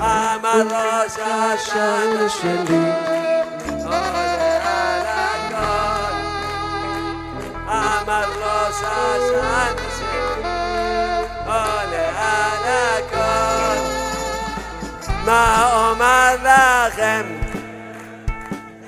אמר 0.00 0.64
ראש 0.70 1.16
השנה 1.20 2.28
שלי 2.28 3.08
מה 15.28 15.70
אומר 15.74 16.36
לכם? 16.42 17.22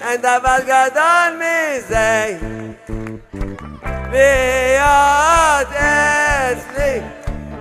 אין 0.01 0.21
דבר 0.21 0.57
גדול 0.63 1.37
מזה 1.37 2.39
להיות 4.11 5.69
אצלי 5.73 7.01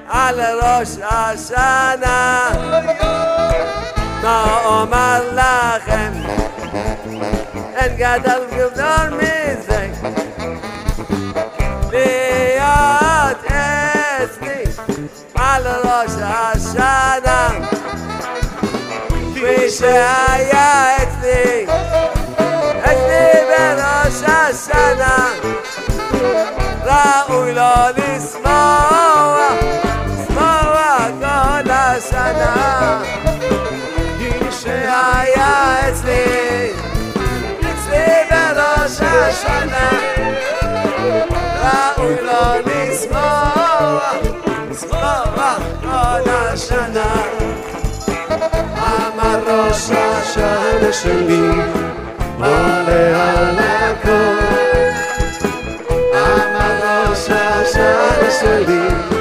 על 0.10 0.40
ראש 0.42 0.90
השנה 1.02 2.50
מה 4.24 4.60
אומר 4.66 5.22
לכם? 5.34 6.12
אין 7.76 7.96
גדול 7.98 8.46
גדול 8.52 9.10
מזה 9.10 9.69
כפי 19.70 19.78
שהיה 19.78 20.98
אצלי 20.98 21.66
אצלי 22.84 23.42
בראש 23.50 24.24
השנה 24.28 25.30
ראוי 26.84 27.54
לו 27.54 27.62
לשמוע, 27.98 29.50
לשמוע 30.08 31.08
כל 31.20 31.72
השנה 31.72 33.02
שהיה 34.52 35.90
אצלי, 35.90 36.70
שלי 50.92 51.50
עולה 52.38 53.38
על 53.38 53.60
הכל. 53.60 54.10
אמר 56.14 57.10
ראש 57.10 57.30
השנה 57.30 58.32
שלי 58.40 59.19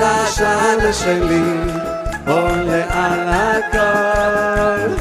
השנה 0.00 0.92
שלי 0.92 1.42
עולה 2.26 2.84
על 2.90 3.28
הכל 3.28 4.92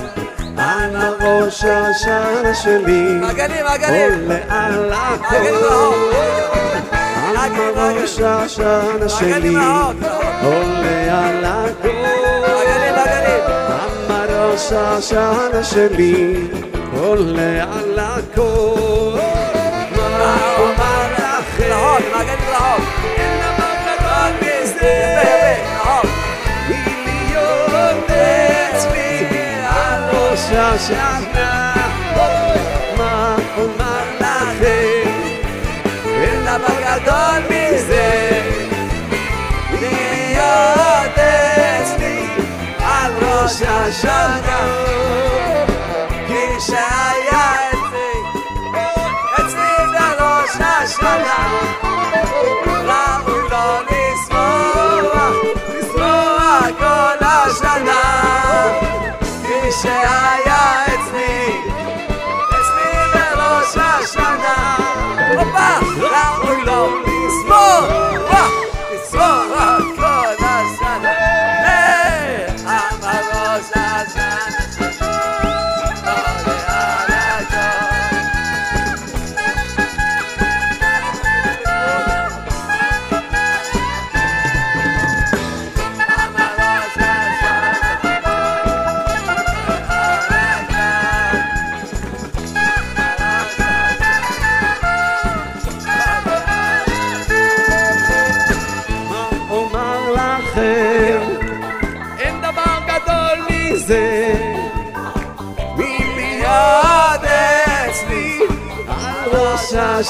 אמר 0.58 1.16
ראש 1.22 1.64
השנה 1.64 2.56
שלי. 2.56 3.20
עולה 3.22 4.38
על. 4.50 4.93
הכל 4.93 5.36
אמר 7.36 8.02
ראש 8.02 8.20
השנה 8.20 9.10
שלי. 9.10 9.56
עולה 10.43 11.28
על 11.28 11.45
הכל 11.45 11.89
מגנים, 11.89 12.93
מגנים. 12.93 13.43
אמר 14.10 14.52
ראש 14.52 14.72
השנה 14.72 15.64
שלי 15.64 16.48
עולה 17.00 17.64
על 17.64 18.00
הכל 18.00 18.87
מזה 24.88 24.94
יפה, 24.94 25.28
יפה, 25.28 25.82
רחוק. 25.82 26.06
מיליון 26.70 28.04
אצלי 28.06 29.26
על 29.70 30.04
ראש 30.16 30.52
השנה 30.52 31.74
מה 32.98 33.36
אומר 33.58 34.04
לכם 34.20 35.12
אין 36.06 36.42
דבר 36.44 36.88
כי 59.88 59.94
שהיה 59.94 60.47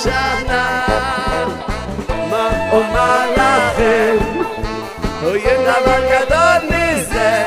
השנה 0.08 0.86
מה 2.30 2.50
אומר 2.72 3.32
לכם? 3.32 4.16
אוי 5.24 5.46
אין 5.46 5.62
דבר 5.62 6.00
גדול 6.00 6.78
מזה. 6.78 7.44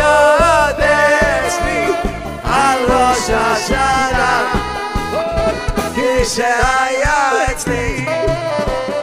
עוד 0.00 0.80
אצלי 0.80 1.86
על 2.44 2.78
ראש 2.88 3.30
השנה? 3.30 4.52
כשהיה 5.94 7.30
אצלי 7.50 8.06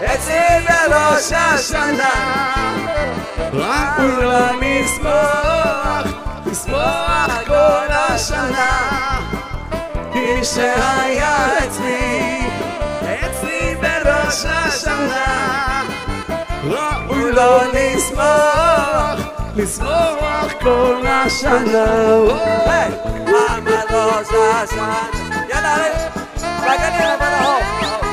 אצלי 0.06 0.66
בראש 0.68 1.32
השנה. 1.32 2.10
רק 3.54 4.00
לא 4.00 4.52
לשמוח, 4.62 6.06
לשמוח 6.46 7.42
כל 7.48 7.92
השנה 7.92 9.02
כשהיה 10.14 11.58
אצלי, 11.58 12.42
אצלי 13.04 13.76
בראש 13.76 14.46
השנה. 14.46 15.84
ראוי 16.64 17.32
לו 17.32 17.58
לשמוח, 17.74 19.20
לשמוח 19.56 20.52
כל 20.62 21.04
השנה. 21.08 21.86
למה 23.28 23.82
ראש 23.92 24.28
השנה? 24.28 25.04
יאללה, 25.50 25.76
רגלים 26.64 27.10
אבל 27.20 28.11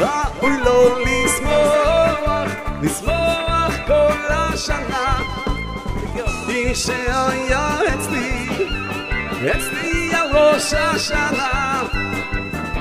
ראוי 0.00 0.56
לו 0.64 0.98
לשמוח 0.98 2.50
לשמוח 2.82 3.74
כל 3.86 4.18
השנה 4.30 5.18
כי 6.14 6.20
מי 6.46 6.74
שהיה 6.74 7.68
אצלי 7.94 8.48
אצלי 9.50 10.14
על 10.14 10.36
ראש 10.36 10.74
השנה 10.74 11.82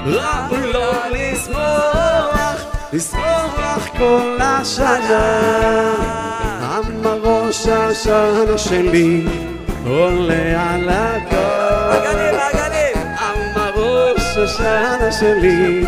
ראוי 0.05 0.73
לו 0.73 0.91
לשמוח, 1.11 2.65
לשמוח 2.93 3.87
כל 3.97 4.37
השנה 4.41 5.93
אמר 6.77 7.19
ראש 7.23 7.67
השנה 7.67 8.57
שלי 8.57 9.25
עולה 9.85 10.73
על 10.73 10.89
הכל 10.89 12.07
אמר 13.19 13.71
ראש 13.75 14.37
השנה 14.37 15.11
שלי 15.11 15.85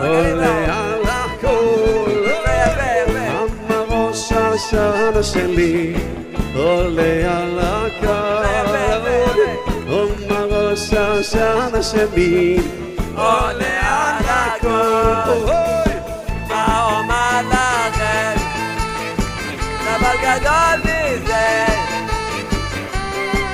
עולה 0.00 0.67
ראש 4.68 4.74
השנה 4.74 5.22
שלי 5.22 5.94
עולה 6.54 7.38
על 7.38 7.58
הכל 7.58 8.44
אמר 8.60 9.08
ראש 10.50 10.92
השנה 10.92 11.82
שלי 11.82 12.60
עולה 13.16 13.80
על 13.82 14.24
הכל 14.28 15.88
גדול 20.22 20.80
מזה, 20.84 21.66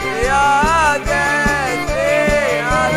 להיות 0.04 1.02
אצלי 1.02 2.14
על 2.70 2.94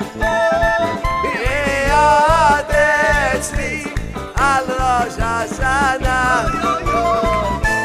על 4.69 4.75
ראש 4.75 5.13
השנה 5.19 6.45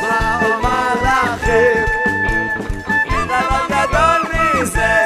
מה 0.02 0.40
אומר 0.42 0.94
לכם? 1.02 1.84
אין 3.10 3.26
דבר 3.26 3.66
גדול 3.68 4.32
מזה 4.34 4.96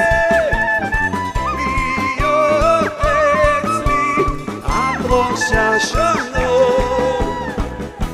להיות 1.55 2.91
אצלי 2.99 4.23
על 4.63 5.11
ראש 5.11 5.51
השנה 5.51 6.25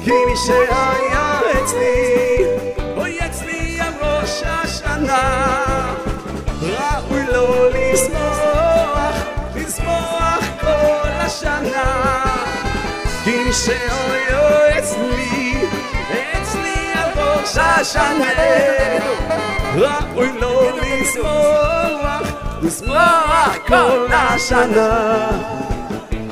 כי 0.03 0.11
מי 0.11 0.35
שהיה 0.45 1.39
אצלי 1.63 2.45
אוי 2.97 3.19
אצלי 3.25 3.81
על 3.81 3.93
ראש 4.01 4.43
השנה 4.45 5.55
ראוי 6.61 7.23
לו 7.33 7.69
לשמוח 7.69 9.15
לשמוח 9.55 10.43
כל 10.61 11.09
השנה 11.09 12.10
כי 13.51 13.57
מי 13.57 13.57
שאוי 13.57 14.79
אצלי 14.79 15.53
אצלי 16.41 16.91
על 16.93 17.09
ראש 17.15 17.57
השנה. 17.57 18.25
ראוי 19.75 20.29
לו 20.39 20.61
לשמוח 20.77 22.21
לשמוח 22.61 23.57
כל 23.67 24.07
השנה. 24.11 25.29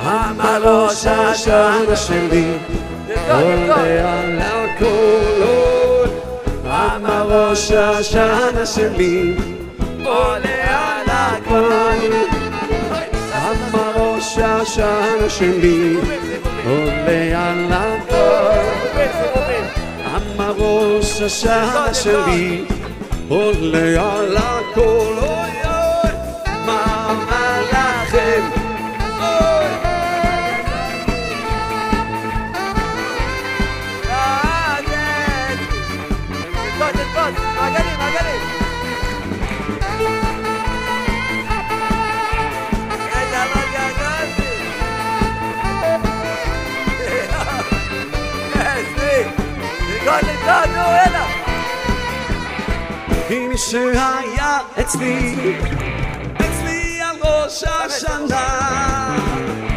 אמר 0.01 0.63
ראש 0.63 1.05
השנה 1.05 1.95
שלי 1.95 2.57
עולה 3.29 4.19
על 4.19 4.39
הכל. 4.41 5.43
אמר 6.65 7.49
ראש 7.49 7.71
השנה 7.71 8.65
שלי 8.65 9.35
עולה 10.05 10.65
על 10.69 11.05
הכל. 11.07 12.15
אמר 13.35 13.91
ראש 13.95 14.37
השנה 14.37 15.29
שלי 15.29 15.97
עולה 16.69 17.49
על 17.49 17.73
הכל 17.73 18.69
למה 20.05 20.51
ראש 20.57 21.21
השנה 21.21 21.93
שלי 21.93 22.63
עולה 23.29 24.17
על 24.17 24.37
הכל 24.37 25.08
תרקוד, 50.49 50.63
תרקוד, 50.63 50.75
נו, 50.75 50.81
הנה. 50.81 51.25
אם 53.29 53.51
שהיה 53.57 54.59
אצלי, 54.79 55.35
אצלי 56.37 57.01
על 57.01 57.15
ראש 57.23 57.63
השנה, 57.63 58.47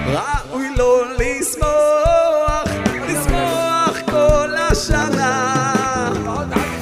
ראוי 0.07 0.75
לו 0.77 1.03
לשמוח, 1.19 2.65
לשמוח 3.09 3.99
כל 4.11 4.55
השנה. 4.71 5.55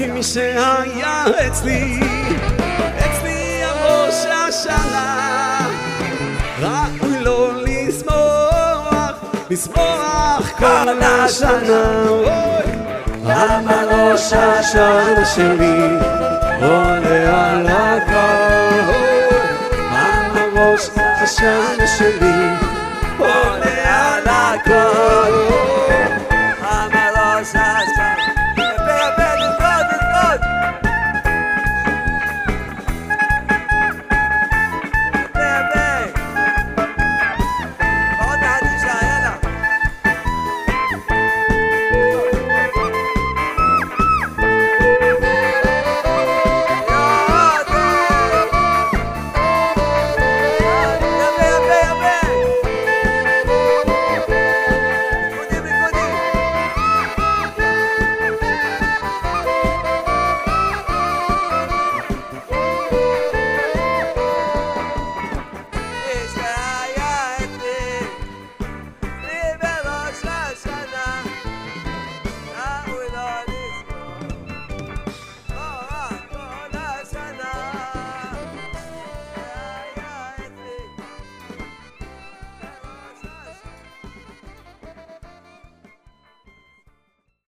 אם 0.00 0.14
מי 0.14 0.22
שהיה 0.22 1.24
אצלי, 1.46 2.00
אצלי 2.98 3.62
על 3.64 3.78
ראש 3.78 4.26
השנה, 4.26 5.68
ראוי 6.60 7.20
לו 7.20 7.50
לשמוח, 7.64 9.12
לשמוח 9.50 10.50
כל 10.58 10.88
השנה. 11.02 12.59
אוי. 13.40 13.48
למה 13.48 13.82
ראש 13.90 14.32
השנה 14.32 15.24
שלי 15.24 15.98
עולה 16.62 17.50
על 17.52 17.66
הכל? 17.66 18.39